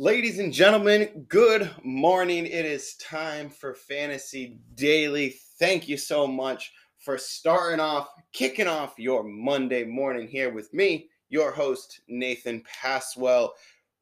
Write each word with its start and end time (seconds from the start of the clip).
Ladies 0.00 0.38
and 0.38 0.50
gentlemen, 0.50 1.26
good 1.28 1.70
morning. 1.84 2.46
It 2.46 2.64
is 2.64 2.94
time 2.94 3.50
for 3.50 3.74
Fantasy 3.74 4.56
Daily. 4.74 5.36
Thank 5.58 5.90
you 5.90 5.98
so 5.98 6.26
much 6.26 6.72
for 6.96 7.18
starting 7.18 7.80
off, 7.80 8.08
kicking 8.32 8.66
off 8.66 8.94
your 8.96 9.22
Monday 9.22 9.84
morning 9.84 10.26
here 10.26 10.54
with 10.54 10.72
me, 10.72 11.10
your 11.28 11.50
host, 11.50 12.00
Nathan 12.08 12.62
Passwell. 12.62 13.52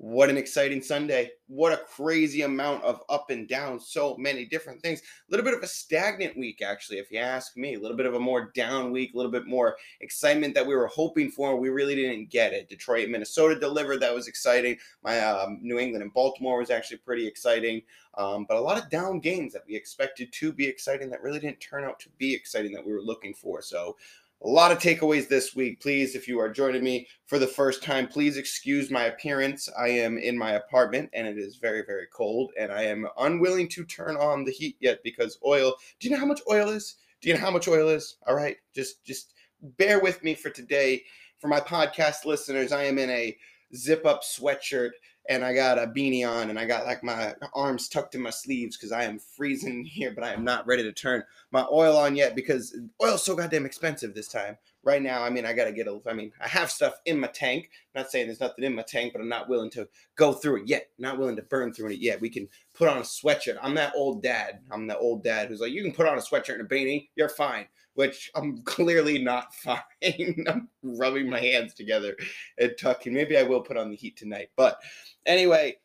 What 0.01 0.31
an 0.31 0.37
exciting 0.37 0.81
Sunday. 0.81 1.33
What 1.49 1.73
a 1.73 1.77
crazy 1.77 2.43
amount 2.43 2.85
of 2.85 3.03
up 3.09 3.31
and 3.31 3.49
down, 3.49 3.81
so 3.81 4.17
many 4.17 4.45
different 4.45 4.81
things. 4.81 5.01
A 5.01 5.05
little 5.29 5.45
bit 5.45 5.55
of 5.55 5.63
a 5.65 5.67
stagnant 5.67 6.39
week, 6.39 6.63
actually, 6.63 6.99
if 6.99 7.11
you 7.11 7.19
ask 7.19 7.57
me. 7.57 7.75
A 7.75 7.81
little 7.81 7.97
bit 7.97 8.07
of 8.07 8.15
a 8.15 8.21
more 8.21 8.53
down 8.55 8.93
week, 8.93 9.13
a 9.13 9.17
little 9.17 9.33
bit 9.33 9.49
more 9.49 9.77
excitement 10.01 10.55
that 10.55 10.65
we 10.65 10.77
were 10.77 10.87
hoping 10.87 11.33
for. 11.33 11.57
We 11.57 11.71
really 11.71 11.97
didn't 11.97 12.31
get 12.31 12.53
it. 12.53 12.69
Detroit, 12.69 13.09
Minnesota 13.09 13.59
delivered. 13.59 13.99
That 13.99 14.15
was 14.15 14.29
exciting. 14.29 14.79
My 15.03 15.19
um, 15.19 15.59
New 15.61 15.81
England 15.81 16.05
and 16.05 16.15
Baltimore 16.15 16.59
was 16.59 16.71
actually 16.71 16.99
pretty 16.99 17.27
exciting. 17.27 17.83
Um, 18.17 18.47
but 18.49 18.57
a 18.57 18.61
lot 18.61 18.81
of 18.81 18.91
down 18.91 19.19
games 19.19 19.53
that 19.53 19.65
we 19.67 19.75
expected 19.75 20.33
to 20.35 20.53
be 20.53 20.69
exciting 20.69 21.11
that 21.11 21.23
really 21.23 21.41
didn't 21.41 21.59
turn 21.59 21.83
out 21.83 21.99
to 22.01 22.09
be 22.19 22.33
exciting 22.33 22.71
that 22.73 22.87
we 22.87 22.93
were 22.93 23.03
looking 23.03 23.35
for. 23.35 23.63
So, 23.63 23.97
a 24.43 24.49
lot 24.49 24.71
of 24.71 24.79
takeaways 24.79 25.29
this 25.29 25.55
week. 25.55 25.81
Please, 25.81 26.15
if 26.15 26.29
you 26.29 26.39
are 26.39 26.49
joining 26.49 26.85
me 26.85 27.09
for 27.27 27.39
the 27.39 27.47
first 27.47 27.83
time, 27.83 28.07
please 28.07 28.37
excuse 28.37 28.91
my 28.91 29.05
appearance. 29.05 29.69
I 29.79 29.89
am 29.89 30.17
in 30.19 30.39
my 30.39 30.53
apartment 30.53 31.11
and 31.13 31.27
it 31.27 31.39
is 31.39 31.57
very, 31.57 31.83
very 31.87 32.07
cold, 32.13 32.53
and 32.59 32.71
I 32.71 32.83
am 32.83 33.09
unwilling 33.19 33.69
to 33.71 33.85
turn 33.85 34.17
on 34.17 34.45
the 34.45 34.53
heat 34.53 34.77
yet 34.81 35.01
because 35.03 35.39
oil. 35.45 35.75
Do 35.99 36.09
you 36.09 36.15
know 36.15 36.21
how 36.21 36.27
much 36.27 36.41
oil 36.51 36.69
is? 36.69 36.97
Do 37.21 37.29
you 37.29 37.35
know 37.35 37.41
how 37.41 37.51
much 37.51 37.67
oil 37.67 37.89
is? 37.89 38.17
All 38.27 38.37
right, 38.37 38.57
just 38.75 39.05
just 39.05 39.35
bear 39.61 40.01
with 40.01 40.23
me 40.23 40.35
for 40.35 40.51
today. 40.51 41.03
For 41.39 41.49
my 41.49 41.61
podcast 41.61 42.25
listeners, 42.25 42.73
I 42.73 42.85
am 42.85 42.99
in 42.99 43.11
a 43.11 43.37
zip 43.75 44.07
up 44.07 44.23
sweatshirt 44.23 44.91
and 45.29 45.45
I 45.45 45.53
got 45.53 45.79
a 45.79 45.87
beanie 45.87 46.27
on 46.27 46.49
and 46.49 46.59
I 46.59 46.65
got 46.65 46.87
like 46.87 47.05
my 47.05 47.35
arms 47.55 47.89
tucked 47.89 48.15
in 48.15 48.23
my 48.23 48.31
sleeves 48.31 48.77
because 48.77 48.93
I 48.93 49.05
am 49.05 49.19
freezing 49.19 49.85
here, 49.91 50.11
but 50.11 50.25
I 50.25 50.33
am 50.33 50.43
not 50.43 50.67
ready 50.67 50.83
to 50.83 50.93
turn 50.93 51.23
my 51.51 51.67
oil 51.71 51.97
on 51.97 52.17
yet 52.17 52.35
because 52.35 52.77
oil's 53.03 53.25
so 53.25 53.37
goddamn 53.37 53.67
expensive 53.67 54.15
this 54.15 54.29
time. 54.29 54.57
Right 54.85 55.03
now, 55.03 55.23
I 55.23 55.29
mean, 55.29 55.45
I 55.45 55.53
gotta 55.53 55.73
get 55.73 55.87
a. 55.87 56.01
I 56.09 56.15
mean, 56.15 56.33
I 56.41 56.49
have 56.49 56.71
stuff 56.71 56.95
in 57.05 57.21
my 57.21 57.27
tank. 57.27 57.69
I'm 57.95 58.03
not 58.03 58.11
saying 58.11 58.27
there's 58.27 58.41
nothing 58.41 58.65
in 58.65 58.75
my 58.75 58.83
tank, 58.83 59.13
but 59.13 59.21
I'm 59.21 59.29
not 59.29 59.49
willing 59.49 59.71
to 59.71 59.87
go 60.17 60.33
through 60.33 60.63
it 60.63 60.69
yet. 60.69 60.89
Not 60.99 61.19
willing 61.19 61.37
to 61.37 61.43
burn 61.43 61.75
through 61.75 61.91
it 61.91 61.99
yet. 61.99 62.21
We 62.21 62.31
can 62.31 62.49
put 62.75 62.89
on 62.89 62.97
a 62.97 63.03
sweatshirt. 63.03 63.59
I'm 63.61 63.75
that 63.75 63.93
old 63.95 64.23
dad. 64.23 64.61
I'm 64.71 64.87
the 64.87 64.97
old 64.97 65.25
dad 65.25 65.49
who's 65.49 65.61
like, 65.61 65.73
you 65.73 65.83
can 65.83 65.93
put 65.93 66.07
on 66.07 66.17
a 66.17 66.23
sweatshirt 66.23 66.61
and 66.61 66.63
a 66.63 66.75
beanie, 66.75 67.09
you're 67.17 67.29
fine 67.29 67.67
which 67.99 68.31
I'm 68.37 68.63
clearly 68.65 69.19
not 69.19 69.53
fine. 69.65 70.45
I'm 70.47 70.69
rubbing 70.85 71.29
my 71.29 71.41
hands 71.41 71.75
together 71.75 72.17
and 72.57 72.73
tucking. 72.81 73.13
Maybe 73.13 73.37
I 73.37 73.43
will 73.43 73.61
put 73.61 73.77
on 73.77 73.91
the 73.91 73.97
heat 73.97 74.17
tonight. 74.17 74.51
But 74.57 74.79
anyway, 75.27 75.79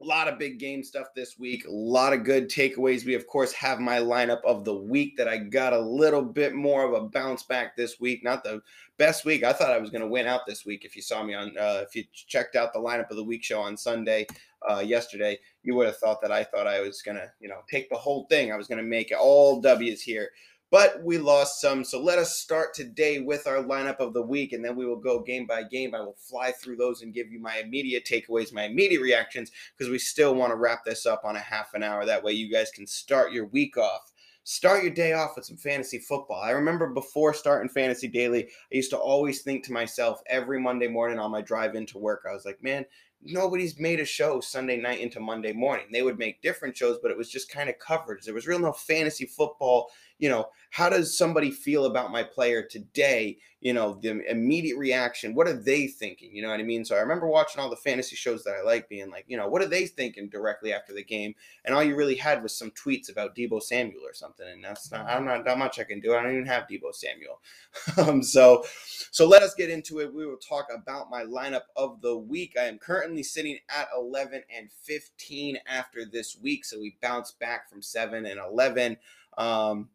a 0.00 0.04
lot 0.04 0.26
of 0.26 0.36
big 0.36 0.58
game 0.58 0.82
stuff 0.82 1.06
this 1.14 1.38
week. 1.38 1.64
A 1.64 1.70
lot 1.70 2.12
of 2.12 2.24
good 2.24 2.48
takeaways. 2.48 3.06
We, 3.06 3.14
of 3.14 3.28
course, 3.28 3.52
have 3.52 3.78
my 3.78 3.98
lineup 3.98 4.40
of 4.44 4.64
the 4.64 4.74
week 4.74 5.16
that 5.16 5.28
I 5.28 5.38
got 5.38 5.72
a 5.72 5.78
little 5.78 6.24
bit 6.24 6.54
more 6.54 6.84
of 6.84 7.00
a 7.00 7.06
bounce 7.06 7.44
back 7.44 7.76
this 7.76 8.00
week. 8.00 8.24
Not 8.24 8.42
the 8.42 8.60
best 8.98 9.24
week. 9.24 9.44
I 9.44 9.52
thought 9.52 9.70
I 9.70 9.78
was 9.78 9.90
going 9.90 10.02
to 10.02 10.08
win 10.08 10.26
out 10.26 10.40
this 10.44 10.66
week. 10.66 10.84
If 10.84 10.96
you 10.96 11.02
saw 11.02 11.22
me 11.22 11.34
on, 11.34 11.56
uh, 11.56 11.84
if 11.86 11.94
you 11.94 12.02
checked 12.12 12.56
out 12.56 12.72
the 12.72 12.80
lineup 12.80 13.10
of 13.10 13.16
the 13.16 13.22
week 13.22 13.44
show 13.44 13.60
on 13.60 13.76
Sunday, 13.76 14.26
uh, 14.68 14.80
yesterday, 14.80 15.38
you 15.62 15.76
would 15.76 15.86
have 15.86 15.98
thought 15.98 16.20
that 16.20 16.32
I 16.32 16.42
thought 16.42 16.66
I 16.66 16.80
was 16.80 17.00
going 17.00 17.16
to, 17.16 17.30
you 17.38 17.48
know, 17.48 17.60
take 17.70 17.88
the 17.90 17.96
whole 17.96 18.26
thing. 18.28 18.50
I 18.50 18.56
was 18.56 18.66
going 18.66 18.82
to 18.82 18.88
make 18.88 19.12
all 19.16 19.60
W's 19.60 20.02
here 20.02 20.30
but 20.72 21.04
we 21.04 21.18
lost 21.18 21.60
some. 21.60 21.84
So 21.84 22.00
let 22.00 22.18
us 22.18 22.38
start 22.38 22.72
today 22.72 23.20
with 23.20 23.46
our 23.46 23.62
lineup 23.62 24.00
of 24.00 24.14
the 24.14 24.22
week, 24.22 24.54
and 24.54 24.64
then 24.64 24.74
we 24.74 24.86
will 24.86 24.96
go 24.96 25.20
game 25.20 25.46
by 25.46 25.64
game. 25.64 25.94
I 25.94 26.00
will 26.00 26.16
fly 26.18 26.50
through 26.50 26.76
those 26.76 27.02
and 27.02 27.12
give 27.12 27.30
you 27.30 27.38
my 27.38 27.58
immediate 27.58 28.06
takeaways, 28.06 28.54
my 28.54 28.64
immediate 28.64 29.02
reactions, 29.02 29.52
because 29.76 29.90
we 29.90 29.98
still 29.98 30.34
want 30.34 30.50
to 30.50 30.56
wrap 30.56 30.82
this 30.82 31.04
up 31.04 31.24
on 31.24 31.36
a 31.36 31.40
half 31.40 31.74
an 31.74 31.82
hour. 31.82 32.06
That 32.06 32.24
way, 32.24 32.32
you 32.32 32.50
guys 32.50 32.70
can 32.70 32.86
start 32.86 33.32
your 33.32 33.44
week 33.48 33.76
off. 33.76 34.12
Start 34.44 34.82
your 34.82 34.94
day 34.94 35.12
off 35.12 35.36
with 35.36 35.44
some 35.44 35.58
fantasy 35.58 35.98
football. 35.98 36.40
I 36.42 36.50
remember 36.52 36.88
before 36.88 37.34
starting 37.34 37.68
Fantasy 37.68 38.08
Daily, 38.08 38.44
I 38.46 38.74
used 38.74 38.90
to 38.90 38.98
always 38.98 39.42
think 39.42 39.64
to 39.64 39.72
myself 39.72 40.22
every 40.26 40.58
Monday 40.58 40.88
morning 40.88 41.18
on 41.18 41.30
my 41.30 41.42
drive 41.42 41.74
into 41.74 41.98
work, 41.98 42.24
I 42.28 42.32
was 42.32 42.46
like, 42.46 42.60
man, 42.62 42.86
nobody's 43.22 43.78
made 43.78 44.00
a 44.00 44.04
show 44.04 44.40
Sunday 44.40 44.76
night 44.76 45.00
into 45.00 45.20
Monday 45.20 45.52
morning. 45.52 45.86
They 45.92 46.02
would 46.02 46.18
make 46.18 46.42
different 46.42 46.76
shows, 46.76 46.98
but 47.00 47.10
it 47.10 47.16
was 47.16 47.30
just 47.30 47.50
kind 47.50 47.68
of 47.68 47.78
coverage. 47.78 48.24
There 48.24 48.34
was 48.34 48.46
real 48.46 48.58
no 48.58 48.72
fantasy 48.72 49.26
football 49.26 49.90
you 50.22 50.28
know, 50.28 50.46
how 50.70 50.88
does 50.88 51.18
somebody 51.18 51.50
feel 51.50 51.86
about 51.86 52.12
my 52.12 52.22
player 52.22 52.62
today? 52.62 53.38
You 53.60 53.72
know, 53.72 53.98
the 54.00 54.24
immediate 54.30 54.78
reaction. 54.78 55.34
What 55.34 55.48
are 55.48 55.60
they 55.60 55.88
thinking? 55.88 56.32
You 56.32 56.42
know 56.42 56.48
what 56.48 56.60
I 56.60 56.62
mean? 56.62 56.84
So 56.84 56.94
I 56.94 57.00
remember 57.00 57.26
watching 57.26 57.60
all 57.60 57.68
the 57.68 57.74
fantasy 57.74 58.14
shows 58.14 58.44
that 58.44 58.54
I 58.54 58.62
like, 58.62 58.88
being 58.88 59.10
like, 59.10 59.24
you 59.26 59.36
know, 59.36 59.48
what 59.48 59.62
are 59.62 59.68
they 59.68 59.86
thinking 59.86 60.28
directly 60.28 60.72
after 60.72 60.94
the 60.94 61.02
game? 61.02 61.34
And 61.64 61.74
all 61.74 61.82
you 61.82 61.96
really 61.96 62.14
had 62.14 62.40
was 62.40 62.56
some 62.56 62.70
tweets 62.70 63.10
about 63.10 63.34
Deebo 63.34 63.60
Samuel 63.60 64.06
or 64.06 64.14
something, 64.14 64.46
and 64.46 64.62
that's 64.62 64.92
not. 64.92 65.06
I'm 65.08 65.24
not 65.24 65.44
that 65.44 65.58
much 65.58 65.80
I 65.80 65.84
can 65.84 65.98
do. 65.98 66.14
I 66.14 66.22
don't 66.22 66.34
even 66.34 66.46
have 66.46 66.68
Deebo 66.68 66.94
Samuel. 66.94 67.40
um, 67.98 68.22
so, 68.22 68.64
so 69.10 69.26
let 69.26 69.42
us 69.42 69.54
get 69.54 69.70
into 69.70 69.98
it. 69.98 70.14
We 70.14 70.24
will 70.24 70.36
talk 70.36 70.68
about 70.72 71.10
my 71.10 71.24
lineup 71.24 71.64
of 71.74 72.00
the 72.00 72.16
week. 72.16 72.54
I 72.56 72.66
am 72.66 72.78
currently 72.78 73.24
sitting 73.24 73.58
at 73.76 73.88
11 73.98 74.44
and 74.56 74.70
15 74.84 75.58
after 75.66 76.04
this 76.04 76.38
week, 76.40 76.64
so 76.64 76.78
we 76.78 76.96
bounced 77.02 77.40
back 77.40 77.68
from 77.68 77.82
seven 77.82 78.24
and 78.24 78.38
11. 78.38 78.98
Um, 79.36 79.88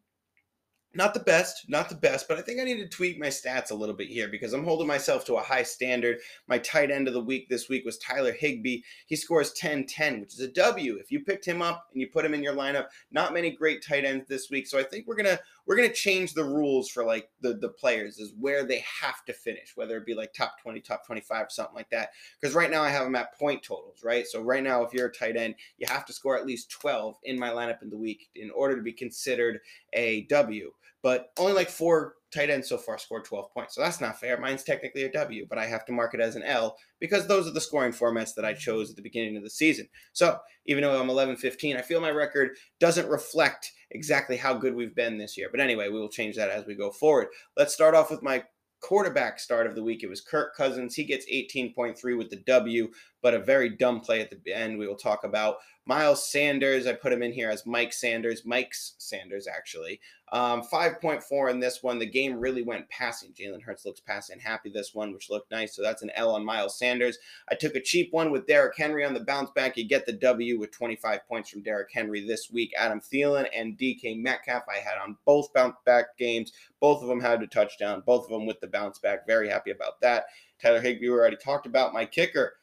not 0.94 1.12
the 1.12 1.20
best, 1.20 1.66
not 1.68 1.90
the 1.90 1.94
best, 1.94 2.26
but 2.28 2.38
I 2.38 2.42
think 2.42 2.60
I 2.60 2.64
need 2.64 2.78
to 2.78 2.88
tweak 2.88 3.20
my 3.20 3.26
stats 3.26 3.70
a 3.70 3.74
little 3.74 3.94
bit 3.94 4.08
here 4.08 4.26
because 4.26 4.54
I'm 4.54 4.64
holding 4.64 4.86
myself 4.86 5.24
to 5.26 5.34
a 5.34 5.42
high 5.42 5.62
standard. 5.62 6.18
My 6.46 6.58
tight 6.58 6.90
end 6.90 7.08
of 7.08 7.14
the 7.14 7.22
week 7.22 7.48
this 7.48 7.68
week 7.68 7.84
was 7.84 7.98
Tyler 7.98 8.32
Higbee. 8.32 8.80
He 9.06 9.14
scores 9.14 9.52
10 9.52 9.84
10, 9.84 10.20
which 10.20 10.32
is 10.32 10.40
a 10.40 10.48
W. 10.48 10.96
If 10.96 11.12
you 11.12 11.20
picked 11.20 11.44
him 11.44 11.60
up 11.60 11.88
and 11.92 12.00
you 12.00 12.08
put 12.08 12.24
him 12.24 12.32
in 12.32 12.42
your 12.42 12.54
lineup, 12.54 12.86
not 13.12 13.34
many 13.34 13.50
great 13.50 13.84
tight 13.86 14.06
ends 14.06 14.26
this 14.28 14.48
week. 14.50 14.66
So 14.66 14.78
I 14.78 14.82
think 14.82 15.06
we're 15.06 15.16
gonna 15.16 15.38
we're 15.66 15.76
gonna 15.76 15.92
change 15.92 16.32
the 16.32 16.44
rules 16.44 16.88
for 16.88 17.04
like 17.04 17.28
the, 17.42 17.54
the 17.54 17.68
players 17.68 18.18
is 18.18 18.32
where 18.40 18.64
they 18.64 18.82
have 19.02 19.22
to 19.26 19.34
finish, 19.34 19.72
whether 19.74 19.98
it 19.98 20.06
be 20.06 20.14
like 20.14 20.32
top 20.32 20.54
20, 20.62 20.80
top 20.80 21.04
25, 21.06 21.46
or 21.46 21.50
something 21.50 21.76
like 21.76 21.90
that. 21.90 22.10
Because 22.40 22.54
right 22.54 22.70
now 22.70 22.82
I 22.82 22.88
have 22.88 23.04
them 23.04 23.14
at 23.14 23.38
point 23.38 23.62
totals, 23.62 24.00
right? 24.02 24.26
So 24.26 24.40
right 24.40 24.64
now, 24.64 24.82
if 24.84 24.94
you're 24.94 25.08
a 25.08 25.12
tight 25.12 25.36
end, 25.36 25.56
you 25.76 25.86
have 25.90 26.06
to 26.06 26.14
score 26.14 26.38
at 26.38 26.46
least 26.46 26.70
12 26.70 27.16
in 27.24 27.38
my 27.38 27.50
lineup 27.50 27.82
in 27.82 27.90
the 27.90 27.98
week 27.98 28.30
in 28.34 28.50
order 28.50 28.74
to 28.74 28.82
be 28.82 28.92
considered 28.92 29.60
a 29.92 30.22
W 30.22 30.72
but 31.02 31.30
only 31.38 31.52
like 31.52 31.70
four 31.70 32.14
tight 32.34 32.50
ends 32.50 32.68
so 32.68 32.76
far 32.76 32.98
scored 32.98 33.24
12 33.24 33.52
points. 33.52 33.74
So 33.74 33.80
that's 33.80 34.00
not 34.00 34.20
fair. 34.20 34.38
Mine's 34.38 34.62
technically 34.62 35.04
a 35.04 35.12
W, 35.12 35.46
but 35.48 35.58
I 35.58 35.66
have 35.66 35.84
to 35.86 35.92
mark 35.92 36.14
it 36.14 36.20
as 36.20 36.36
an 36.36 36.42
L 36.42 36.76
because 37.00 37.26
those 37.26 37.46
are 37.46 37.52
the 37.52 37.60
scoring 37.60 37.92
formats 37.92 38.34
that 38.34 38.44
I 38.44 38.52
chose 38.52 38.90
at 38.90 38.96
the 38.96 39.02
beginning 39.02 39.36
of 39.36 39.42
the 39.42 39.50
season. 39.50 39.88
So 40.12 40.38
even 40.66 40.82
though 40.82 41.00
I'm 41.00 41.10
11 41.10 41.36
15, 41.36 41.76
I 41.76 41.82
feel 41.82 42.00
my 42.00 42.10
record 42.10 42.50
doesn't 42.80 43.08
reflect 43.08 43.72
exactly 43.90 44.36
how 44.36 44.54
good 44.54 44.74
we've 44.74 44.94
been 44.94 45.18
this 45.18 45.38
year. 45.38 45.48
But 45.50 45.60
anyway, 45.60 45.88
we 45.88 45.98
will 45.98 46.10
change 46.10 46.36
that 46.36 46.50
as 46.50 46.66
we 46.66 46.74
go 46.74 46.90
forward. 46.90 47.28
Let's 47.56 47.72
start 47.72 47.94
off 47.94 48.10
with 48.10 48.22
my 48.22 48.44
quarterback 48.80 49.40
start 49.40 49.66
of 49.66 49.74
the 49.74 49.82
week. 49.82 50.02
It 50.02 50.08
was 50.08 50.20
Kirk 50.20 50.54
Cousins. 50.56 50.94
He 50.94 51.04
gets 51.04 51.26
18.3 51.32 52.16
with 52.16 52.30
the 52.30 52.42
W, 52.46 52.88
but 53.22 53.34
a 53.34 53.38
very 53.38 53.70
dumb 53.70 54.00
play 54.00 54.20
at 54.20 54.30
the 54.30 54.52
end 54.52 54.78
we 54.78 54.86
will 54.86 54.96
talk 54.96 55.24
about. 55.24 55.56
Miles 55.88 56.30
Sanders, 56.30 56.86
I 56.86 56.92
put 56.92 57.14
him 57.14 57.22
in 57.22 57.32
here 57.32 57.48
as 57.48 57.64
Mike 57.64 57.94
Sanders, 57.94 58.44
Mike's 58.44 58.92
Sanders, 58.98 59.48
actually. 59.48 59.98
Um, 60.32 60.62
5.4 60.62 61.50
in 61.50 61.60
this 61.60 61.82
one. 61.82 61.98
The 61.98 62.04
game 62.04 62.38
really 62.38 62.62
went 62.62 62.90
passing. 62.90 63.32
Jalen 63.32 63.62
Hurts 63.62 63.86
looks 63.86 64.00
passing 64.00 64.38
happy 64.38 64.68
this 64.68 64.94
one, 64.94 65.14
which 65.14 65.30
looked 65.30 65.50
nice. 65.50 65.74
So 65.74 65.80
that's 65.80 66.02
an 66.02 66.10
L 66.14 66.34
on 66.34 66.44
Miles 66.44 66.78
Sanders. 66.78 67.16
I 67.50 67.54
took 67.54 67.74
a 67.74 67.80
cheap 67.80 68.12
one 68.12 68.30
with 68.30 68.46
Derrick 68.46 68.76
Henry 68.76 69.02
on 69.02 69.14
the 69.14 69.24
bounce 69.24 69.50
back. 69.52 69.78
You 69.78 69.88
get 69.88 70.04
the 70.04 70.12
W 70.12 70.58
with 70.58 70.72
25 70.72 71.26
points 71.26 71.48
from 71.48 71.62
Derrick 71.62 71.88
Henry 71.90 72.20
this 72.20 72.50
week. 72.52 72.70
Adam 72.76 73.00
Thielen 73.00 73.48
and 73.56 73.78
DK 73.78 74.20
Metcalf 74.20 74.64
I 74.68 74.80
had 74.80 74.98
on 74.98 75.16
both 75.24 75.50
bounce 75.54 75.76
back 75.86 76.18
games. 76.18 76.52
Both 76.80 77.00
of 77.00 77.08
them 77.08 77.20
had 77.20 77.42
a 77.42 77.46
touchdown. 77.46 78.02
Both 78.04 78.24
of 78.24 78.30
them 78.30 78.44
with 78.44 78.60
the 78.60 78.66
bounce 78.66 78.98
back. 78.98 79.26
Very 79.26 79.48
happy 79.48 79.70
about 79.70 80.02
that. 80.02 80.26
Tyler 80.60 80.82
Higbee, 80.82 81.08
we 81.08 81.14
already 81.14 81.36
talked 81.36 81.64
about. 81.64 81.94
My 81.94 82.04
kicker, 82.04 82.56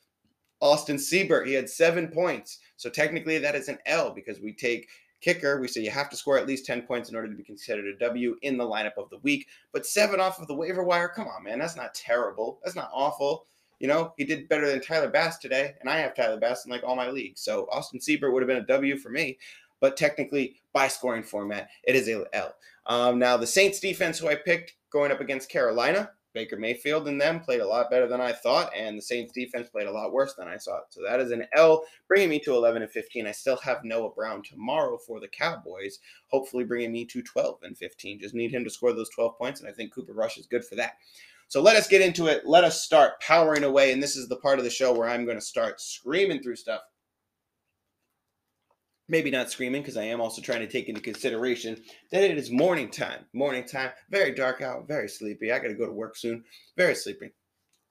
Austin 0.61 0.97
Seibert, 0.97 1.47
he 1.47 1.53
had 1.53 1.67
seven 1.67 2.09
points. 2.09 2.59
So 2.77 2.89
technically 2.89 3.37
that 3.39 3.55
is 3.55 3.67
an 3.67 3.79
L 3.85 4.11
because 4.11 4.39
we 4.39 4.53
take 4.53 4.89
kicker. 5.21 5.59
We 5.59 5.67
say 5.67 5.81
you 5.81 5.91
have 5.91 6.09
to 6.09 6.17
score 6.17 6.37
at 6.37 6.47
least 6.47 6.65
10 6.65 6.83
points 6.83 7.09
in 7.09 7.15
order 7.15 7.27
to 7.27 7.35
be 7.35 7.43
considered 7.43 7.85
a 7.85 7.97
W 7.97 8.35
in 8.41 8.57
the 8.57 8.63
lineup 8.63 8.97
of 8.97 9.09
the 9.09 9.19
week. 9.19 9.47
But 9.71 9.85
seven 9.85 10.19
off 10.19 10.39
of 10.39 10.47
the 10.47 10.55
waiver 10.55 10.83
wire, 10.83 11.07
come 11.07 11.27
on, 11.27 11.43
man. 11.43 11.59
That's 11.59 11.75
not 11.75 11.93
terrible. 11.93 12.59
That's 12.63 12.75
not 12.75 12.91
awful. 12.93 13.45
You 13.79 13.87
know, 13.87 14.13
he 14.17 14.23
did 14.23 14.47
better 14.47 14.69
than 14.69 14.81
Tyler 14.81 15.09
Bass 15.09 15.37
today, 15.37 15.73
and 15.81 15.89
I 15.89 15.97
have 15.97 16.15
Tyler 16.15 16.39
Bass 16.39 16.65
in 16.65 16.71
like 16.71 16.83
all 16.83 16.95
my 16.95 17.09
leagues. 17.09 17.41
So 17.41 17.67
Austin 17.71 17.99
Seibert 17.99 18.31
would 18.31 18.41
have 18.41 18.47
been 18.47 18.63
a 18.63 18.65
W 18.65 18.97
for 18.97 19.09
me. 19.09 19.37
But 19.81 19.97
technically, 19.97 20.55
by 20.73 20.87
scoring 20.87 21.23
format, 21.23 21.69
it 21.83 21.95
is 21.95 22.07
a 22.07 22.25
L. 22.33 22.55
Um, 22.85 23.19
now, 23.19 23.35
the 23.35 23.47
Saints 23.47 23.79
defense, 23.79 24.17
who 24.17 24.29
I 24.29 24.35
picked 24.35 24.75
going 24.89 25.11
up 25.11 25.19
against 25.19 25.49
Carolina, 25.49 26.11
Baker 26.35 26.57
Mayfield 26.57 27.07
and 27.07 27.19
them 27.19 27.39
played 27.39 27.61
a 27.61 27.67
lot 27.67 27.89
better 27.89 28.07
than 28.07 28.21
I 28.21 28.33
thought, 28.33 28.71
and 28.75 28.95
the 28.95 29.01
Saints 29.01 29.31
defense 29.33 29.69
played 29.69 29.87
a 29.87 29.91
lot 29.91 30.13
worse 30.13 30.35
than 30.35 30.47
I 30.47 30.57
thought. 30.57 30.83
So 30.91 31.01
that 31.01 31.19
is 31.19 31.31
an 31.31 31.47
L, 31.55 31.83
bringing 32.07 32.29
me 32.29 32.39
to 32.41 32.53
11 32.53 32.83
and 32.83 32.91
15. 32.91 33.25
I 33.25 33.31
still 33.31 33.57
have 33.57 33.83
Noah 33.83 34.11
Brown 34.11 34.43
tomorrow 34.43 34.99
for 34.99 35.19
the 35.19 35.29
Cowboys, 35.29 35.97
hopefully 36.27 36.65
bringing 36.65 36.91
me 36.91 37.05
to 37.05 37.23
12 37.23 37.59
and 37.63 37.75
15. 37.75 38.19
Just 38.19 38.35
need 38.35 38.51
him 38.53 38.63
to 38.63 38.69
score 38.69 38.93
those 38.93 39.09
12 39.09 39.35
points, 39.39 39.61
and 39.61 39.69
I 39.69 39.73
think 39.73 39.91
Cooper 39.91 40.13
Rush 40.13 40.37
is 40.37 40.45
good 40.45 40.63
for 40.63 40.75
that. 40.75 40.93
So 41.47 41.61
let 41.61 41.75
us 41.75 41.87
get 41.87 42.01
into 42.01 42.27
it. 42.27 42.45
Let 42.45 42.63
us 42.63 42.83
start 42.83 43.21
powering 43.21 43.63
away. 43.63 43.91
And 43.91 44.01
this 44.01 44.15
is 44.15 44.27
the 44.27 44.35
part 44.35 44.59
of 44.59 44.65
the 44.65 44.71
show 44.71 44.93
where 44.93 45.09
I'm 45.09 45.25
going 45.25 45.37
to 45.37 45.45
start 45.45 45.79
screaming 45.79 46.41
through 46.41 46.55
stuff. 46.57 46.81
Maybe 49.07 49.29
not 49.29 49.51
screaming 49.51 49.83
because 49.83 49.97
I 49.97 50.03
am 50.03 50.19
also 50.19 50.41
trying 50.41 50.61
to 50.61 50.67
take 50.67 50.89
into 50.89 50.99
consideration 50.99 51.77
that 52.11 52.23
it 52.23 52.37
is 52.37 52.49
morning 52.49 52.89
time. 52.89 53.25
Morning 53.33 53.63
time, 53.63 53.91
very 54.09 54.33
dark 54.33 54.61
out, 54.61 54.87
very 54.87 55.07
sleepy. 55.07 55.51
I 55.51 55.59
got 55.59 55.67
to 55.67 55.75
go 55.75 55.85
to 55.85 55.91
work 55.91 56.17
soon. 56.17 56.43
Very 56.75 56.95
sleepy. 56.95 57.31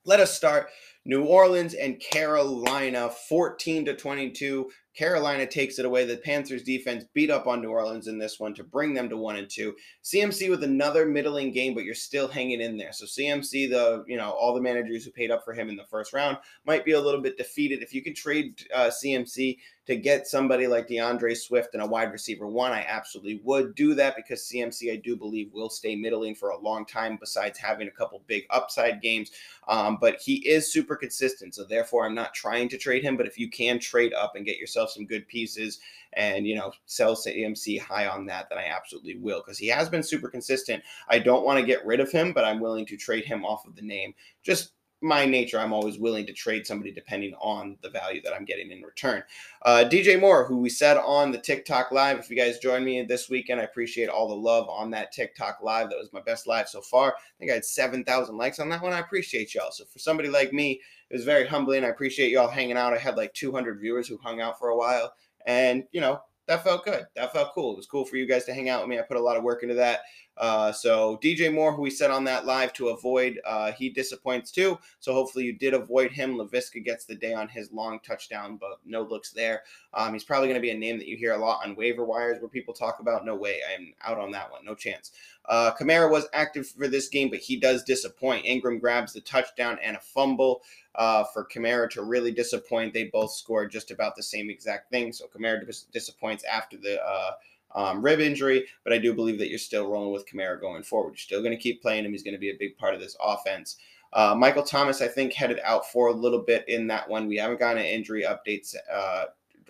Let 0.06 0.20
us 0.20 0.34
start 0.34 0.68
New 1.06 1.24
Orleans 1.24 1.72
and 1.72 1.98
Carolina 1.98 3.10
14 3.28 3.86
to 3.86 3.96
22. 3.96 4.70
Carolina 4.94 5.46
takes 5.46 5.78
it 5.78 5.86
away. 5.86 6.04
The 6.04 6.18
Panthers 6.18 6.62
defense 6.62 7.04
beat 7.14 7.30
up 7.30 7.46
on 7.46 7.62
New 7.62 7.70
Orleans 7.70 8.06
in 8.06 8.18
this 8.18 8.38
one 8.38 8.52
to 8.54 8.64
bring 8.64 8.92
them 8.92 9.08
to 9.08 9.16
1 9.16 9.36
and 9.36 9.48
2. 9.48 9.74
CMC 10.04 10.50
with 10.50 10.62
another 10.62 11.06
middling 11.06 11.52
game 11.52 11.74
but 11.74 11.84
you're 11.84 11.94
still 11.94 12.28
hanging 12.28 12.60
in 12.60 12.76
there. 12.76 12.92
So 12.92 13.06
CMC 13.06 13.70
the, 13.70 14.04
you 14.06 14.18
know, 14.18 14.30
all 14.30 14.54
the 14.54 14.60
managers 14.60 15.04
who 15.04 15.10
paid 15.10 15.30
up 15.30 15.42
for 15.42 15.54
him 15.54 15.70
in 15.70 15.76
the 15.76 15.86
first 15.90 16.12
round 16.12 16.36
might 16.66 16.84
be 16.84 16.92
a 16.92 17.00
little 17.00 17.22
bit 17.22 17.38
defeated. 17.38 17.82
If 17.82 17.94
you 17.94 18.02
can 18.02 18.14
trade 18.14 18.62
uh, 18.74 18.90
CMC 18.90 19.56
to 19.86 19.96
get 19.96 20.26
somebody 20.26 20.66
like 20.66 20.88
D'Andre 20.88 21.34
Swift 21.34 21.74
and 21.74 21.82
a 21.82 21.86
wide 21.86 22.10
receiver 22.10 22.46
one, 22.46 22.72
I 22.72 22.86
absolutely 22.88 23.40
would 23.44 23.74
do 23.74 23.94
that 23.94 24.16
because 24.16 24.42
CMC, 24.42 24.92
I 24.92 24.96
do 24.96 25.14
believe, 25.14 25.52
will 25.52 25.68
stay 25.68 25.94
middling 25.94 26.34
for 26.34 26.50
a 26.50 26.58
long 26.58 26.86
time, 26.86 27.18
besides 27.20 27.58
having 27.58 27.88
a 27.88 27.90
couple 27.90 28.22
big 28.26 28.44
upside 28.48 29.02
games. 29.02 29.30
Um, 29.68 29.98
but 30.00 30.20
he 30.20 30.36
is 30.48 30.72
super 30.72 30.96
consistent. 30.96 31.54
So 31.54 31.64
therefore, 31.64 32.06
I'm 32.06 32.14
not 32.14 32.32
trying 32.32 32.70
to 32.70 32.78
trade 32.78 33.02
him. 33.02 33.16
But 33.16 33.26
if 33.26 33.38
you 33.38 33.50
can 33.50 33.78
trade 33.78 34.14
up 34.14 34.36
and 34.36 34.46
get 34.46 34.58
yourself 34.58 34.90
some 34.90 35.06
good 35.06 35.28
pieces 35.28 35.80
and, 36.14 36.46
you 36.46 36.54
know, 36.54 36.72
sell 36.86 37.14
CMC 37.14 37.78
high 37.78 38.06
on 38.06 38.24
that, 38.26 38.48
then 38.48 38.58
I 38.58 38.66
absolutely 38.66 39.16
will 39.16 39.42
because 39.44 39.58
he 39.58 39.68
has 39.68 39.90
been 39.90 40.02
super 40.02 40.28
consistent. 40.28 40.82
I 41.08 41.18
don't 41.18 41.44
want 41.44 41.60
to 41.60 41.66
get 41.66 41.84
rid 41.84 42.00
of 42.00 42.10
him, 42.10 42.32
but 42.32 42.44
I'm 42.44 42.60
willing 42.60 42.86
to 42.86 42.96
trade 42.96 43.26
him 43.26 43.44
off 43.44 43.66
of 43.66 43.76
the 43.76 43.82
name 43.82 44.14
just 44.42 44.72
my 45.04 45.26
nature, 45.26 45.60
I'm 45.60 45.72
always 45.72 45.98
willing 45.98 46.24
to 46.26 46.32
trade 46.32 46.66
somebody 46.66 46.90
depending 46.90 47.34
on 47.34 47.76
the 47.82 47.90
value 47.90 48.22
that 48.22 48.32
I'm 48.32 48.46
getting 48.46 48.70
in 48.70 48.82
return. 48.82 49.22
Uh, 49.62 49.84
DJ 49.86 50.18
Moore, 50.18 50.46
who 50.46 50.56
we 50.56 50.70
said 50.70 50.96
on 50.96 51.30
the 51.30 51.38
TikTok 51.38 51.92
live, 51.92 52.18
if 52.18 52.30
you 52.30 52.36
guys 52.36 52.58
join 52.58 52.84
me 52.84 53.02
this 53.02 53.28
weekend, 53.28 53.60
I 53.60 53.64
appreciate 53.64 54.08
all 54.08 54.26
the 54.26 54.34
love 54.34 54.68
on 54.68 54.90
that 54.92 55.12
TikTok 55.12 55.58
live. 55.62 55.90
That 55.90 55.98
was 55.98 56.12
my 56.12 56.22
best 56.22 56.46
live 56.46 56.68
so 56.68 56.80
far. 56.80 57.10
I 57.10 57.38
think 57.38 57.50
I 57.50 57.54
had 57.54 57.64
7,000 57.64 58.36
likes 58.36 58.58
on 58.58 58.70
that 58.70 58.82
one. 58.82 58.94
I 58.94 59.00
appreciate 59.00 59.54
y'all. 59.54 59.70
So 59.70 59.84
for 59.84 59.98
somebody 59.98 60.30
like 60.30 60.52
me, 60.52 60.80
it 61.10 61.14
was 61.14 61.24
very 61.24 61.46
humbling. 61.46 61.84
I 61.84 61.88
appreciate 61.88 62.30
y'all 62.30 62.48
hanging 62.48 62.78
out. 62.78 62.94
I 62.94 62.98
had 62.98 63.18
like 63.18 63.34
200 63.34 63.78
viewers 63.78 64.08
who 64.08 64.16
hung 64.16 64.40
out 64.40 64.58
for 64.58 64.70
a 64.70 64.76
while. 64.76 65.12
And, 65.46 65.84
you 65.92 66.00
know, 66.00 66.20
that 66.46 66.64
felt 66.64 66.84
good. 66.84 67.04
That 67.16 67.32
felt 67.32 67.54
cool. 67.54 67.72
It 67.72 67.76
was 67.76 67.86
cool 67.86 68.04
for 68.04 68.16
you 68.16 68.26
guys 68.26 68.44
to 68.46 68.54
hang 68.54 68.68
out 68.68 68.80
with 68.80 68.88
me. 68.88 68.98
I 68.98 69.02
put 69.02 69.16
a 69.16 69.22
lot 69.22 69.36
of 69.36 69.42
work 69.42 69.62
into 69.62 69.74
that. 69.76 70.00
Uh, 70.36 70.72
so 70.72 71.18
DJ 71.22 71.52
Moore, 71.52 71.72
who 71.72 71.82
we 71.82 71.90
said 71.90 72.10
on 72.10 72.24
that 72.24 72.46
live 72.46 72.72
to 72.74 72.88
avoid, 72.88 73.40
uh, 73.44 73.72
he 73.72 73.88
disappoints 73.88 74.50
too. 74.50 74.78
So 75.00 75.12
hopefully 75.12 75.44
you 75.44 75.52
did 75.52 75.74
avoid 75.74 76.10
him. 76.10 76.36
Laviska 76.36 76.84
gets 76.84 77.04
the 77.04 77.14
day 77.14 77.32
on 77.34 77.48
his 77.48 77.72
long 77.72 78.00
touchdown, 78.00 78.56
but 78.56 78.78
no 78.84 79.02
looks 79.02 79.30
there. 79.30 79.62
Um, 79.92 80.12
he's 80.12 80.24
probably 80.24 80.48
going 80.48 80.60
to 80.60 80.62
be 80.62 80.70
a 80.70 80.78
name 80.78 80.98
that 80.98 81.06
you 81.06 81.16
hear 81.16 81.32
a 81.32 81.38
lot 81.38 81.64
on 81.64 81.76
waiver 81.76 82.04
wires 82.04 82.40
where 82.40 82.48
people 82.48 82.74
talk 82.74 82.98
about. 83.00 83.24
No 83.24 83.36
way, 83.36 83.60
I 83.68 83.74
am 83.74 83.94
out 84.02 84.18
on 84.18 84.32
that 84.32 84.50
one. 84.50 84.64
No 84.64 84.74
chance. 84.74 85.12
Uh, 85.46 85.72
Kamara 85.78 86.10
was 86.10 86.26
active 86.32 86.66
for 86.66 86.88
this 86.88 87.08
game, 87.08 87.30
but 87.30 87.38
he 87.38 87.56
does 87.56 87.84
disappoint. 87.84 88.46
Ingram 88.46 88.78
grabs 88.78 89.12
the 89.12 89.20
touchdown 89.20 89.78
and 89.82 89.96
a 89.96 90.00
fumble 90.00 90.62
uh, 90.94 91.24
for 91.24 91.44
Kamara 91.44 91.88
to 91.90 92.02
really 92.02 92.32
disappoint. 92.32 92.94
They 92.94 93.04
both 93.04 93.32
scored 93.32 93.70
just 93.70 93.90
about 93.90 94.16
the 94.16 94.22
same 94.22 94.50
exact 94.50 94.90
thing. 94.90 95.12
So 95.12 95.26
Kamara 95.26 95.64
dis- 95.64 95.86
disappoints 95.92 96.44
after 96.44 96.76
the. 96.76 97.02
Uh, 97.04 97.32
um, 97.74 98.02
rib 98.02 98.20
injury, 98.20 98.66
but 98.84 98.92
I 98.92 98.98
do 98.98 99.14
believe 99.14 99.38
that 99.38 99.48
you're 99.48 99.58
still 99.58 99.88
rolling 99.88 100.12
with 100.12 100.26
Kamara 100.26 100.60
going 100.60 100.82
forward. 100.82 101.10
You're 101.10 101.18
still 101.18 101.42
going 101.42 101.56
to 101.56 101.62
keep 101.62 101.82
playing 101.82 102.04
him. 102.04 102.12
He's 102.12 102.22
going 102.22 102.34
to 102.34 102.40
be 102.40 102.50
a 102.50 102.58
big 102.58 102.76
part 102.76 102.94
of 102.94 103.00
this 103.00 103.16
offense. 103.20 103.76
Uh, 104.12 104.34
Michael 104.36 104.62
Thomas, 104.62 105.02
I 105.02 105.08
think, 105.08 105.32
headed 105.32 105.58
out 105.64 105.90
for 105.90 106.08
a 106.08 106.12
little 106.12 106.40
bit 106.40 106.68
in 106.68 106.86
that 106.86 107.08
one. 107.08 107.26
We 107.26 107.36
haven't 107.36 107.58
gotten 107.58 107.78
an 107.78 107.86
injury 107.86 108.22
updates. 108.22 108.74
Uh, 108.92 109.24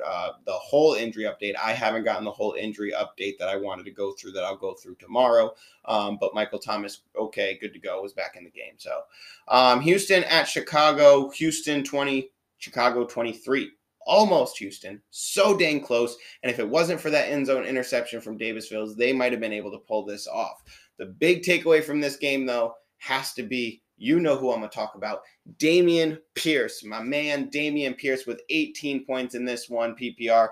uh, 0.04 0.30
the 0.44 0.52
whole 0.52 0.94
injury 0.94 1.24
update. 1.24 1.54
I 1.56 1.72
haven't 1.72 2.04
gotten 2.04 2.24
the 2.24 2.30
whole 2.30 2.54
injury 2.54 2.92
update 2.92 3.38
that 3.38 3.48
I 3.48 3.56
wanted 3.56 3.84
to 3.84 3.90
go 3.90 4.12
through 4.12 4.32
that 4.32 4.44
I'll 4.44 4.56
go 4.56 4.74
through 4.74 4.96
tomorrow. 4.96 5.54
Um, 5.84 6.18
but 6.20 6.34
Michael 6.34 6.58
Thomas, 6.58 7.02
okay, 7.16 7.58
good 7.60 7.72
to 7.74 7.78
go, 7.78 8.02
was 8.02 8.12
back 8.12 8.36
in 8.36 8.44
the 8.44 8.50
game. 8.50 8.74
So 8.76 9.02
um, 9.48 9.80
Houston 9.80 10.24
at 10.24 10.44
Chicago, 10.44 11.30
Houston 11.30 11.84
20, 11.84 12.30
Chicago 12.58 13.04
23 13.04 13.70
almost 14.06 14.58
Houston, 14.58 15.00
so 15.10 15.56
dang 15.56 15.80
close. 15.80 16.16
And 16.42 16.50
if 16.50 16.58
it 16.58 16.68
wasn't 16.68 17.00
for 17.00 17.10
that 17.10 17.28
end 17.28 17.46
zone 17.46 17.64
interception 17.64 18.20
from 18.20 18.38
Davis 18.38 18.68
Fields, 18.68 18.96
they 18.96 19.12
might 19.12 19.32
have 19.32 19.40
been 19.40 19.52
able 19.52 19.70
to 19.72 19.78
pull 19.78 20.04
this 20.04 20.26
off. 20.26 20.62
The 20.98 21.06
big 21.06 21.42
takeaway 21.42 21.82
from 21.82 22.00
this 22.00 22.16
game, 22.16 22.46
though, 22.46 22.74
has 22.98 23.32
to 23.34 23.42
be 23.42 23.82
you 23.96 24.20
know 24.20 24.36
who 24.36 24.50
I'm 24.50 24.58
going 24.58 24.70
to 24.70 24.74
talk 24.74 24.94
about. 24.96 25.22
Dameon 25.58 26.18
Pierce, 26.34 26.84
my 26.84 27.00
man, 27.00 27.50
Dameon 27.50 27.96
Pierce 27.96 28.26
with 28.26 28.40
18 28.50 29.04
points 29.04 29.34
in 29.34 29.44
this 29.44 29.68
one 29.68 29.94
PPR 29.94 30.48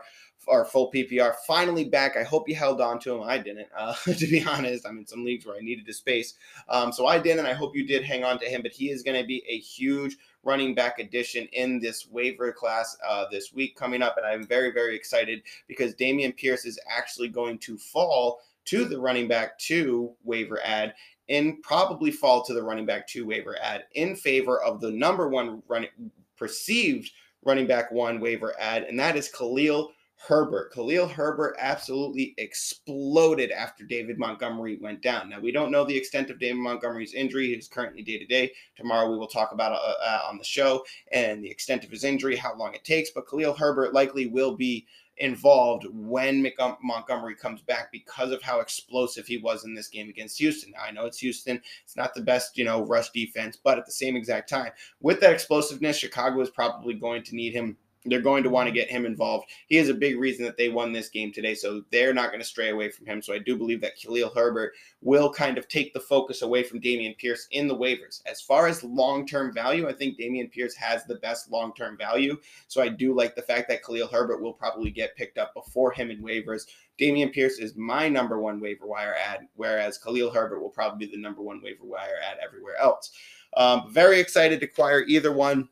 or 0.47 0.65
full 0.65 0.91
PPR. 0.91 1.35
Finally 1.47 1.85
back. 1.85 2.17
I 2.17 2.23
hope 2.23 2.49
you 2.49 2.55
held 2.55 2.81
on 2.81 2.99
to 3.01 3.15
him. 3.15 3.23
I 3.23 3.39
didn't, 3.39 3.69
uh, 3.77 3.95
to 4.05 4.27
be 4.27 4.45
honest. 4.45 4.87
I'm 4.87 4.99
in 4.99 5.07
some 5.07 5.25
leagues 5.25 5.47
where 5.47 5.57
I 5.57 5.61
needed 5.61 5.89
a 5.89 5.93
space. 5.93 6.35
Um, 6.69 6.93
so 6.93 7.07
I 7.07 7.19
didn't. 7.19 7.41
And 7.41 7.49
I 7.49 7.55
hope 7.55 7.77
you 7.77 7.87
did 7.87 8.05
hang 8.05 8.25
on 8.25 8.39
to 8.41 8.47
him, 8.47 8.63
but 8.63 8.73
he 8.73 8.91
is 8.91 9.03
going 9.03 9.21
to 9.21 9.27
be 9.27 9.43
a 9.49 9.59
huge 9.59 10.17
running 10.45 10.75
back 10.75 10.99
addition 10.99 11.47
in 11.53 11.79
this 11.79 12.09
waiver 12.11 12.53
class 12.53 12.97
uh, 13.07 13.27
this 13.31 13.53
week 13.53 13.77
coming 13.77 14.03
up. 14.03 14.17
And 14.17 14.27
I'm 14.27 14.47
very, 14.47 14.73
very 14.73 14.97
excited 14.97 15.43
because 15.69 15.95
Dameon 15.95 16.37
Pierce 16.37 16.65
is 16.65 16.79
actually 16.89 17.29
going 17.29 17.59
to 17.59 17.79
fall 17.79 18.41
to 18.65 18.85
the 18.85 19.01
running 19.01 19.29
back 19.29 19.59
two 19.59 20.13
waiver 20.25 20.61
ad 20.65 20.95
and 21.29 21.63
probably 21.63 22.11
fall 22.11 22.43
to 22.45 22.55
the 22.55 22.63
running 22.63 22.87
back 22.87 23.07
two 23.07 23.27
waiver 23.27 23.57
ad 23.63 23.85
in 23.95 24.15
favor 24.17 24.63
of 24.63 24.81
the 24.81 24.91
number 24.91 25.29
one 25.29 25.63
running 25.69 25.91
perceived 26.37 27.11
running 27.45 27.67
back 27.67 27.91
one 27.91 28.21
waiver 28.21 28.55
ad, 28.61 28.85
and 28.85 28.99
that 28.99 29.17
is 29.17 29.29
Khalil 29.29 29.91
Herbert. 30.25 30.73
Khalil 30.73 31.09
Herbert 31.09 31.57
absolutely 31.59 32.33
exploded 32.39 33.51
after 33.51 33.85
David 33.85 34.21
Montgomery 34.21 34.79
went 34.81 35.03
down. 35.03 35.29
Now, 35.29 35.41
we 35.41 35.51
don't 35.51 35.73
know 35.73 35.85
the 35.85 35.97
extent 35.97 36.31
of 36.31 36.39
David 36.39 36.59
Montgomery's 36.59 37.13
injury. 37.13 37.53
He's 37.53 37.67
currently 37.67 38.03
day 38.03 38.19
to 38.19 38.27
day. 38.27 38.53
Tomorrow, 38.77 39.11
we 39.11 39.19
will 39.19 39.27
talk 39.27 39.51
about 39.51 39.73
uh, 39.73 39.95
uh, 40.01 40.21
on 40.29 40.39
the 40.39 40.45
show 40.45 40.85
and 41.11 41.43
the 41.43 41.51
extent 41.51 41.83
of 41.83 41.91
his 41.91 42.05
injury, 42.05 42.37
how 42.37 42.55
long 42.57 42.73
it 42.73 42.85
takes. 42.85 43.11
But 43.11 43.29
Khalil 43.29 43.53
Herbert 43.53 43.95
likely 43.95 44.29
will 44.29 44.55
be 44.55 44.87
involved 45.17 45.87
when 45.93 46.49
Montgomery 46.83 47.35
comes 47.35 47.61
back 47.61 47.91
because 47.91 48.31
of 48.31 48.43
how 48.43 48.61
explosive 48.61 49.27
he 49.27 49.39
was 49.39 49.65
in 49.65 49.75
this 49.75 49.89
game 49.89 50.09
against 50.09 50.39
Houston. 50.39 50.71
Now, 50.71 50.85
I 50.85 50.93
know 50.93 51.07
it's 51.07 51.19
Houston. 51.19 51.61
It's 51.85 51.97
not 51.97 52.15
the 52.15 52.23
best, 52.23 52.57
you 52.57 52.65
know, 52.65 52.87
rush 52.87 53.11
defense, 53.11 53.59
but 53.63 53.77
at 53.77 53.87
the 53.87 53.93
same 53.93 54.15
exact 54.15 54.49
time, 54.49 54.71
with 55.01 55.19
that 55.21 55.33
explosiveness, 55.33 55.99
Chicago 55.99 56.41
is 56.41 56.51
probably 56.51 56.95
going 56.95 57.25
to 57.25 57.35
need 57.35 57.55
him 57.55 57.77
they're 58.05 58.21
going 58.21 58.43
to 58.43 58.51
want 58.51 58.67
to 58.67 58.75
get 58.75 58.91
him 58.91 59.07
involved. 59.07 59.49
He 59.69 59.79
is 59.79 59.89
a 59.89 59.95
big 59.95 60.19
reason 60.19 60.45
that 60.45 60.57
they 60.57 60.69
won 60.69 60.93
this 60.93 61.09
game 61.09 61.33
today, 61.33 61.55
so 61.55 61.83
they're 61.91 62.15
not 62.15 62.31
going 62.31 62.41
to 62.41 62.47
stray 62.47 62.71
away 62.71 62.91
from 62.91 63.07
him. 63.07 63.23
So 63.23 63.33
I 63.33 63.39
do 63.39 63.57
believe 63.57 63.81
that 63.83 63.97
Khalil 63.97 64.33
Herbert 64.35 64.73
will 65.01 65.33
kind 65.33 65.59
of 65.59 65.69
take 65.69 65.95
the 65.95 66.01
focus 66.01 66.43
away 66.43 66.63
from 66.63 66.81
Dameon 66.81 67.17
Pierce 67.19 67.47
in 67.53 67.69
the 67.69 67.77
waivers. 67.77 68.23
As 68.27 68.41
far 68.41 68.67
as 68.67 68.83
long 68.83 69.27
term 69.27 69.53
value, 69.53 69.89
I 69.89 69.93
think 69.93 70.19
Dameon 70.19 70.51
Pierce 70.51 70.75
has 70.75 71.05
the 71.05 71.17
best 71.17 71.51
long 71.51 71.73
term 71.75 71.97
value. 71.97 72.37
So 72.69 72.83
I 72.83 72.89
do 72.89 73.15
like 73.15 73.35
the 73.35 73.43
fact 73.43 73.69
that 73.69 73.85
Khalil 73.85 74.09
Herbert 74.09 74.43
will 74.43 74.53
probably 74.53 74.91
get 74.91 75.17
picked 75.17 75.39
up 75.39 75.55
before 75.55 75.93
him 75.93 76.11
in 76.11 76.23
waivers. 76.23 76.67
Dameon 76.99 77.33
Pierce 77.33 77.59
is 77.59 77.77
my 77.77 78.09
number 78.09 78.39
one 78.39 78.61
waiver 78.61 78.87
wire 78.87 79.15
ad, 79.15 79.49
whereas 79.55 79.99
Khalil 79.99 80.31
Herbert 80.31 80.61
will 80.61 80.69
probably 80.71 81.07
be 81.07 81.13
the 81.13 81.21
number 81.21 81.43
one 81.43 81.61
waiver 81.63 81.85
wire 81.85 82.19
ad 82.23 82.39
everywhere 82.45 82.77
else. 82.81 83.13
Um, 83.57 83.93
very 83.93 84.21
excited 84.21 84.61
to 84.61 84.67
acquire 84.67 85.03
either 85.03 85.33
one. 85.33 85.69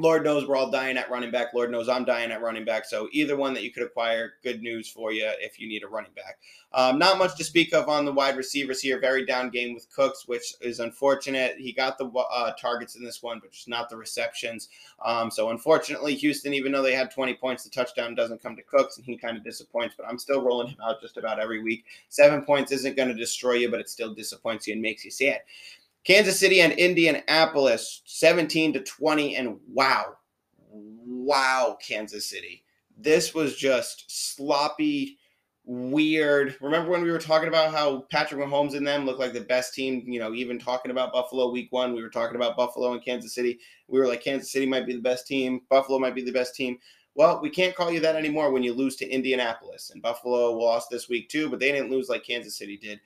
Lord 0.00 0.24
knows 0.24 0.48
we're 0.48 0.56
all 0.56 0.70
dying 0.70 0.96
at 0.96 1.10
running 1.10 1.30
back. 1.30 1.52
Lord 1.54 1.70
knows 1.70 1.88
I'm 1.88 2.04
dying 2.04 2.30
at 2.30 2.40
running 2.40 2.64
back. 2.64 2.86
So 2.86 3.08
either 3.12 3.36
one 3.36 3.52
that 3.54 3.62
you 3.62 3.70
could 3.70 3.82
acquire, 3.82 4.34
good 4.42 4.62
news 4.62 4.88
for 4.88 5.12
you 5.12 5.30
if 5.40 5.60
you 5.60 5.68
need 5.68 5.84
a 5.84 5.88
running 5.88 6.12
back. 6.16 6.38
Um, 6.72 6.98
not 6.98 7.18
much 7.18 7.36
to 7.36 7.44
speak 7.44 7.74
of 7.74 7.88
on 7.88 8.04
the 8.04 8.12
wide 8.12 8.36
receivers 8.36 8.80
here. 8.80 9.00
Very 9.00 9.26
down 9.26 9.50
game 9.50 9.74
with 9.74 9.90
Cooks, 9.90 10.26
which 10.26 10.54
is 10.60 10.80
unfortunate. 10.80 11.56
He 11.58 11.72
got 11.72 11.98
the 11.98 12.06
uh, 12.06 12.52
targets 12.52 12.94
in 12.96 13.04
this 13.04 13.22
one, 13.22 13.40
but 13.40 13.52
just 13.52 13.68
not 13.68 13.90
the 13.90 13.96
receptions. 13.96 14.68
Um, 15.04 15.30
so 15.30 15.50
unfortunately, 15.50 16.14
Houston, 16.14 16.54
even 16.54 16.72
though 16.72 16.82
they 16.82 16.94
had 16.94 17.10
20 17.10 17.34
points, 17.34 17.64
the 17.64 17.70
touchdown 17.70 18.14
doesn't 18.14 18.42
come 18.42 18.56
to 18.56 18.62
Cooks, 18.62 18.96
and 18.96 19.04
he 19.04 19.16
kind 19.16 19.36
of 19.36 19.44
disappoints. 19.44 19.94
But 19.98 20.06
I'm 20.06 20.18
still 20.18 20.42
rolling 20.42 20.68
him 20.68 20.78
out 20.82 21.00
just 21.00 21.16
about 21.16 21.40
every 21.40 21.62
week. 21.62 21.84
Seven 22.08 22.42
points 22.42 22.72
isn't 22.72 22.96
going 22.96 23.08
to 23.08 23.14
destroy 23.14 23.54
you, 23.54 23.70
but 23.70 23.80
it 23.80 23.88
still 23.88 24.14
disappoints 24.14 24.66
you 24.66 24.72
and 24.74 24.82
makes 24.82 25.04
you 25.04 25.10
sad. 25.10 25.40
Kansas 26.04 26.38
City 26.38 26.60
and 26.60 26.72
Indianapolis 26.72 28.02
17 28.06 28.72
to 28.74 28.80
20 28.80 29.36
and 29.36 29.58
wow. 29.72 30.16
Wow, 30.72 31.76
Kansas 31.86 32.28
City. 32.28 32.64
This 32.96 33.34
was 33.34 33.56
just 33.56 34.04
sloppy, 34.08 35.18
weird. 35.64 36.56
Remember 36.60 36.90
when 36.90 37.02
we 37.02 37.10
were 37.10 37.18
talking 37.18 37.48
about 37.48 37.72
how 37.72 38.06
Patrick 38.10 38.40
Mahomes 38.40 38.74
and 38.74 38.86
them 38.86 39.04
look 39.04 39.18
like 39.18 39.32
the 39.32 39.40
best 39.40 39.74
team, 39.74 40.02
you 40.06 40.18
know, 40.18 40.34
even 40.34 40.58
talking 40.58 40.90
about 40.90 41.12
Buffalo 41.12 41.50
week 41.50 41.68
1, 41.70 41.94
we 41.94 42.02
were 42.02 42.08
talking 42.08 42.36
about 42.36 42.56
Buffalo 42.56 42.92
and 42.92 43.04
Kansas 43.04 43.34
City. 43.34 43.58
We 43.88 43.98
were 43.98 44.06
like 44.06 44.24
Kansas 44.24 44.52
City 44.52 44.66
might 44.66 44.86
be 44.86 44.94
the 44.94 45.00
best 45.00 45.26
team, 45.26 45.60
Buffalo 45.68 45.98
might 45.98 46.14
be 46.14 46.24
the 46.24 46.32
best 46.32 46.54
team. 46.54 46.78
Well, 47.14 47.40
we 47.42 47.50
can't 47.50 47.74
call 47.74 47.90
you 47.90 48.00
that 48.00 48.16
anymore 48.16 48.50
when 48.50 48.62
you 48.62 48.72
lose 48.72 48.96
to 48.96 49.08
Indianapolis. 49.08 49.90
And 49.90 50.00
Buffalo 50.00 50.52
lost 50.52 50.88
this 50.90 51.08
week 51.08 51.28
too, 51.28 51.50
but 51.50 51.58
they 51.58 51.72
didn't 51.72 51.90
lose 51.90 52.08
like 52.08 52.24
Kansas 52.24 52.56
City 52.56 52.76
did. 52.76 53.00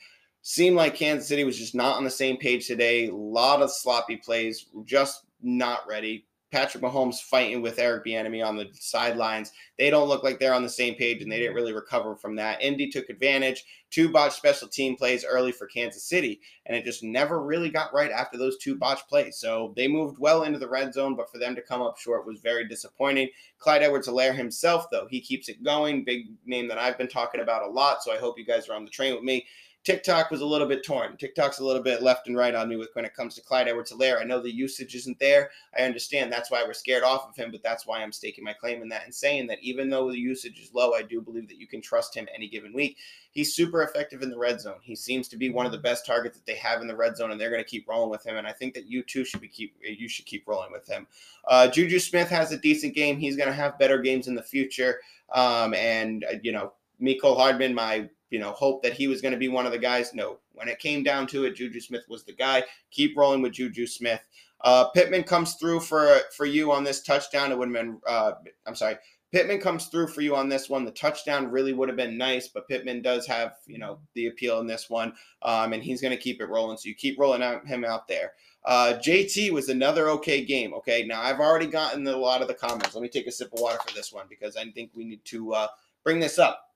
Seemed 0.46 0.76
like 0.76 0.94
Kansas 0.94 1.26
City 1.26 1.42
was 1.42 1.56
just 1.56 1.74
not 1.74 1.96
on 1.96 2.04
the 2.04 2.10
same 2.10 2.36
page 2.36 2.66
today. 2.66 3.08
A 3.08 3.14
lot 3.14 3.62
of 3.62 3.72
sloppy 3.72 4.18
plays, 4.18 4.66
just 4.84 5.24
not 5.40 5.88
ready. 5.88 6.26
Patrick 6.52 6.84
Mahomes 6.84 7.22
fighting 7.22 7.62
with 7.62 7.78
Eric 7.78 8.04
Bieniemy 8.04 8.44
on 8.44 8.54
the 8.54 8.68
sidelines. 8.74 9.52
They 9.78 9.88
don't 9.88 10.06
look 10.06 10.22
like 10.22 10.38
they're 10.38 10.52
on 10.52 10.62
the 10.62 10.68
same 10.68 10.96
page, 10.96 11.22
and 11.22 11.32
they 11.32 11.38
didn't 11.38 11.54
really 11.54 11.72
recover 11.72 12.14
from 12.14 12.36
that. 12.36 12.60
Indy 12.60 12.90
took 12.90 13.08
advantage. 13.08 13.64
Two 13.90 14.10
botched 14.10 14.36
special 14.36 14.68
team 14.68 14.96
plays 14.96 15.24
early 15.24 15.50
for 15.50 15.66
Kansas 15.66 16.04
City, 16.04 16.42
and 16.66 16.76
it 16.76 16.84
just 16.84 17.02
never 17.02 17.42
really 17.42 17.70
got 17.70 17.94
right 17.94 18.10
after 18.10 18.36
those 18.36 18.58
two 18.58 18.76
botched 18.76 19.08
plays. 19.08 19.38
So 19.38 19.72
they 19.76 19.88
moved 19.88 20.18
well 20.18 20.42
into 20.42 20.58
the 20.58 20.68
red 20.68 20.92
zone, 20.92 21.16
but 21.16 21.32
for 21.32 21.38
them 21.38 21.54
to 21.54 21.62
come 21.62 21.80
up 21.80 21.98
short 21.98 22.26
was 22.26 22.40
very 22.40 22.68
disappointing. 22.68 23.30
Clyde 23.58 23.82
Edwards-Helaire 23.82 24.36
himself, 24.36 24.88
though, 24.92 25.06
he 25.10 25.22
keeps 25.22 25.48
it 25.48 25.64
going. 25.64 26.04
Big 26.04 26.26
name 26.44 26.68
that 26.68 26.78
I've 26.78 26.98
been 26.98 27.08
talking 27.08 27.40
about 27.40 27.62
a 27.62 27.70
lot, 27.70 28.02
so 28.02 28.12
I 28.12 28.18
hope 28.18 28.38
you 28.38 28.44
guys 28.44 28.68
are 28.68 28.74
on 28.74 28.84
the 28.84 28.90
train 28.90 29.14
with 29.14 29.24
me. 29.24 29.46
TikTok 29.84 30.30
was 30.30 30.40
a 30.40 30.46
little 30.46 30.66
bit 30.66 30.82
torn. 30.82 31.16
TikTok's 31.18 31.58
a 31.58 31.64
little 31.64 31.82
bit 31.82 32.02
left 32.02 32.26
and 32.26 32.36
right 32.36 32.54
on 32.54 32.70
me 32.70 32.76
with 32.76 32.88
when 32.94 33.04
it 33.04 33.14
comes 33.14 33.34
to 33.34 33.42
Clyde 33.42 33.68
Edwards-Helaire. 33.68 34.18
I 34.18 34.24
know 34.24 34.40
the 34.40 34.54
usage 34.54 34.94
isn't 34.94 35.18
there. 35.18 35.50
I 35.78 35.82
understand 35.82 36.32
that's 36.32 36.50
why 36.50 36.64
we're 36.64 36.72
scared 36.72 37.02
off 37.02 37.28
of 37.28 37.36
him, 37.36 37.50
but 37.50 37.62
that's 37.62 37.86
why 37.86 38.02
I'm 38.02 38.10
staking 38.10 38.44
my 38.44 38.54
claim 38.54 38.80
in 38.80 38.88
that 38.88 39.04
and 39.04 39.14
saying 39.14 39.46
that 39.48 39.58
even 39.60 39.90
though 39.90 40.10
the 40.10 40.18
usage 40.18 40.58
is 40.58 40.72
low, 40.72 40.94
I 40.94 41.02
do 41.02 41.20
believe 41.20 41.48
that 41.48 41.60
you 41.60 41.66
can 41.66 41.82
trust 41.82 42.14
him 42.16 42.26
any 42.34 42.48
given 42.48 42.72
week. 42.72 42.96
He's 43.32 43.54
super 43.54 43.82
effective 43.82 44.22
in 44.22 44.30
the 44.30 44.38
red 44.38 44.58
zone. 44.58 44.78
He 44.80 44.96
seems 44.96 45.28
to 45.28 45.36
be 45.36 45.50
one 45.50 45.66
of 45.66 45.72
the 45.72 45.78
best 45.78 46.06
targets 46.06 46.38
that 46.38 46.46
they 46.46 46.56
have 46.56 46.80
in 46.80 46.86
the 46.86 46.96
red 46.96 47.16
zone, 47.18 47.30
and 47.30 47.38
they're 47.38 47.50
going 47.50 47.62
to 47.62 47.68
keep 47.68 47.86
rolling 47.86 48.10
with 48.10 48.24
him. 48.24 48.36
And 48.36 48.46
I 48.46 48.52
think 48.52 48.72
that 48.74 48.86
you 48.86 49.02
too 49.02 49.24
should 49.24 49.42
be 49.42 49.48
keep 49.48 49.74
you 49.82 50.08
should 50.08 50.24
keep 50.24 50.48
rolling 50.48 50.72
with 50.72 50.88
him. 50.88 51.06
Uh, 51.46 51.68
Juju 51.68 51.98
Smith 51.98 52.30
has 52.30 52.52
a 52.52 52.56
decent 52.56 52.94
game. 52.94 53.18
He's 53.18 53.36
going 53.36 53.48
to 53.48 53.54
have 53.54 53.78
better 53.78 53.98
games 53.98 54.28
in 54.28 54.34
the 54.34 54.42
future. 54.42 55.00
Um, 55.32 55.74
and 55.74 56.24
uh, 56.24 56.36
you 56.42 56.52
know, 56.52 56.72
Mecole 57.02 57.36
Hardman, 57.36 57.74
my 57.74 58.08
you 58.34 58.40
know, 58.40 58.50
hope 58.50 58.82
that 58.82 58.94
he 58.94 59.06
was 59.06 59.22
going 59.22 59.30
to 59.30 59.38
be 59.38 59.46
one 59.46 59.64
of 59.64 59.70
the 59.70 59.78
guys. 59.78 60.12
No, 60.12 60.38
when 60.54 60.66
it 60.66 60.80
came 60.80 61.04
down 61.04 61.28
to 61.28 61.44
it, 61.44 61.54
Juju 61.54 61.78
Smith 61.78 62.02
was 62.08 62.24
the 62.24 62.32
guy. 62.32 62.64
Keep 62.90 63.16
rolling 63.16 63.42
with 63.42 63.52
Juju 63.52 63.86
Smith. 63.86 64.26
Uh, 64.62 64.88
Pittman 64.88 65.22
comes 65.22 65.54
through 65.54 65.78
for 65.78 66.18
for 66.36 66.44
you 66.44 66.72
on 66.72 66.82
this 66.82 67.00
touchdown. 67.00 67.52
It 67.52 67.58
would 67.58 67.68
have 67.68 67.74
been, 67.76 68.00
uh, 68.08 68.32
I'm 68.66 68.74
sorry, 68.74 68.96
Pittman 69.30 69.60
comes 69.60 69.86
through 69.86 70.08
for 70.08 70.20
you 70.20 70.34
on 70.34 70.48
this 70.48 70.68
one. 70.68 70.84
The 70.84 70.90
touchdown 70.90 71.48
really 71.48 71.72
would 71.72 71.88
have 71.88 71.96
been 71.96 72.18
nice, 72.18 72.48
but 72.48 72.66
Pittman 72.66 73.02
does 73.02 73.24
have, 73.28 73.54
you 73.68 73.78
know, 73.78 74.00
the 74.14 74.26
appeal 74.26 74.58
in 74.58 74.66
this 74.66 74.90
one, 74.90 75.12
um, 75.42 75.72
and 75.72 75.84
he's 75.84 76.00
going 76.00 76.16
to 76.16 76.20
keep 76.20 76.40
it 76.40 76.48
rolling. 76.48 76.76
So 76.76 76.88
you 76.88 76.96
keep 76.96 77.16
rolling 77.16 77.40
out, 77.40 77.64
him 77.64 77.84
out 77.84 78.08
there. 78.08 78.32
Uh, 78.64 78.94
JT 79.00 79.52
was 79.52 79.68
another 79.68 80.08
okay 80.10 80.44
game. 80.44 80.74
Okay, 80.74 81.04
now 81.04 81.22
I've 81.22 81.38
already 81.38 81.68
gotten 81.68 82.04
a 82.08 82.16
lot 82.16 82.42
of 82.42 82.48
the 82.48 82.54
comments. 82.54 82.96
Let 82.96 83.02
me 83.02 83.08
take 83.08 83.28
a 83.28 83.30
sip 83.30 83.52
of 83.52 83.60
water 83.60 83.78
for 83.86 83.94
this 83.94 84.12
one 84.12 84.26
because 84.28 84.56
I 84.56 84.68
think 84.70 84.90
we 84.92 85.04
need 85.04 85.24
to 85.26 85.54
uh, 85.54 85.68
bring 86.02 86.18
this 86.18 86.40
up. 86.40 86.73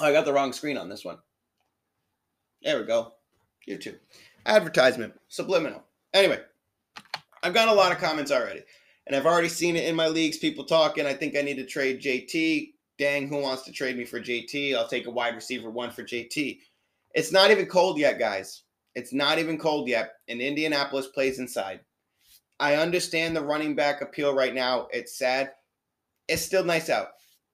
Oh, 0.00 0.06
I 0.06 0.12
got 0.12 0.24
the 0.24 0.32
wrong 0.32 0.52
screen 0.52 0.76
on 0.76 0.88
this 0.88 1.04
one. 1.04 1.18
There 2.62 2.78
we 2.78 2.86
go. 2.86 3.14
YouTube. 3.68 3.98
Advertisement. 4.46 5.14
Subliminal. 5.28 5.82
Anyway, 6.14 6.40
I've 7.42 7.54
got 7.54 7.68
a 7.68 7.72
lot 7.72 7.92
of 7.92 7.98
comments 7.98 8.30
already. 8.30 8.62
And 9.06 9.16
I've 9.16 9.26
already 9.26 9.48
seen 9.48 9.76
it 9.76 9.88
in 9.88 9.96
my 9.96 10.08
leagues. 10.08 10.38
People 10.38 10.64
talking. 10.64 11.06
I 11.06 11.14
think 11.14 11.36
I 11.36 11.42
need 11.42 11.56
to 11.56 11.66
trade 11.66 12.00
JT. 12.00 12.72
Dang, 12.98 13.26
who 13.26 13.38
wants 13.38 13.62
to 13.64 13.72
trade 13.72 13.96
me 13.96 14.04
for 14.04 14.20
JT? 14.20 14.76
I'll 14.76 14.86
take 14.86 15.06
a 15.06 15.10
wide 15.10 15.34
receiver 15.34 15.70
one 15.70 15.90
for 15.90 16.04
JT. 16.04 16.60
It's 17.14 17.32
not 17.32 17.50
even 17.50 17.66
cold 17.66 17.98
yet, 17.98 18.18
guys. 18.18 18.62
It's 18.94 19.12
not 19.12 19.38
even 19.38 19.58
cold 19.58 19.88
yet. 19.88 20.12
And 20.28 20.40
Indianapolis 20.40 21.08
plays 21.08 21.38
inside. 21.38 21.80
I 22.60 22.76
understand 22.76 23.34
the 23.34 23.42
running 23.42 23.74
back 23.74 24.02
appeal 24.02 24.34
right 24.34 24.54
now. 24.54 24.86
It's 24.92 25.18
sad. 25.18 25.50
It's 26.28 26.42
still 26.42 26.64
nice 26.64 26.88
out. 26.88 27.08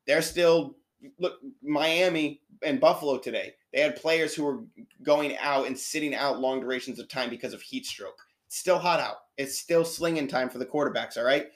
They're 0.07 0.21
still 0.23 0.76
look 1.19 1.40
Miami 1.62 2.40
and 2.62 2.81
Buffalo 2.81 3.19
today. 3.19 3.55
They 3.73 3.81
had 3.81 3.97
players 3.97 4.35
who 4.35 4.45
were 4.45 4.61
going 5.02 5.37
out 5.38 5.67
and 5.67 5.78
sitting 5.78 6.14
out 6.14 6.40
long 6.40 6.61
durations 6.61 6.99
of 6.99 7.09
time 7.09 7.31
because 7.31 7.52
of 7.52 7.62
heat 7.62 7.87
stroke. 7.87 8.19
It's 8.47 8.57
still 8.57 8.78
hot 8.78 9.00
out. 9.00 9.17
It's 9.37 9.59
still 9.59 9.85
slinging 9.85 10.26
time 10.26 10.49
for 10.49 10.59
the 10.59 10.67
quarterbacks, 10.67 11.17
all 11.17 11.25
right? 11.25 11.49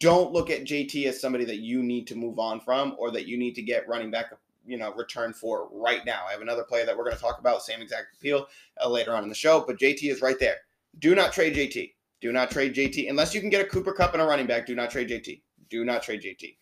Don't 0.00 0.32
look 0.32 0.50
at 0.50 0.64
JT 0.64 1.06
as 1.06 1.20
somebody 1.20 1.44
that 1.46 1.60
you 1.60 1.82
need 1.82 2.06
to 2.08 2.14
move 2.14 2.38
on 2.38 2.60
from 2.60 2.94
or 2.98 3.10
that 3.12 3.26
you 3.26 3.38
need 3.38 3.54
to 3.54 3.62
get 3.62 3.88
running 3.88 4.10
back, 4.10 4.26
you 4.66 4.76
know, 4.76 4.92
return 4.94 5.32
for 5.32 5.68
right 5.72 6.04
now. 6.04 6.24
I 6.28 6.32
have 6.32 6.42
another 6.42 6.64
player 6.64 6.84
that 6.84 6.96
we're 6.96 7.04
going 7.04 7.16
to 7.16 7.22
talk 7.22 7.38
about, 7.38 7.62
same 7.62 7.80
exact 7.80 8.14
appeal 8.14 8.46
uh, 8.82 8.88
later 8.88 9.14
on 9.14 9.22
in 9.22 9.28
the 9.28 9.34
show, 9.34 9.64
but 9.66 9.78
JT 9.78 10.10
is 10.10 10.20
right 10.20 10.38
there. 10.38 10.56
Do 10.98 11.14
not 11.14 11.32
trade 11.32 11.54
JT. 11.54 11.92
Do 12.20 12.32
not 12.32 12.50
trade 12.50 12.74
JT 12.74 13.08
unless 13.08 13.34
you 13.34 13.40
can 13.40 13.50
get 13.50 13.64
a 13.64 13.68
Cooper 13.68 13.92
Kupp 13.92 14.12
and 14.12 14.22
a 14.22 14.26
running 14.26 14.46
back. 14.46 14.66
Do 14.66 14.74
not 14.74 14.90
trade 14.90 15.08
JT. 15.08 15.40
Do 15.70 15.84
not 15.84 16.02
trade 16.02 16.22
JT. 16.22 16.56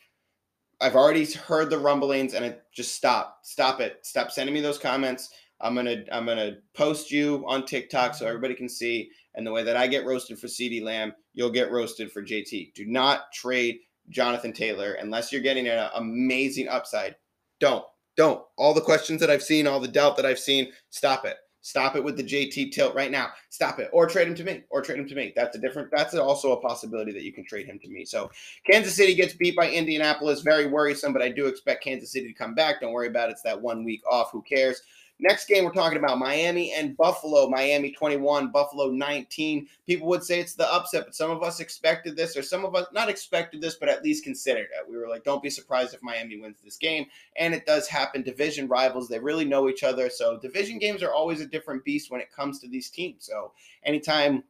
I've 0.83 0.97
already 0.97 1.25
heard 1.33 1.71
the 1.71 1.79
rumblings 1.79 2.35
and 2.35 2.45
it 2.45 2.65
just 2.75 2.95
stop. 2.95 3.39
Stop 3.43 3.81
it. 3.81 4.01
Stop 4.03 4.33
sending 4.33 4.53
me 4.53 4.61
those 4.61 4.79
comments. 4.79 5.31
I'm 5.61 5.77
gonna 5.77 6.05
I'm 6.11 6.27
gonna 6.27 6.57
post 6.75 7.13
you 7.13 7.45
on 7.47 7.65
TikTok 7.65 8.15
so 8.15 8.27
everybody 8.27 8.55
can 8.55 8.69
see. 8.69 9.11
And 9.35 9.47
the 9.47 9.53
way 9.53 9.63
that 9.63 9.77
I 9.77 9.87
get 9.87 10.05
roasted 10.05 10.39
for 10.39 10.49
CeeDee 10.49 10.83
Lamb, 10.83 11.15
you'll 11.35 11.51
get 11.51 11.71
roasted 11.71 12.11
for 12.11 12.23
JT. 12.23 12.75
Do 12.75 12.85
not 12.85 13.33
trade 13.33 13.79
Jonathan 14.09 14.53
Taylor 14.53 14.95
unless 14.95 15.31
you're 15.31 15.41
getting 15.41 15.69
an 15.69 15.89
amazing 15.95 16.69
upside. 16.69 17.15
Don't. 17.61 17.85
Don't. 18.17 18.45
All 18.59 18.75
the 18.75 18.81
questions 18.81 19.21
that 19.21 19.31
I've 19.31 19.43
seen, 19.43 19.67
all 19.67 19.81
the 19.81 19.89
doubt 19.89 20.17
that 20.17 20.27
I've 20.27 20.39
seen, 20.39 20.73
stop 20.91 21.25
it. 21.25 21.37
Stop 21.63 21.95
it 21.95 22.03
with 22.03 22.17
the 22.17 22.25
JT 22.25 22.73
tilt 22.73 22.95
right 22.95 23.11
now. 23.11 23.29
Stop 23.49 23.79
it. 23.79 23.89
Or 23.93 24.07
trade 24.07 24.27
him 24.27 24.35
to 24.35 24.45
me. 24.45 24.65
Or 24.69 24.83
trade 24.83 24.99
him 24.99 25.09
to 25.09 25.15
me. 25.15 25.33
That's 25.35 25.57
a 25.57 25.61
different 25.61 25.91
that's 25.93 26.15
also 26.15 26.53
a 26.53 26.61
possibility 26.61 27.13
that 27.13 27.23
you 27.23 27.33
can 27.33 27.45
trade 27.45 27.67
him 27.67 27.79
to 27.79 27.89
me. 27.89 28.05
So 28.05 28.31
Kansas 28.69 28.97
City 28.97 29.15
gets 29.15 29.33
beat 29.33 29.57
by 29.57 29.71
Indianapolis. 29.71 30.43
Very 30.43 30.67
worrisome, 30.67 31.13
but 31.13 31.23
I 31.23 31.29
do 31.29 31.47
expect 31.47 31.85
Kansas 31.85 32.13
City 32.13 32.27
to 32.27 32.35
come 32.35 32.55
back. 32.55 32.81
Don't 32.81 32.93
worry 32.93 33.07
about 33.07 33.29
it. 33.29 33.33
It's 33.33 33.43
that 33.43 33.63
one 33.63 33.85
week 33.85 34.03
off. 34.11 34.33
Who 34.33 34.43
cares? 34.43 34.83
Next 35.23 35.47
game, 35.47 35.65
we're 35.65 35.71
talking 35.71 35.99
about 35.99 36.19
Miami 36.19 36.73
and 36.73 36.97
Buffalo. 36.97 37.49
Miami 37.49 37.93
21, 37.93 38.51
Buffalo 38.51 38.91
19. 38.91 39.69
People 39.87 40.09
would 40.09 40.25
say 40.25 40.41
it's 40.41 40.57
the 40.57 40.71
upset, 40.75 41.05
but 41.05 41.15
some 41.15 41.31
of 41.31 41.45
us 41.45 41.61
expected 41.61 42.17
this, 42.17 42.37
or 42.37 42.43
some 42.43 42.65
of 42.65 42.75
us 42.75 42.89
not 42.93 43.09
expected 43.09 43.61
this, 43.61 43.77
but 43.77 43.89
at 43.89 44.03
least 44.03 44.25
considered 44.25 44.67
it. 44.77 44.91
We 44.91 44.97
were 44.97 45.09
like, 45.09 45.23
don't 45.23 45.41
be 45.41 45.49
surprised 45.49 45.95
if 45.95 46.03
Miami 46.03 46.41
wins 46.41 46.57
this 46.65 46.77
game. 46.77 47.07
And 47.37 47.55
it 47.55 47.67
does 47.67 47.87
happen. 47.87 48.23
Division 48.23 48.67
rivals, 48.67 49.09
they 49.09 49.21
really 49.21 49.45
know 49.45 49.69
each 49.69 49.85
other. 49.85 50.11
So 50.11 50.39
division 50.39 50.81
games 50.81 51.05
are 51.05 51.13
always 51.13 51.41
a 51.41 51.47
different 51.47 51.85
beast 51.85 52.11
when 52.11 52.21
it 52.21 52.33
comes 52.33 52.59
to 52.59 52.69
these 52.69 52.91
teams. 52.91 53.25
So 53.25 53.53
anytime 53.85 54.43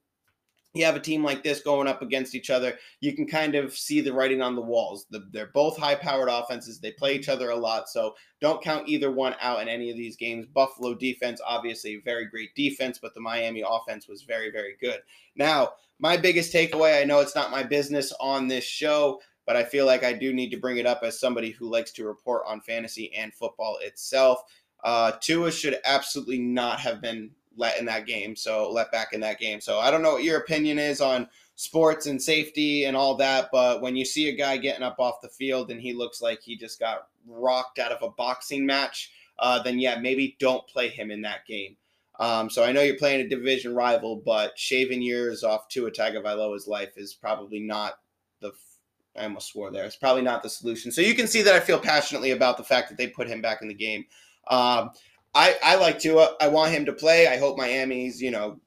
you 0.75 0.85
have 0.85 0.97
a 0.97 1.01
team 1.01 1.23
like 1.23 1.43
this 1.43 1.61
going 1.61 1.87
up 1.87 2.01
against 2.01 2.35
each 2.35 2.49
other, 2.49 2.79
you 3.01 3.15
can 3.15 3.27
kind 3.27 3.55
of 3.55 3.77
see 3.77 4.01
the 4.01 4.13
writing 4.13 4.41
on 4.41 4.55
the 4.55 4.63
walls. 4.63 5.07
The, 5.11 5.29
they're 5.31 5.51
both 5.53 5.77
high 5.77 5.95
powered 5.95 6.31
offenses. 6.31 6.81
They 6.81 6.93
play 6.93 7.15
each 7.15 7.29
other 7.29 7.51
a 7.51 7.57
lot. 7.57 7.89
So 7.89 8.15
don't 8.41 8.63
count 8.63 8.89
either 8.89 9.11
one 9.11 9.35
out 9.41 9.61
in 9.61 9.69
any 9.69 9.91
of 9.91 9.97
these 9.97 10.17
games. 10.17 10.47
Buffalo 10.47 10.95
defense, 10.95 11.41
obviously, 11.47 12.01
very 12.05 12.27
great 12.27 12.55
defense, 12.55 12.99
but 13.01 13.13
the 13.15 13.21
Miami 13.21 13.63
offense 13.67 14.09
was 14.09 14.23
very, 14.23 14.51
very 14.51 14.77
good. 14.81 15.01
Now, 15.37 15.73
my 15.99 16.17
biggest 16.17 16.53
takeaway 16.53 17.01
I 17.01 17.05
know 17.05 17.21
it's 17.21 17.37
not 17.37 17.51
my 17.51 17.63
business 17.63 18.13
on 18.19 18.49
this 18.49 18.65
show, 18.65 19.21
but 19.47 19.57
I 19.57 19.65
feel 19.65 19.87
like 19.87 20.05
I 20.05 20.13
do 20.13 20.33
need 20.33 20.51
to 20.51 20.57
bring 20.57 20.79
it 20.79 20.87
up 20.87 21.01
as 21.03 21.21
somebody 21.21 21.51
who 21.51 21.71
likes 21.71 21.93
to 21.93 22.07
report 22.07 22.45
on 22.47 22.61
fantasy 22.61 23.13
and 23.15 23.35
football 23.35 23.79
itself. 23.83 24.41
Uh, 24.83 25.13
Tua 25.21 25.53
should 25.53 25.79
absolutely 25.85 26.39
not 26.39 26.81
have 26.81 27.01
been 27.01 27.31
let 27.57 27.79
in 27.79 27.85
that 27.87 28.07
game. 28.07 28.37
So 28.37 28.71
let 28.71 28.93
back 28.93 29.13
in 29.13 29.21
that 29.21 29.39
game. 29.39 29.61
So 29.61 29.79
I 29.79 29.91
don't 29.91 30.03
know 30.03 30.13
what 30.13 30.25
your 30.25 30.39
opinion 30.39 30.79
is 30.79 31.01
on 31.01 31.29
sports 31.55 32.07
and 32.07 32.21
safety 32.21 32.85
and 32.85 32.97
all 32.97 33.15
that, 33.17 33.49
but 33.53 33.83
when 33.83 33.95
you 33.97 34.05
see 34.05 34.29
a 34.29 34.37
guy 34.37 34.57
getting 34.57 34.83
up 34.83 34.97
off 34.99 35.21
the 35.21 35.29
field 35.29 35.71
and 35.71 35.81
he 35.81 35.93
looks 35.93 36.23
like 36.23 36.41
he 36.43 36.57
just 36.57 36.81
got 36.81 37.09
rocked 37.27 37.79
out 37.79 37.93
of 37.93 38.03
a 38.03 38.11
boxing 38.11 38.65
match, 38.67 39.13
uh, 39.39 39.63
then 39.63 39.79
yeah, 39.79 39.99
maybe 39.99 40.37
don't 40.39 40.67
play 40.67 40.89
him 40.89 41.11
in 41.11 41.23
that 41.23 41.47
game. 41.47 41.77
Um, 42.19 42.51
so 42.51 42.63
I 42.63 42.73
know 42.73 42.83
you're 42.83 42.97
playing 42.97 43.21
a 43.21 43.29
division 43.29 43.75
rival, 43.75 44.17
but 44.17 44.59
shaving 44.59 45.03
years 45.03 45.43
off 45.43 45.69
Tua 45.69 45.91
Tagovailoa's 45.91 46.69
life 46.69 46.97
is 46.97 47.15
probably 47.15 47.61
not 47.61 47.95
the. 48.41 48.53
I 49.17 49.25
almost 49.25 49.49
swore 49.49 49.71
there. 49.71 49.85
It's 49.85 49.97
probably 49.97 50.23
not 50.23 50.43
the 50.43 50.49
solution. 50.49 50.91
So 50.91 51.01
you 51.03 51.15
can 51.15 51.27
see 51.27 51.43
that 51.43 51.55
I 51.55 51.61
feel 51.61 51.79
passionately 51.79 52.31
about 52.31 52.57
the 52.57 52.65
fact 52.65 52.89
that 52.89 52.97
they 52.97 53.09
put 53.09 53.29
him 53.29 53.43
back 53.43 53.61
in 53.61 53.69
the 53.69 53.75
game. 53.75 54.07
Um, 54.49 54.91
I, 55.35 55.57
I 55.63 55.77
like 55.77 55.99
Tua. 55.99 56.37
I 56.41 56.49
want 56.49 56.73
him 56.73 56.85
to 56.87 56.93
play. 56.93 57.27
I 57.27 57.39
hope 57.39 57.57
Miami's, 57.57 58.21
you 58.21 58.31
know, 58.31 58.61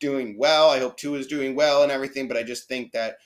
doing 0.00 0.36
well. 0.38 0.70
I 0.70 0.78
hope 0.78 0.96
Tua 0.96 1.18
is 1.18 1.26
doing 1.26 1.54
well 1.54 1.82
and 1.82 1.92
everything, 1.92 2.28
but 2.28 2.36
I 2.36 2.42
just 2.42 2.68
think 2.68 2.92
that 2.92 3.16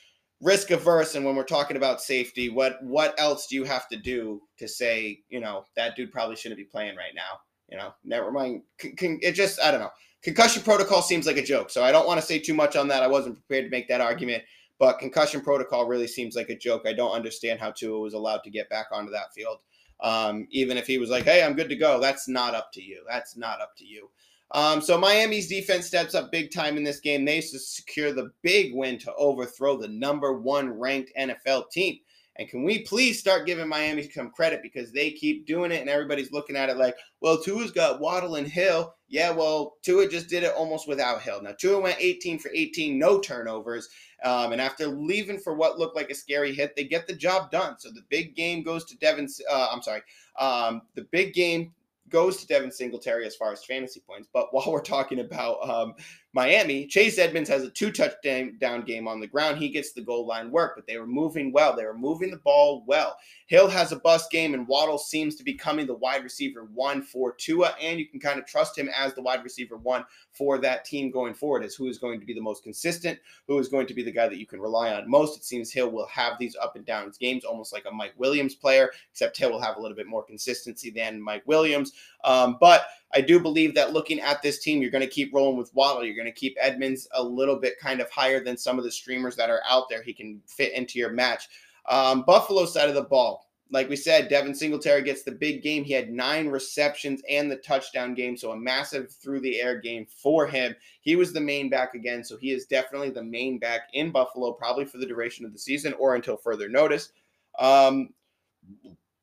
risk 0.40 0.70
averse 0.70 1.14
and 1.14 1.24
when 1.24 1.36
we're 1.36 1.44
talking 1.44 1.76
about 1.76 2.00
safety, 2.00 2.48
what 2.48 2.82
what 2.82 3.18
else 3.18 3.46
do 3.46 3.56
you 3.56 3.64
have 3.64 3.88
to 3.88 3.96
do 3.96 4.40
to 4.58 4.68
say, 4.68 5.20
you 5.28 5.40
know, 5.40 5.64
that 5.76 5.96
dude 5.96 6.12
probably 6.12 6.36
shouldn't 6.36 6.58
be 6.58 6.64
playing 6.64 6.96
right 6.96 7.14
now? 7.14 7.38
You 7.68 7.78
know, 7.78 7.94
never 8.04 8.30
mind. 8.30 8.62
it 8.78 9.32
just 9.32 9.60
I 9.60 9.70
don't 9.70 9.80
know. 9.80 9.90
Concussion 10.22 10.62
protocol 10.62 11.02
seems 11.02 11.26
like 11.26 11.36
a 11.36 11.42
joke, 11.42 11.70
so 11.70 11.82
I 11.82 11.90
don't 11.90 12.06
want 12.06 12.20
to 12.20 12.26
say 12.26 12.38
too 12.38 12.54
much 12.54 12.76
on 12.76 12.86
that. 12.88 13.02
I 13.02 13.08
wasn't 13.08 13.36
prepared 13.36 13.64
to 13.64 13.70
make 13.70 13.88
that 13.88 14.00
argument, 14.00 14.44
but 14.78 15.00
concussion 15.00 15.40
protocol 15.40 15.86
really 15.86 16.06
seems 16.06 16.36
like 16.36 16.48
a 16.48 16.56
joke. 16.56 16.82
I 16.86 16.92
don't 16.92 17.12
understand 17.12 17.58
how 17.58 17.72
Tua 17.72 17.98
was 17.98 18.14
allowed 18.14 18.44
to 18.44 18.50
get 18.50 18.68
back 18.68 18.86
onto 18.92 19.10
that 19.10 19.32
field. 19.34 19.58
Um, 20.02 20.48
even 20.50 20.76
if 20.76 20.86
he 20.86 20.98
was 20.98 21.10
like, 21.10 21.24
hey, 21.24 21.44
I'm 21.44 21.54
good 21.54 21.68
to 21.68 21.76
go, 21.76 22.00
that's 22.00 22.28
not 22.28 22.54
up 22.54 22.72
to 22.72 22.82
you. 22.82 23.04
That's 23.08 23.36
not 23.36 23.60
up 23.60 23.76
to 23.76 23.84
you. 23.86 24.10
Um, 24.50 24.82
so 24.82 24.98
Miami's 24.98 25.48
defense 25.48 25.86
steps 25.86 26.14
up 26.14 26.30
big 26.30 26.50
time 26.50 26.76
in 26.76 26.84
this 26.84 27.00
game. 27.00 27.24
They 27.24 27.40
secure 27.40 28.12
the 28.12 28.32
big 28.42 28.74
win 28.74 28.98
to 28.98 29.14
overthrow 29.14 29.78
the 29.78 29.88
number 29.88 30.34
one 30.34 30.78
ranked 30.78 31.12
NFL 31.18 31.70
team. 31.70 31.98
And 32.36 32.48
can 32.48 32.64
we 32.64 32.80
please 32.80 33.18
start 33.18 33.46
giving 33.46 33.68
Miami 33.68 34.08
some 34.10 34.30
credit 34.30 34.62
because 34.62 34.90
they 34.90 35.10
keep 35.10 35.46
doing 35.46 35.70
it 35.70 35.80
and 35.82 35.90
everybody's 35.90 36.32
looking 36.32 36.56
at 36.56 36.70
it 36.70 36.78
like, 36.78 36.96
well, 37.20 37.40
Tua's 37.40 37.70
got 37.70 38.00
Waddle 38.00 38.36
and 38.36 38.48
Hill. 38.48 38.94
Yeah, 39.08 39.30
well, 39.30 39.74
Tua 39.82 40.08
just 40.08 40.28
did 40.28 40.42
it 40.42 40.54
almost 40.56 40.88
without 40.88 41.20
Hill. 41.20 41.42
Now, 41.42 41.52
Tua 41.52 41.80
went 41.80 41.96
18 42.00 42.38
for 42.38 42.50
18, 42.54 42.98
no 42.98 43.20
turnovers. 43.20 43.90
Um, 44.24 44.52
and 44.52 44.60
after 44.60 44.86
leaving 44.86 45.38
for 45.38 45.54
what 45.54 45.78
looked 45.78 45.96
like 45.96 46.10
a 46.10 46.14
scary 46.14 46.54
hit, 46.54 46.74
they 46.74 46.84
get 46.84 47.06
the 47.06 47.14
job 47.14 47.50
done. 47.50 47.76
So 47.78 47.90
the 47.90 48.04
big 48.08 48.34
game 48.34 48.62
goes 48.62 48.86
to 48.86 48.96
Devin. 48.96 49.28
Uh, 49.50 49.68
I'm 49.70 49.82
sorry. 49.82 50.02
Um, 50.38 50.82
the 50.94 51.06
big 51.10 51.34
game 51.34 51.72
goes 52.08 52.36
to 52.38 52.46
Devin 52.46 52.70
Singletary 52.70 53.26
as 53.26 53.34
far 53.36 53.52
as 53.52 53.64
fantasy 53.64 54.00
points. 54.00 54.28
But 54.32 54.48
while 54.52 54.70
we're 54.70 54.80
talking 54.80 55.20
about 55.20 55.68
um, 55.68 55.94
Miami, 56.34 56.86
Chase 56.86 57.18
Edmonds 57.18 57.50
has 57.50 57.62
a 57.62 57.70
two 57.70 57.92
touchdown 57.92 58.82
game 58.86 59.06
on 59.06 59.20
the 59.20 59.26
ground. 59.26 59.58
He 59.58 59.68
gets 59.68 59.92
the 59.92 60.00
goal 60.00 60.26
line 60.26 60.50
work, 60.50 60.72
but 60.74 60.86
they 60.86 60.96
were 60.96 61.06
moving 61.06 61.52
well. 61.52 61.76
They 61.76 61.84
were 61.84 61.96
moving 61.96 62.30
the 62.30 62.38
ball 62.38 62.84
well. 62.86 63.16
Hill 63.48 63.68
has 63.68 63.92
a 63.92 63.96
bust 63.96 64.30
game, 64.30 64.54
and 64.54 64.66
Waddle 64.66 64.96
seems 64.96 65.36
to 65.36 65.44
be 65.44 65.52
coming 65.52 65.86
the 65.86 65.94
wide 65.94 66.24
receiver 66.24 66.68
one 66.72 67.02
for 67.02 67.34
Tua, 67.34 67.74
and 67.80 67.98
you 67.98 68.08
can 68.08 68.18
kind 68.18 68.38
of 68.38 68.46
trust 68.46 68.78
him 68.78 68.88
as 68.96 69.12
the 69.12 69.20
wide 69.20 69.44
receiver 69.44 69.76
one 69.76 70.06
for 70.30 70.56
that 70.58 70.86
team 70.86 71.10
going 71.10 71.34
forward, 71.34 71.62
as 71.62 71.74
who 71.74 71.86
is 71.86 71.98
going 71.98 72.18
to 72.18 72.24
be 72.24 72.32
the 72.32 72.40
most 72.40 72.62
consistent, 72.62 73.18
who 73.46 73.58
is 73.58 73.68
going 73.68 73.86
to 73.86 73.94
be 73.94 74.02
the 74.02 74.10
guy 74.10 74.26
that 74.26 74.38
you 74.38 74.46
can 74.46 74.60
rely 74.60 74.94
on 74.94 75.10
most. 75.10 75.36
It 75.36 75.44
seems 75.44 75.70
Hill 75.70 75.90
will 75.90 76.06
have 76.06 76.38
these 76.38 76.56
up 76.56 76.76
and 76.76 76.86
down 76.86 77.12
games, 77.20 77.44
almost 77.44 77.74
like 77.74 77.84
a 77.86 77.94
Mike 77.94 78.14
Williams 78.16 78.54
player, 78.54 78.90
except 79.10 79.36
Hill 79.36 79.50
will 79.50 79.60
have 79.60 79.76
a 79.76 79.80
little 79.80 79.96
bit 79.96 80.06
more 80.06 80.24
consistency 80.24 80.88
than 80.88 81.20
Mike 81.20 81.42
Williams. 81.46 81.92
Um, 82.24 82.56
but 82.60 82.86
I 83.14 83.20
do 83.20 83.38
believe 83.38 83.74
that 83.74 83.92
looking 83.92 84.20
at 84.20 84.42
this 84.42 84.60
team, 84.60 84.80
you're 84.80 84.90
going 84.90 85.02
to 85.02 85.06
keep 85.06 85.34
rolling 85.34 85.58
with 85.58 85.74
Waddle. 85.74 86.04
You're 86.04 86.16
going 86.16 86.26
to 86.26 86.32
keep 86.32 86.56
Edmonds 86.60 87.08
a 87.14 87.22
little 87.22 87.56
bit 87.56 87.78
kind 87.78 88.00
of 88.00 88.10
higher 88.10 88.42
than 88.42 88.56
some 88.56 88.78
of 88.78 88.84
the 88.84 88.90
streamers 88.90 89.36
that 89.36 89.50
are 89.50 89.62
out 89.68 89.88
there. 89.88 90.02
He 90.02 90.14
can 90.14 90.40
fit 90.46 90.72
into 90.72 90.98
your 90.98 91.10
match. 91.10 91.48
Um, 91.88 92.22
Buffalo 92.22 92.64
side 92.64 92.88
of 92.88 92.94
the 92.94 93.02
ball. 93.02 93.48
Like 93.70 93.88
we 93.88 93.96
said, 93.96 94.28
Devin 94.28 94.54
Singletary 94.54 95.02
gets 95.02 95.22
the 95.22 95.32
big 95.32 95.62
game. 95.62 95.82
He 95.82 95.94
had 95.94 96.10
nine 96.10 96.48
receptions 96.48 97.22
and 97.28 97.50
the 97.50 97.56
touchdown 97.56 98.12
game, 98.12 98.36
so 98.36 98.52
a 98.52 98.56
massive 98.56 99.10
through 99.10 99.40
the 99.40 99.60
air 99.60 99.80
game 99.80 100.06
for 100.06 100.46
him. 100.46 100.76
He 101.00 101.16
was 101.16 101.32
the 101.32 101.40
main 101.40 101.70
back 101.70 101.94
again, 101.94 102.22
so 102.22 102.36
he 102.36 102.50
is 102.50 102.66
definitely 102.66 103.10
the 103.10 103.24
main 103.24 103.58
back 103.58 103.88
in 103.94 104.10
Buffalo, 104.10 104.52
probably 104.52 104.84
for 104.84 104.98
the 104.98 105.06
duration 105.06 105.46
of 105.46 105.54
the 105.54 105.58
season 105.58 105.94
or 105.94 106.16
until 106.16 106.36
further 106.36 106.68
notice. 106.68 107.12
Um, 107.58 108.10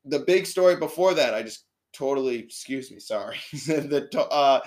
the 0.05 0.19
big 0.19 0.47
story 0.47 0.75
before 0.77 1.13
that, 1.13 1.35
I 1.35 1.43
just 1.43 1.65
totally, 1.93 2.39
excuse 2.39 2.91
me, 2.91 2.99
sorry. 2.99 3.37
the 3.51 4.07
uh, 4.31 4.59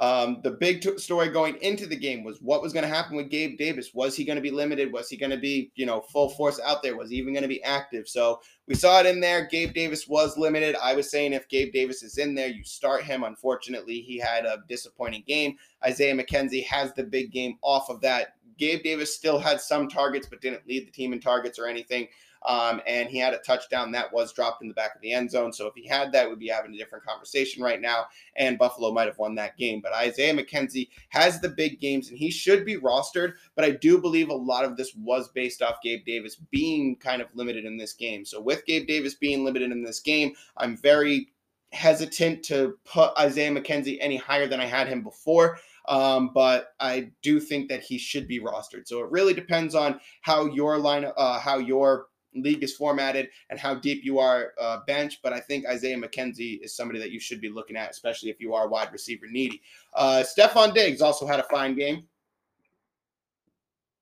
um, 0.00 0.38
the 0.44 0.52
big 0.52 0.80
t- 0.80 0.96
story 0.98 1.28
going 1.28 1.56
into 1.56 1.84
the 1.84 1.96
game 1.96 2.22
was 2.22 2.40
what 2.40 2.62
was 2.62 2.72
going 2.72 2.84
to 2.84 2.94
happen 2.94 3.16
with 3.16 3.30
Gabe 3.30 3.58
Davis. 3.58 3.92
Was 3.94 4.14
he 4.14 4.24
going 4.24 4.36
to 4.36 4.42
be 4.42 4.52
limited? 4.52 4.92
Was 4.92 5.08
he 5.08 5.16
going 5.16 5.30
to 5.30 5.36
be, 5.36 5.72
you 5.74 5.86
know, 5.86 6.02
full 6.12 6.28
force 6.30 6.60
out 6.64 6.84
there? 6.84 6.96
Was 6.96 7.10
he 7.10 7.16
even 7.16 7.32
going 7.32 7.42
to 7.42 7.48
be 7.48 7.62
active? 7.64 8.08
So 8.08 8.40
we 8.68 8.76
saw 8.76 9.00
it 9.00 9.06
in 9.06 9.20
there. 9.20 9.46
Gabe 9.46 9.74
Davis 9.74 10.06
was 10.06 10.38
limited. 10.38 10.76
I 10.80 10.94
was 10.94 11.10
saying 11.10 11.32
if 11.32 11.48
Gabe 11.48 11.72
Davis 11.72 12.04
is 12.04 12.18
in 12.18 12.36
there, 12.36 12.46
you 12.46 12.62
start 12.62 13.02
him. 13.02 13.24
Unfortunately, 13.24 14.00
he 14.00 14.18
had 14.18 14.44
a 14.44 14.62
disappointing 14.68 15.24
game. 15.26 15.56
Isaiah 15.84 16.14
McKenzie 16.14 16.64
has 16.66 16.94
the 16.94 17.04
big 17.04 17.32
game 17.32 17.58
off 17.62 17.90
of 17.90 18.00
that. 18.02 18.34
Gabe 18.56 18.84
Davis 18.84 19.14
still 19.14 19.38
had 19.38 19.60
some 19.60 19.88
targets, 19.88 20.28
but 20.28 20.40
didn't 20.40 20.66
lead 20.68 20.86
the 20.86 20.92
team 20.92 21.12
in 21.12 21.20
targets 21.20 21.58
or 21.58 21.66
anything. 21.66 22.06
Um, 22.46 22.80
and 22.86 23.08
he 23.08 23.18
had 23.18 23.34
a 23.34 23.38
touchdown 23.38 23.92
that 23.92 24.12
was 24.12 24.32
dropped 24.32 24.62
in 24.62 24.68
the 24.68 24.74
back 24.74 24.94
of 24.94 25.00
the 25.00 25.12
end 25.12 25.30
zone. 25.30 25.52
So 25.52 25.66
if 25.66 25.74
he 25.74 25.86
had 25.86 26.12
that, 26.12 26.28
we'd 26.28 26.38
be 26.38 26.48
having 26.48 26.74
a 26.74 26.78
different 26.78 27.04
conversation 27.04 27.62
right 27.62 27.80
now. 27.80 28.06
And 28.36 28.58
Buffalo 28.58 28.92
might 28.92 29.06
have 29.06 29.18
won 29.18 29.34
that 29.36 29.56
game. 29.56 29.80
But 29.80 29.92
Isaiah 29.92 30.34
McKenzie 30.34 30.88
has 31.08 31.40
the 31.40 31.48
big 31.48 31.80
games 31.80 32.08
and 32.08 32.18
he 32.18 32.30
should 32.30 32.64
be 32.64 32.76
rostered. 32.76 33.34
But 33.54 33.64
I 33.64 33.70
do 33.70 33.98
believe 33.98 34.28
a 34.28 34.34
lot 34.34 34.64
of 34.64 34.76
this 34.76 34.94
was 34.94 35.28
based 35.28 35.62
off 35.62 35.82
Gabe 35.82 36.04
Davis 36.04 36.36
being 36.36 36.96
kind 36.96 37.20
of 37.22 37.28
limited 37.34 37.64
in 37.64 37.76
this 37.76 37.92
game. 37.92 38.24
So 38.24 38.40
with 38.40 38.64
Gabe 38.66 38.86
Davis 38.86 39.14
being 39.14 39.44
limited 39.44 39.72
in 39.72 39.82
this 39.82 40.00
game, 40.00 40.34
I'm 40.56 40.76
very 40.76 41.28
hesitant 41.72 42.42
to 42.44 42.78
put 42.84 43.12
Isaiah 43.18 43.50
McKenzie 43.50 43.98
any 44.00 44.16
higher 44.16 44.46
than 44.46 44.60
I 44.60 44.64
had 44.64 44.88
him 44.88 45.02
before. 45.02 45.58
Um, 45.86 46.30
but 46.34 46.74
I 46.80 47.10
do 47.22 47.40
think 47.40 47.68
that 47.70 47.82
he 47.82 47.98
should 47.98 48.28
be 48.28 48.40
rostered. 48.40 48.86
So 48.86 49.00
it 49.00 49.10
really 49.10 49.32
depends 49.32 49.74
on 49.74 50.00
how 50.20 50.46
your 50.46 50.78
line, 50.78 51.06
uh, 51.16 51.38
how 51.38 51.58
your 51.58 52.06
league 52.34 52.62
is 52.62 52.74
formatted 52.74 53.28
and 53.50 53.58
how 53.58 53.74
deep 53.74 54.04
you 54.04 54.18
are 54.18 54.52
uh, 54.60 54.78
bench. 54.86 55.20
But 55.22 55.32
I 55.32 55.40
think 55.40 55.66
Isaiah 55.66 55.96
McKenzie 55.96 56.62
is 56.62 56.74
somebody 56.74 56.98
that 56.98 57.10
you 57.10 57.20
should 57.20 57.40
be 57.40 57.48
looking 57.48 57.76
at, 57.76 57.90
especially 57.90 58.30
if 58.30 58.40
you 58.40 58.54
are 58.54 58.68
wide 58.68 58.92
receiver 58.92 59.26
needy. 59.28 59.62
Uh, 59.94 60.22
Stefon 60.22 60.74
Diggs 60.74 61.00
also 61.00 61.26
had 61.26 61.40
a 61.40 61.44
fine 61.44 61.76
game. 61.76 62.04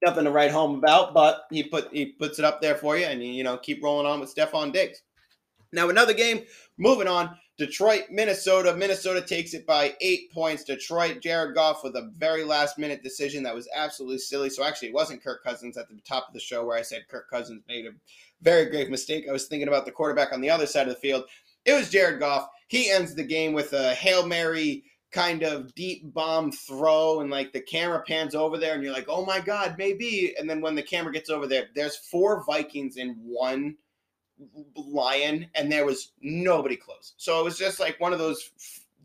Nothing 0.04 0.24
to 0.24 0.30
write 0.30 0.50
home 0.50 0.76
about, 0.76 1.14
but 1.14 1.46
he 1.50 1.62
put 1.62 1.88
he 1.92 2.06
puts 2.06 2.38
it 2.38 2.44
up 2.44 2.60
there 2.60 2.74
for 2.74 2.98
you, 2.98 3.06
and 3.06 3.22
you, 3.22 3.32
you 3.32 3.42
know 3.42 3.56
keep 3.56 3.82
rolling 3.82 4.06
on 4.06 4.20
with 4.20 4.34
Stefon 4.34 4.72
Diggs. 4.72 5.02
Now 5.72 5.88
another 5.88 6.14
game. 6.14 6.42
Moving 6.78 7.08
on. 7.08 7.36
Detroit, 7.58 8.04
Minnesota. 8.10 8.74
Minnesota 8.74 9.22
takes 9.22 9.54
it 9.54 9.66
by 9.66 9.94
eight 10.02 10.30
points. 10.30 10.64
Detroit, 10.64 11.22
Jared 11.22 11.54
Goff 11.54 11.82
with 11.82 11.96
a 11.96 12.10
very 12.16 12.44
last 12.44 12.78
minute 12.78 13.02
decision 13.02 13.42
that 13.44 13.54
was 13.54 13.68
absolutely 13.74 14.18
silly. 14.18 14.50
So 14.50 14.62
actually, 14.62 14.88
it 14.88 14.94
wasn't 14.94 15.24
Kirk 15.24 15.42
Cousins 15.42 15.78
at 15.78 15.88
the 15.88 15.98
top 16.06 16.28
of 16.28 16.34
the 16.34 16.40
show 16.40 16.66
where 16.66 16.76
I 16.76 16.82
said 16.82 17.08
Kirk 17.08 17.30
Cousins 17.30 17.62
made 17.66 17.86
a 17.86 17.92
very 18.42 18.66
grave 18.66 18.90
mistake. 18.90 19.26
I 19.28 19.32
was 19.32 19.46
thinking 19.46 19.68
about 19.68 19.86
the 19.86 19.92
quarterback 19.92 20.32
on 20.32 20.42
the 20.42 20.50
other 20.50 20.66
side 20.66 20.86
of 20.86 20.94
the 20.94 21.00
field. 21.00 21.24
It 21.64 21.72
was 21.72 21.90
Jared 21.90 22.20
Goff. 22.20 22.48
He 22.68 22.90
ends 22.90 23.14
the 23.14 23.24
game 23.24 23.54
with 23.54 23.72
a 23.72 23.94
Hail 23.94 24.26
Mary 24.26 24.84
kind 25.10 25.42
of 25.42 25.74
deep 25.74 26.02
bomb 26.12 26.52
throw 26.52 27.20
and 27.20 27.30
like 27.30 27.52
the 27.52 27.60
camera 27.60 28.02
pans 28.06 28.34
over 28.34 28.58
there 28.58 28.74
and 28.74 28.82
you're 28.82 28.92
like, 28.92 29.08
"Oh 29.08 29.24
my 29.24 29.40
god, 29.40 29.76
maybe." 29.78 30.34
And 30.38 30.50
then 30.50 30.60
when 30.60 30.74
the 30.74 30.82
camera 30.82 31.12
gets 31.12 31.30
over 31.30 31.46
there, 31.46 31.68
there's 31.74 31.96
four 31.96 32.44
Vikings 32.44 32.98
in 32.98 33.16
one 33.22 33.76
lion 34.76 35.46
and 35.54 35.70
there 35.70 35.86
was 35.86 36.12
nobody 36.20 36.76
close. 36.76 37.14
So 37.16 37.40
it 37.40 37.44
was 37.44 37.58
just 37.58 37.80
like 37.80 37.98
one 38.00 38.12
of 38.12 38.18
those 38.18 38.50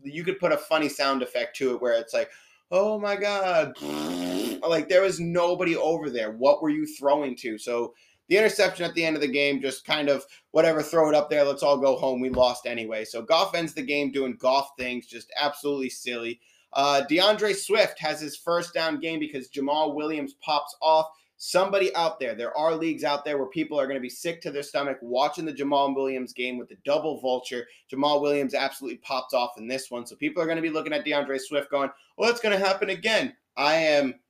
you 0.02 0.24
could 0.24 0.38
put 0.38 0.52
a 0.52 0.56
funny 0.56 0.88
sound 0.88 1.22
effect 1.22 1.56
to 1.56 1.74
it 1.74 1.80
where 1.80 1.94
it's 1.94 2.14
like, 2.14 2.30
"Oh 2.70 2.98
my 2.98 3.16
god." 3.16 3.76
Like 4.62 4.88
there 4.88 5.02
was 5.02 5.18
nobody 5.18 5.74
over 5.74 6.08
there. 6.08 6.30
What 6.30 6.62
were 6.62 6.70
you 6.70 6.86
throwing 6.86 7.34
to? 7.38 7.58
So 7.58 7.94
the 8.28 8.38
interception 8.38 8.84
at 8.84 8.94
the 8.94 9.04
end 9.04 9.16
of 9.16 9.22
the 9.22 9.28
game, 9.28 9.60
just 9.60 9.84
kind 9.84 10.08
of 10.08 10.24
whatever, 10.52 10.82
throw 10.82 11.08
it 11.08 11.14
up 11.14 11.28
there. 11.28 11.44
Let's 11.44 11.62
all 11.64 11.76
go 11.76 11.96
home. 11.96 12.20
We 12.20 12.30
lost 12.30 12.64
anyway. 12.66 13.04
So 13.04 13.22
Goff 13.22 13.54
ends 13.54 13.74
the 13.74 13.82
game 13.82 14.12
doing 14.12 14.36
golf 14.36 14.68
things, 14.78 15.06
just 15.06 15.32
absolutely 15.36 15.90
silly. 15.90 16.40
Uh, 16.72 17.02
D'Andre 17.02 17.52
Swift 17.52 17.98
has 17.98 18.20
his 18.20 18.36
first 18.36 18.72
down 18.72 19.00
game 19.00 19.20
because 19.20 19.50
Jamaal 19.50 19.94
Williams 19.94 20.34
pops 20.34 20.74
off. 20.80 21.08
Somebody 21.44 21.92
out 21.96 22.20
there, 22.20 22.36
there 22.36 22.56
are 22.56 22.72
leagues 22.72 23.02
out 23.02 23.24
there 23.24 23.36
where 23.36 23.48
people 23.48 23.76
are 23.76 23.88
going 23.88 23.96
to 23.96 24.00
be 24.00 24.08
sick 24.08 24.40
to 24.42 24.52
their 24.52 24.62
stomach 24.62 24.96
watching 25.02 25.44
the 25.44 25.52
Jamaal 25.52 25.92
Williams 25.92 26.32
game 26.32 26.56
with 26.56 26.68
the 26.68 26.76
double 26.84 27.20
vulture. 27.20 27.66
Jamaal 27.92 28.22
Williams 28.22 28.54
absolutely 28.54 28.98
popped 28.98 29.34
off 29.34 29.58
in 29.58 29.66
this 29.66 29.90
one. 29.90 30.06
So 30.06 30.14
people 30.14 30.40
are 30.40 30.46
going 30.46 30.54
to 30.54 30.62
be 30.62 30.70
looking 30.70 30.92
at 30.92 31.04
D'Andre 31.04 31.38
Swift 31.38 31.68
going, 31.68 31.90
well, 32.16 32.30
it's 32.30 32.40
going 32.40 32.56
to 32.56 32.64
happen 32.64 32.90
again. 32.90 33.34
I 33.56 33.74
am 33.74 34.20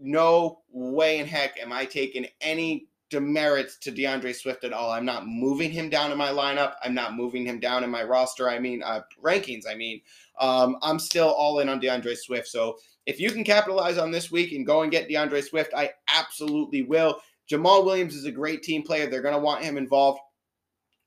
no 0.00 0.62
way 0.72 1.18
in 1.18 1.26
heck 1.26 1.60
am 1.60 1.74
I 1.74 1.84
taking 1.84 2.26
any 2.40 2.88
demerits 3.10 3.76
to 3.76 3.90
D'Andre 3.90 4.32
Swift 4.32 4.64
at 4.64 4.72
all. 4.72 4.90
I'm 4.90 5.04
not 5.04 5.26
moving 5.26 5.70
him 5.70 5.90
down 5.90 6.10
in 6.10 6.16
my 6.16 6.30
lineup. 6.30 6.76
I'm 6.82 6.94
not 6.94 7.16
moving 7.16 7.44
him 7.44 7.60
down 7.60 7.84
in 7.84 7.90
my 7.90 8.02
roster. 8.02 8.48
I 8.48 8.58
mean, 8.58 8.82
uh, 8.82 9.02
rankings. 9.22 9.64
I 9.70 9.74
mean, 9.74 10.00
um, 10.38 10.78
I'm 10.80 10.98
still 10.98 11.28
all 11.28 11.58
in 11.58 11.68
on 11.68 11.80
D'Andre 11.80 12.14
Swift. 12.14 12.48
So 12.48 12.78
if 13.06 13.20
you 13.20 13.30
can 13.30 13.44
capitalize 13.44 13.98
on 13.98 14.10
this 14.10 14.30
week 14.30 14.52
and 14.52 14.66
go 14.66 14.82
and 14.82 14.92
get 14.92 15.08
D'Andre 15.08 15.40
Swift, 15.40 15.72
I 15.74 15.90
absolutely 16.08 16.82
will. 16.82 17.20
Jamaal 17.50 17.84
Williams 17.84 18.14
is 18.14 18.26
a 18.26 18.32
great 18.32 18.62
team 18.62 18.82
player. 18.82 19.06
They're 19.06 19.22
going 19.22 19.34
to 19.34 19.40
want 19.40 19.64
him 19.64 19.76
involved 19.76 20.20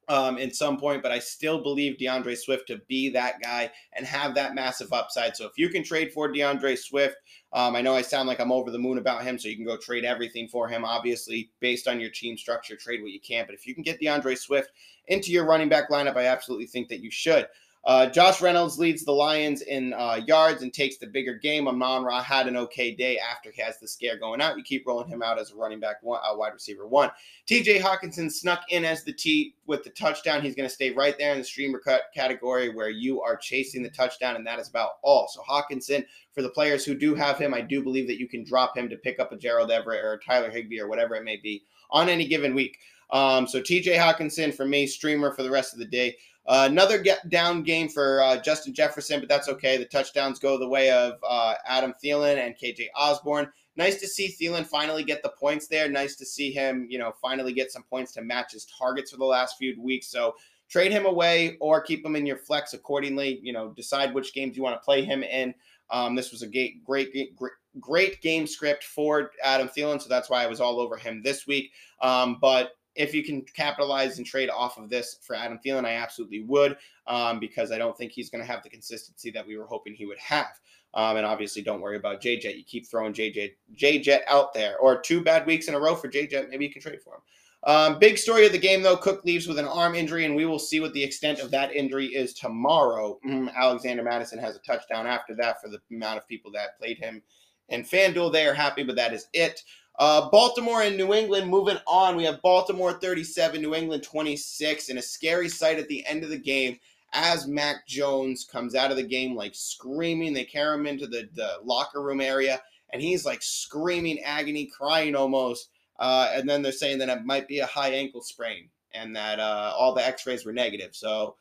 um, 0.10 0.38
in 0.38 0.54
some 0.54 0.78
point, 0.78 1.02
but 1.02 1.12
I 1.12 1.20
still 1.20 1.62
believe 1.62 1.98
D'Andre 1.98 2.36
Swift 2.36 2.68
to 2.68 2.82
be 2.88 3.10
that 3.10 3.42
guy 3.42 3.72
and 3.94 4.06
have 4.06 4.36
that 4.36 4.56
massive 4.56 4.92
upside. 4.92 5.36
So 5.36 5.46
if 5.46 5.54
you 5.58 5.70
can 5.70 5.84
trade 5.84 6.12
for 6.12 6.32
D'Andre 6.32 6.76
Swift, 6.76 7.16
um, 7.54 7.76
I 7.76 7.82
know 7.82 7.96
I 7.96 8.02
sound 8.02 8.28
like 8.28 8.40
I'm 8.40 8.52
over 8.52 8.72
the 8.72 8.80
moon 8.80 8.98
about 8.98 9.24
him, 9.24 9.40
so 9.40 9.48
you 9.48 9.56
can 9.56 9.66
go 9.66 9.78
trade 9.78 10.04
everything 10.04 10.48
for 10.48 10.68
him. 10.68 10.84
Obviously, 10.84 11.52
based 11.60 11.88
on 11.88 12.00
your 12.00 12.10
team 12.10 12.38
structure, 12.38 12.76
trade 12.76 13.02
what 13.02 13.12
you 13.12 13.22
can. 13.22 13.46
But 13.46 13.56
if 13.56 13.66
you 13.66 13.74
can 13.74 13.84
get 13.84 14.02
D'Andre 14.02 14.36
Swift 14.36 14.72
into 15.08 15.32
your 15.32 15.46
running 15.46 15.70
back 15.70 15.90
lineup, 15.90 16.18
I 16.18 16.26
absolutely 16.26 16.68
think 16.68 16.90
that 16.90 17.02
you 17.02 17.12
should. 17.12 17.48
Uh, 17.86 18.06
Josh 18.06 18.42
Reynolds 18.42 18.80
leads 18.80 19.04
the 19.04 19.12
Lions 19.12 19.62
in 19.62 19.94
uh, 19.94 20.22
yards 20.26 20.62
and 20.62 20.74
takes 20.74 20.98
the 20.98 21.08
bigger 21.08 21.34
game. 21.34 21.68
Amon 21.68 22.04
Ra 22.04 22.24
had 22.24 22.48
an 22.48 22.56
okay 22.56 22.96
day 22.96 23.20
after 23.20 23.52
he 23.52 23.62
has 23.62 23.78
the 23.78 23.88
scare 23.88 24.18
going 24.18 24.40
out. 24.40 24.58
You 24.58 24.64
keep 24.64 24.88
rolling 24.88 25.10
him 25.10 25.22
out 25.22 25.38
as 25.38 25.52
a 25.52 25.56
running 25.56 25.82
back, 25.82 25.98
one, 26.02 26.22
wide 26.38 26.54
receiver 26.54 26.88
one. 26.88 27.12
TJ 27.46 27.82
Hockenson 27.82 28.32
snuck 28.32 28.62
in 28.70 28.86
as 28.86 29.04
the 29.04 29.12
T 29.12 29.56
with 29.66 29.84
the 29.84 29.90
touchdown. 29.90 30.42
He's 30.42 30.56
going 30.56 30.68
to 30.68 30.74
stay 30.74 30.92
right 30.92 31.18
there 31.18 31.34
in 31.34 31.40
the 31.40 31.44
streamer 31.44 31.80
cut 31.80 32.04
category 32.16 32.74
where 32.74 32.90
you 32.90 33.22
are 33.22 33.36
chasing 33.36 33.84
the 33.84 33.90
touchdown, 33.90 34.38
and 34.38 34.48
that 34.48 34.60
is 34.60 34.70
about 34.70 34.92
all. 35.02 35.28
So 35.28 35.42
Hockenson, 35.42 36.06
for 36.32 36.42
the 36.42 36.50
players 36.50 36.86
who 36.86 36.96
do 36.96 37.16
have 37.16 37.38
him, 37.38 37.54
I 37.54 37.60
do 37.60 37.84
believe 37.84 38.08
that 38.08 38.20
you 38.20 38.30
can 38.30 38.46
drop 38.46 38.78
him 38.78 38.88
to 38.90 38.96
pick 38.96 39.20
up 39.20 39.34
a 39.34 39.38
Gerald 39.38 39.72
Everett 39.72 40.06
or 40.06 40.14
a 40.14 40.20
Tyler 40.20 40.50
Higbee 40.50 40.80
or 40.80 40.88
whatever 40.88 41.16
it 41.16 41.26
may 41.26 41.36
be 41.36 41.64
on 41.92 42.08
any 42.08 42.28
given 42.28 42.56
week. 42.56 42.78
Um, 43.12 43.46
so 43.48 43.62
TJ 43.62 43.98
Hockenson 43.98 44.54
for 44.54 44.66
me, 44.66 44.88
streamer 44.88 45.34
for 45.34 45.44
the 45.44 45.52
rest 45.52 45.74
of 45.74 45.80
the 45.80 45.86
day. 45.86 46.16
Uh, 46.46 46.68
another 46.70 46.98
get 46.98 47.30
down 47.30 47.64
game 47.64 47.88
for 47.88 48.22
uh, 48.22 48.38
Justin 48.38 48.74
Jefferson, 48.74 49.20
but 49.20 49.30
that's 49.30 49.48
okay. 49.48 49.78
The 49.78 49.86
touchdowns 49.86 50.40
go 50.40 50.58
the 50.58 50.68
way 50.68 50.92
of 50.92 51.14
uh, 51.28 51.56
Adam 51.66 51.94
Thielen 52.04 52.38
and 52.38 52.56
KJ 52.58 52.88
Osborn. 52.96 53.48
Nice 53.76 54.00
to 54.02 54.08
see 54.08 54.36
Thielen 54.40 54.66
finally 54.66 55.04
get 55.04 55.24
the 55.24 55.30
points 55.30 55.68
there. 55.68 55.90
Nice 55.90 56.16
to 56.18 56.26
see 56.26 56.52
him, 56.52 56.86
you 56.90 57.00
know, 57.00 57.14
finally 57.22 57.54
get 57.54 57.72
some 57.72 57.84
points 57.84 58.12
to 58.14 58.22
match 58.22 58.52
his 58.52 58.66
targets 58.66 59.12
for 59.12 59.18
the 59.18 59.26
last 59.26 59.58
few 59.58 59.82
weeks. 59.82 60.08
So 60.08 60.36
trade 60.70 60.92
him 60.92 61.06
away 61.06 61.58
or 61.60 61.82
keep 61.82 62.06
him 62.06 62.16
in 62.16 62.26
your 62.26 62.38
flex 62.38 62.74
accordingly. 62.74 63.40
You 63.42 63.54
know, 63.54 63.70
decide 63.70 64.14
which 64.14 64.34
games 64.34 64.58
you 64.58 64.64
want 64.64 64.76
to 64.76 64.84
play 64.84 65.04
him 65.04 65.24
in. 65.24 65.56
Um, 65.90 66.16
this 66.16 66.32
was 66.32 66.42
a 66.42 66.48
great, 66.48 66.84
great, 66.84 67.36
great, 67.36 67.52
great 67.80 68.22
game 68.22 68.48
script 68.48 68.84
for 68.84 69.32
Adam 69.44 69.68
Thielen, 69.70 70.02
so 70.02 70.10
that's 70.10 70.30
why 70.30 70.44
I 70.44 70.48
was 70.48 70.60
all 70.60 70.80
over 70.80 70.98
him 70.98 71.22
this 71.24 71.48
week. 71.48 71.72
Um, 72.02 72.38
but 72.42 72.72
if 72.96 73.14
you 73.14 73.24
can 73.24 73.42
capitalize 73.42 74.18
and 74.18 74.26
trade 74.26 74.50
off 74.50 74.78
of 74.78 74.90
this 74.90 75.18
for 75.22 75.36
Adam 75.36 75.60
Thielen, 75.66 75.86
I 75.86 75.94
absolutely 75.94 76.44
would 76.44 76.78
um, 77.08 77.40
because 77.40 77.72
I 77.72 77.78
don't 77.78 77.98
think 77.98 78.12
he's 78.12 78.30
going 78.30 78.44
to 78.44 78.52
have 78.52 78.64
the 78.64 78.70
consistency 78.70 79.32
that 79.32 79.46
we 79.46 79.58
were 79.58 79.66
hoping 79.66 79.94
he 79.94 80.06
would 80.06 80.20
have. 80.20 80.60
Um, 80.94 81.18
and 81.18 81.26
obviously, 81.26 81.64
don't 81.64 81.82
worry 81.82 81.98
about 81.98 82.22
JJ. 82.22 82.56
You 82.56 82.64
keep 82.64 82.88
throwing 82.88 83.14
JJ 83.14 83.54
JJ 83.76 84.20
out 84.28 84.54
there, 84.54 84.78
or 84.78 85.02
two 85.02 85.24
bad 85.24 85.46
weeks 85.48 85.68
in 85.68 85.74
a 85.74 85.80
row 85.80 85.96
for 85.96 86.08
JJ. 86.08 86.50
Maybe 86.50 86.66
you 86.66 86.72
can 86.72 86.82
trade 86.82 87.02
for 87.02 87.16
him. 87.16 87.22
Um, 87.66 87.98
big 87.98 88.18
story 88.18 88.46
of 88.46 88.52
the 88.52 88.60
game, 88.60 88.84
though. 88.84 88.98
Cook 88.98 89.24
leaves 89.24 89.48
with 89.48 89.58
an 89.58 89.66
arm 89.66 89.96
injury, 89.96 90.26
and 90.26 90.36
we 90.36 90.46
will 90.46 90.60
see 90.60 90.80
what 90.82 90.94
the 90.94 91.04
extent 91.04 91.40
of 91.40 91.50
that 91.52 91.74
injury 91.74 92.08
is 92.08 92.34
tomorrow. 92.34 93.18
Mm, 93.26 93.54
Alexander 93.56 94.04
Mattison 94.04 94.38
has 94.40 94.56
a 94.56 94.60
touchdown 94.60 95.08
after 95.08 95.34
that 95.36 95.62
for 95.62 95.70
the 95.70 95.80
amount 95.92 96.18
of 96.18 96.28
people 96.28 96.52
that 96.52 96.78
played 96.78 96.98
him. 96.98 97.24
And 97.70 97.86
FanDuel, 97.86 98.34
they 98.34 98.46
are 98.46 98.54
happy, 98.54 98.84
but 98.84 98.98
that 98.98 99.14
is 99.14 99.28
it. 99.34 99.64
Uh, 100.00 100.30
Baltimore 100.30 100.82
and 100.82 100.98
New 100.98 101.14
England 101.14 101.50
moving 101.50 101.78
on. 101.86 102.16
We 102.16 102.24
have 102.24 102.42
Baltimore 102.42 102.94
37, 102.94 103.62
New 103.62 103.76
England 103.76 104.04
26, 104.04 104.90
and 104.90 105.00
a 105.00 105.02
scary 105.02 105.48
sight 105.48 105.78
at 105.78 105.88
the 105.88 106.06
end 106.08 106.24
of 106.24 106.30
the 106.30 106.38
game 106.38 106.80
as 107.14 107.48
Mac 107.48 107.88
Jones 107.88 108.44
comes 108.44 108.74
out 108.74 108.90
of 108.90 108.98
the 108.98 109.04
game 109.04 109.36
like 109.36 109.54
screaming. 109.54 110.34
They 110.34 110.46
carry 110.46 110.76
him 110.76 110.88
into 110.88 111.06
the, 111.06 111.30
the 111.36 111.58
locker 111.64 112.02
room 112.02 112.22
area, 112.22 112.60
and 112.92 113.02
he's 113.02 113.26
like 113.26 113.44
screaming, 113.44 114.20
agony, 114.22 114.66
crying 114.66 115.16
almost. 115.16 115.70
Uh, 116.00 116.32
and 116.34 116.50
then 116.50 116.62
they're 116.62 116.72
saying 116.72 116.98
that 116.98 117.10
it 117.10 117.24
might 117.24 117.48
be 117.48 117.60
a 117.60 117.66
high 117.66 117.92
ankle 117.92 118.22
sprain 118.22 118.70
and 118.94 119.16
that 119.16 119.40
uh, 119.40 119.74
all 119.78 119.94
the 119.94 120.06
x 120.06 120.26
rays 120.26 120.46
were 120.46 120.54
negative. 120.54 120.96
So 120.96 121.36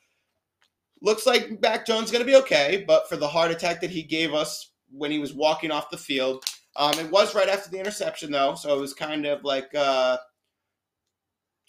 looks 1.01 1.27
like 1.27 1.61
Mac 1.61 1.87
Jones 1.87 2.11
going 2.11 2.25
to 2.25 2.31
be 2.31 2.37
okay, 2.37 2.85
but 2.87 3.09
for 3.09 3.17
the 3.17 3.29
heart 3.29 3.51
attack 3.51 3.81
that 3.81 3.91
he 3.91 4.03
gave 4.03 4.35
us 4.35 4.71
when 4.91 5.11
he 5.11 5.19
was 5.19 5.33
walking 5.33 5.71
off 5.71 5.91
the 5.91 5.97
field, 5.97 6.45
um, 6.77 6.99
it 6.99 7.11
was 7.11 7.35
right 7.35 7.49
after 7.49 7.71
the 7.71 7.79
interception, 7.79 8.31
though, 8.31 8.55
so 8.55 8.77
it 8.77 8.81
was 8.81 8.95
kind 8.95 9.27
of 9.27 9.45
like, 9.45 9.75
uh, 9.75 10.17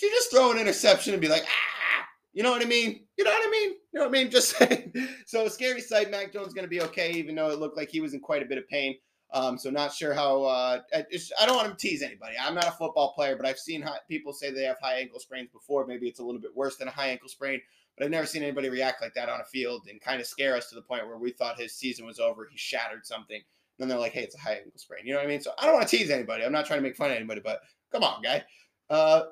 you 0.01 0.09
just 0.09 0.31
throw 0.31 0.51
an 0.51 0.59
interception 0.59 1.13
and 1.13 1.21
be 1.21 1.29
like, 1.29 1.43
ah, 1.45 1.73
you 2.33 2.41
know 2.43 2.51
what 2.51 2.61
I 2.61 2.65
mean? 2.65 3.01
You 3.17 3.23
know 3.23 3.31
what 3.31 3.47
I 3.47 3.51
mean? 3.51 3.69
You 3.69 3.99
know 3.99 4.07
what 4.07 4.17
I 4.17 4.23
mean? 4.23 4.31
Just 4.31 4.57
saying. 4.57 4.93
so, 5.25 5.47
scary 5.47 5.81
sight. 5.81 6.09
Mac 6.09 6.33
Jones 6.33 6.53
going 6.53 6.65
to 6.65 6.69
be 6.69 6.81
okay, 6.81 7.11
even 7.11 7.35
though 7.35 7.49
it 7.51 7.59
looked 7.59 7.77
like 7.77 7.89
he 7.89 8.01
was 8.01 8.13
in 8.13 8.19
quite 8.19 8.41
a 8.41 8.45
bit 8.45 8.57
of 8.57 8.67
pain. 8.67 8.95
Um, 9.31 9.57
so, 9.57 9.69
not 9.69 9.93
sure 9.93 10.13
how. 10.13 10.43
Uh, 10.43 10.81
I, 10.93 11.05
I 11.39 11.45
don't 11.45 11.55
want 11.55 11.69
to 11.69 11.75
tease 11.75 12.01
anybody. 12.01 12.35
I'm 12.41 12.55
not 12.55 12.67
a 12.67 12.71
football 12.71 13.13
player, 13.13 13.35
but 13.35 13.45
I've 13.45 13.59
seen 13.59 13.83
high, 13.83 13.99
people 14.09 14.33
say 14.33 14.51
they 14.51 14.63
have 14.63 14.79
high 14.81 14.99
ankle 14.99 15.19
sprains 15.19 15.49
before. 15.51 15.85
Maybe 15.85 16.07
it's 16.07 16.19
a 16.19 16.23
little 16.23 16.41
bit 16.41 16.55
worse 16.55 16.77
than 16.77 16.87
a 16.87 16.91
high 16.91 17.09
ankle 17.09 17.29
sprain, 17.29 17.61
but 17.95 18.03
I've 18.03 18.11
never 18.11 18.25
seen 18.25 18.41
anybody 18.41 18.69
react 18.69 19.01
like 19.01 19.13
that 19.13 19.29
on 19.29 19.41
a 19.41 19.45
field 19.45 19.87
and 19.89 20.01
kind 20.01 20.19
of 20.19 20.25
scare 20.25 20.55
us 20.55 20.69
to 20.69 20.75
the 20.75 20.81
point 20.81 21.07
where 21.07 21.17
we 21.17 21.31
thought 21.31 21.59
his 21.59 21.75
season 21.75 22.05
was 22.05 22.19
over. 22.19 22.47
He 22.49 22.57
shattered 22.57 23.05
something 23.05 23.41
then 23.79 23.87
they're 23.87 23.97
like, 23.97 24.13
hey, 24.13 24.21
it's 24.21 24.35
a 24.35 24.39
high 24.39 24.53
ankle 24.53 24.71
sprain. 24.75 25.05
You 25.05 25.13
know 25.13 25.19
what 25.19 25.25
I 25.25 25.29
mean? 25.29 25.41
So 25.41 25.51
I 25.59 25.65
don't 25.65 25.75
want 25.75 25.87
to 25.87 25.97
tease 25.97 26.09
anybody. 26.09 26.43
I'm 26.43 26.51
not 26.51 26.65
trying 26.65 26.79
to 26.79 26.83
make 26.83 26.95
fun 26.95 27.11
of 27.11 27.17
anybody, 27.17 27.41
but 27.43 27.59
come 27.91 28.03
on, 28.03 28.21
guy. 28.21 28.43
Uh, 28.89 29.23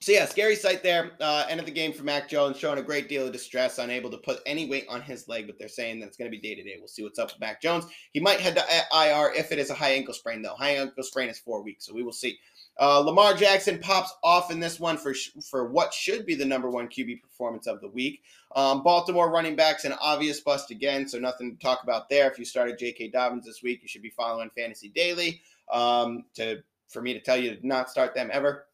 so 0.00 0.12
yeah, 0.12 0.26
scary 0.26 0.54
sight 0.54 0.82
there. 0.82 1.12
Uh, 1.20 1.44
end 1.48 1.58
of 1.58 1.66
the 1.66 1.72
game 1.72 1.92
for 1.92 2.04
Mac 2.04 2.28
Jones, 2.28 2.56
showing 2.56 2.78
a 2.78 2.82
great 2.82 3.08
deal 3.08 3.26
of 3.26 3.32
distress, 3.32 3.78
unable 3.78 4.10
to 4.10 4.18
put 4.18 4.40
any 4.46 4.68
weight 4.68 4.86
on 4.88 5.02
his 5.02 5.26
leg, 5.26 5.46
but 5.46 5.58
they're 5.58 5.68
saying 5.68 5.98
that 6.00 6.06
it's 6.06 6.16
going 6.16 6.30
to 6.30 6.36
be 6.36 6.40
day 6.40 6.54
to 6.54 6.62
day. 6.62 6.76
We'll 6.78 6.88
see 6.88 7.02
what's 7.02 7.18
up 7.18 7.28
with 7.28 7.40
Mac 7.40 7.60
Jones. 7.60 7.84
He 8.12 8.20
might 8.20 8.40
head 8.40 8.54
to 8.56 8.62
IR 8.96 9.34
if 9.34 9.50
it 9.50 9.58
is 9.58 9.70
a 9.70 9.74
high 9.74 9.90
ankle 9.90 10.14
sprain, 10.14 10.40
though. 10.40 10.54
High 10.54 10.76
ankle 10.76 11.02
sprain 11.02 11.28
is 11.28 11.40
four 11.40 11.62
weeks, 11.62 11.84
so 11.84 11.94
we 11.94 12.04
will 12.04 12.12
see. 12.12 12.38
Uh, 12.80 13.00
Lamar 13.00 13.34
Jackson 13.34 13.78
pops 13.80 14.14
off 14.22 14.52
in 14.52 14.60
this 14.60 14.78
one 14.78 14.96
for 14.96 15.12
for 15.50 15.68
what 15.68 15.92
should 15.92 16.24
be 16.24 16.34
the 16.34 16.44
number 16.44 16.70
one 16.70 16.88
QB 16.88 17.22
performance 17.22 17.66
of 17.66 17.80
the 17.80 17.88
week. 17.88 18.22
Um, 18.54 18.82
Baltimore 18.82 19.30
running 19.30 19.56
backs 19.56 19.84
an 19.84 19.94
obvious 20.00 20.40
bust 20.40 20.70
again, 20.70 21.08
so 21.08 21.18
nothing 21.18 21.56
to 21.56 21.58
talk 21.58 21.82
about 21.82 22.08
there. 22.08 22.30
If 22.30 22.38
you 22.38 22.44
started 22.44 22.78
J.K. 22.78 23.08
Dobbins 23.08 23.44
this 23.44 23.62
week, 23.62 23.80
you 23.82 23.88
should 23.88 24.02
be 24.02 24.10
following 24.10 24.50
Fantasy 24.56 24.90
Daily 24.90 25.40
um, 25.72 26.24
to 26.34 26.62
for 26.88 27.02
me 27.02 27.14
to 27.14 27.20
tell 27.20 27.36
you 27.36 27.56
to 27.56 27.66
not 27.66 27.90
start 27.90 28.14
them 28.14 28.30
ever. 28.32 28.66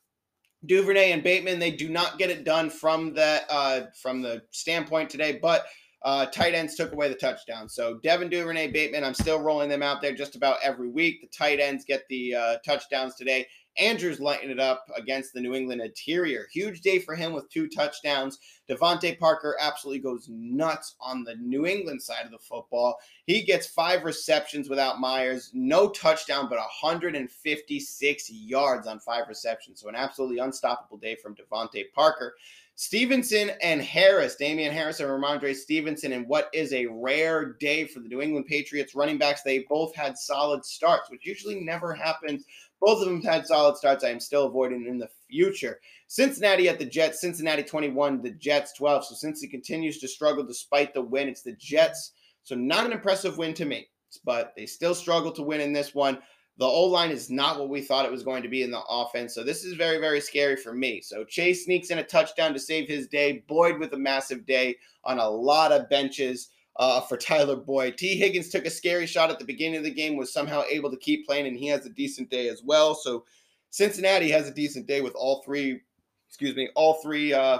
Duvernay 0.67 1.13
and 1.13 1.23
Bateman, 1.23 1.59
they 1.59 1.71
do 1.71 1.89
not 1.89 2.19
get 2.19 2.31
it 2.31 2.45
done 2.45 2.71
from 2.71 3.15
the 3.15 3.43
uh, 3.49 3.87
from 4.01 4.23
the 4.23 4.43
standpoint 4.51 5.11
today, 5.11 5.39
but 5.41 5.67
uh, 6.03 6.27
tight 6.27 6.55
ends 6.55 6.75
took 6.75 6.93
away 6.93 7.09
the 7.09 7.15
touchdown. 7.15 7.69
So 7.69 7.99
Devin 8.03 8.29
Duvernay, 8.29 8.71
Bateman, 8.71 9.05
I'm 9.05 9.15
still 9.15 9.41
rolling 9.41 9.71
them 9.71 9.83
out 9.83 10.03
there 10.03 10.15
just 10.15 10.37
about 10.37 10.59
every 10.63 10.89
week. 10.89 11.23
The 11.23 11.29
tight 11.29 11.61
ends 11.61 11.87
get 11.87 12.07
the 12.09 12.35
uh, 12.35 12.57
touchdowns 12.65 13.15
today. 13.15 13.47
Andrews 13.79 14.21
lighting 14.21 14.51
it 14.51 14.61
up 14.61 14.85
against 14.97 15.33
the 15.33 15.41
New 15.41 15.55
England 15.55 15.81
interior. 15.81 16.47
Huge 16.53 16.81
day 16.81 16.99
for 16.99 17.15
him 17.15 17.33
with 17.33 17.51
two 17.51 17.69
touchdowns. 17.69 18.39
DeVante 18.69 19.19
Parker 19.19 19.57
absolutely 19.61 20.01
goes 20.01 20.29
nuts 20.29 20.97
on 21.01 21.25
the 21.25 21.35
New 21.37 21.67
England 21.67 22.01
side 22.01 22.25
of 22.25 22.31
the 22.31 22.39
football. 22.39 22.97
He 23.27 23.43
gets 23.43 23.67
five 23.67 24.05
receptions 24.05 24.69
without 24.69 25.01
Meyers, 25.01 25.51
no 25.53 25.89
touchdown, 25.91 26.49
but 26.49 26.59
156 26.59 28.31
yards 28.31 28.87
on 28.87 29.01
five 29.01 29.29
receptions. 29.29 29.81
So 29.81 29.89
an 29.89 29.97
absolutely 29.97 30.39
unstoppable 30.39 30.97
day 30.97 31.17
from 31.17 31.35
DeVante 31.35 31.93
Parker. 31.95 32.35
Stevenson 32.77 33.53
and 33.63 33.81
Harris, 33.81 34.35
Damien 34.35 34.73
Harris 34.73 34.99
and 34.99 35.09
Rhamondre 35.09 35.55
Stevenson, 35.55 36.13
and 36.13 36.27
what 36.27 36.49
is 36.53 36.73
a 36.73 36.87
rare 36.87 37.53
day 37.61 37.85
for 37.85 38.01
the 38.01 38.09
New 38.09 38.21
England 38.21 38.47
Patriots 38.47 38.97
running 38.97 39.17
backs. 39.17 39.43
They 39.43 39.61
both 39.69 39.95
had 39.95 40.19
solid 40.19 40.65
starts, 40.65 41.09
which 41.09 41.25
usually 41.25 41.61
never 41.61 41.95
happens 41.95 42.45
both 42.85 43.01
of 43.01 43.07
them 43.07 43.23
had 43.23 43.47
solid 43.47 43.77
starts. 43.77 44.05
I 44.05 44.11
am 44.11 44.21
still 44.21 44.47
avoiding 44.47 44.87
in 44.87 44.99
the 44.99 45.09
future. 45.31 45.81
Cincinnati 46.07 46.69
at 46.69 46.79
the 46.79 46.85
Jets. 46.85 47.21
Cincinnati 47.21 47.63
21, 47.63 48.21
the 48.21 48.31
Jets 48.33 48.73
12. 48.75 49.07
So 49.07 49.15
since 49.15 49.41
he 49.41 49.49
continues 49.49 49.99
to 50.01 50.09
struggle 50.09 50.45
despite 50.45 50.93
the 50.93 51.03
win, 51.03 51.29
it's 51.29 51.43
the 51.43 51.57
Jets. 51.59 52.13
So 52.43 52.55
not 52.55 52.85
an 52.85 52.93
impressive 52.93 53.39
win 53.39 53.55
to 53.55 53.65
me, 53.65 53.89
but 54.25 54.53
they 54.57 54.67
still 54.67 54.95
struggle 54.95 55.33
to 55.33 55.43
win 55.43 55.61
in 55.61 55.73
this 55.73 55.95
one. 55.95 56.19
The 56.59 56.67
O 56.67 56.85
line 56.85 57.11
is 57.11 57.31
not 57.31 57.59
what 57.59 57.69
we 57.69 57.81
thought 57.81 58.05
it 58.05 58.13
was 58.13 58.23
going 58.23 58.43
to 58.43 58.49
be 58.49 58.63
in 58.63 58.71
the 58.71 58.83
offense. 58.89 59.35
So 59.35 59.43
this 59.43 59.65
is 59.65 59.75
very, 59.75 59.99
very 59.99 60.21
scary 60.21 60.55
for 60.55 60.73
me. 60.73 61.01
So 61.01 61.25
Chase 61.25 61.65
sneaks 61.65 61.91
in 61.91 61.99
a 61.99 62.05
touchdown 62.05 62.53
to 62.53 62.61
save 62.61 62.87
his 62.87 63.09
day. 63.09 63.45
Boyd 63.49 63.81
with 63.81 63.93
a 63.95 63.99
massive 63.99 64.47
day 64.47 64.77
on 65.05 65.19
a 65.19 65.29
lot 65.29 65.73
of 65.73 65.89
benches 65.89 66.51
uh, 66.77 67.01
for 67.03 67.17
Tyler 67.17 67.57
Boyd. 67.57 67.97
T. 67.97 68.17
Higgins 68.17 68.49
took 68.49 68.67
a 68.67 68.71
scary 68.71 69.07
shot 69.07 69.31
at 69.31 69.39
the 69.39 69.45
beginning 69.45 69.79
of 69.79 69.85
the 69.85 69.91
game, 69.91 70.17
was 70.17 70.33
somehow 70.33 70.63
able 70.69 70.91
to 70.91 70.97
keep 70.97 71.27
playing, 71.27 71.47
and 71.47 71.57
he 71.57 71.69
has 71.69 71.87
a 71.87 71.91
decent 71.91 72.31
day 72.31 72.49
as 72.49 72.63
well. 72.65 72.95
So 72.95 73.25
Cincinnati 73.71 74.31
has 74.31 74.49
a 74.49 74.55
decent 74.55 74.87
day 74.87 75.01
with 75.01 75.15
all 75.15 75.43
three, 75.43 75.81
excuse 76.29 76.57
me, 76.57 76.69
all 76.75 76.95
three 77.03 77.33
uh, 77.33 77.59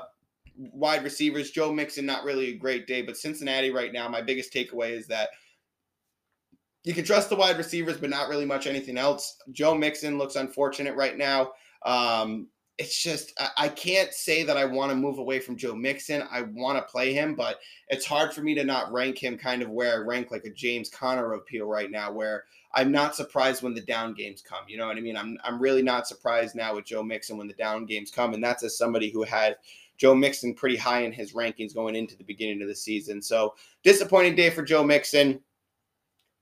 wide 0.57 1.05
receivers. 1.05 1.51
Joe 1.51 1.73
Mixon, 1.73 2.07
not 2.07 2.25
really 2.25 2.51
a 2.51 2.57
great 2.57 2.87
day, 2.87 3.03
but 3.03 3.17
Cincinnati 3.17 3.71
right 3.71 3.93
now, 3.93 4.09
my 4.09 4.21
biggest 4.21 4.53
takeaway 4.53 4.91
is 4.91 5.07
that 5.09 5.31
you 6.85 6.93
can 6.93 7.05
trust 7.05 7.31
the 7.31 7.37
wide 7.37 7.57
receivers, 7.57 7.97
but 7.97 8.11
not 8.11 8.29
really 8.29 8.45
much 8.45 8.67
anything 8.67 8.99
else. 8.99 9.39
Joe 9.53 9.75
Mixon 9.75 10.19
looks 10.19 10.37
unfortunate 10.37 10.95
right 10.97 11.17
now. 11.17 11.53
Um, 11.87 12.49
it's 12.77 13.01
just 13.01 13.33
I 13.57 13.69
can't 13.69 14.13
say 14.13 14.43
that 14.43 14.57
I 14.57 14.65
want 14.65 14.91
to 14.91 14.97
move 14.97 15.19
away 15.19 15.39
from 15.39 15.57
Joe 15.57 15.75
Mixon. 15.77 16.25
I 16.31 16.43
want 16.43 16.77
to 16.77 16.91
play 16.91 17.13
him, 17.13 17.37
but 17.37 17.61
it's 17.89 18.05
hard 18.05 18.33
for 18.33 18.43
me 18.43 18.55
to 18.57 18.65
not 18.65 18.93
rank 18.93 19.17
him 19.17 19.39
kind 19.39 19.63
of 19.63 19.71
where 19.71 19.95
I 19.95 19.97
rank 19.99 20.33
like 20.33 20.45
a 20.45 20.51
James 20.51 20.91
Conner 20.91 21.35
appeal 21.35 21.67
right 21.67 21.91
now, 21.91 22.11
where 22.11 22.45
I'm 22.75 22.91
not 22.91 23.15
surprised 23.15 23.63
when 23.63 23.75
the 23.75 23.81
down 23.81 24.13
games 24.13 24.43
come. 24.43 24.65
You 24.67 24.77
know 24.79 24.89
what 24.89 24.97
I 24.97 25.01
mean? 25.01 25.17
I'm 25.17 25.39
I'm 25.45 25.61
really 25.61 25.83
not 25.83 26.09
surprised 26.09 26.57
now 26.57 26.75
with 26.75 26.85
Joe 26.85 27.05
Mixon 27.05 27.37
when 27.39 27.47
the 27.47 27.55
down 27.55 27.87
games 27.87 28.11
come, 28.11 28.35
and 28.35 28.43
that's 28.43 28.65
as 28.65 28.77
somebody 28.77 29.09
who 29.09 29.23
had 29.23 29.57
Joe 29.97 30.15
Mixon 30.15 30.53
pretty 30.53 30.77
high 30.77 31.03
in 31.03 31.13
his 31.13 31.33
rankings 31.33 31.75
going 31.75 31.95
into 31.95 32.17
the 32.17 32.25
beginning 32.25 32.61
of 32.61 32.67
the 32.67 32.75
season. 32.75 33.23
So 33.23 33.55
disappointing 33.85 34.35
day 34.35 34.51
for 34.51 34.63
Joe 34.63 34.83
Mixon 34.83 35.41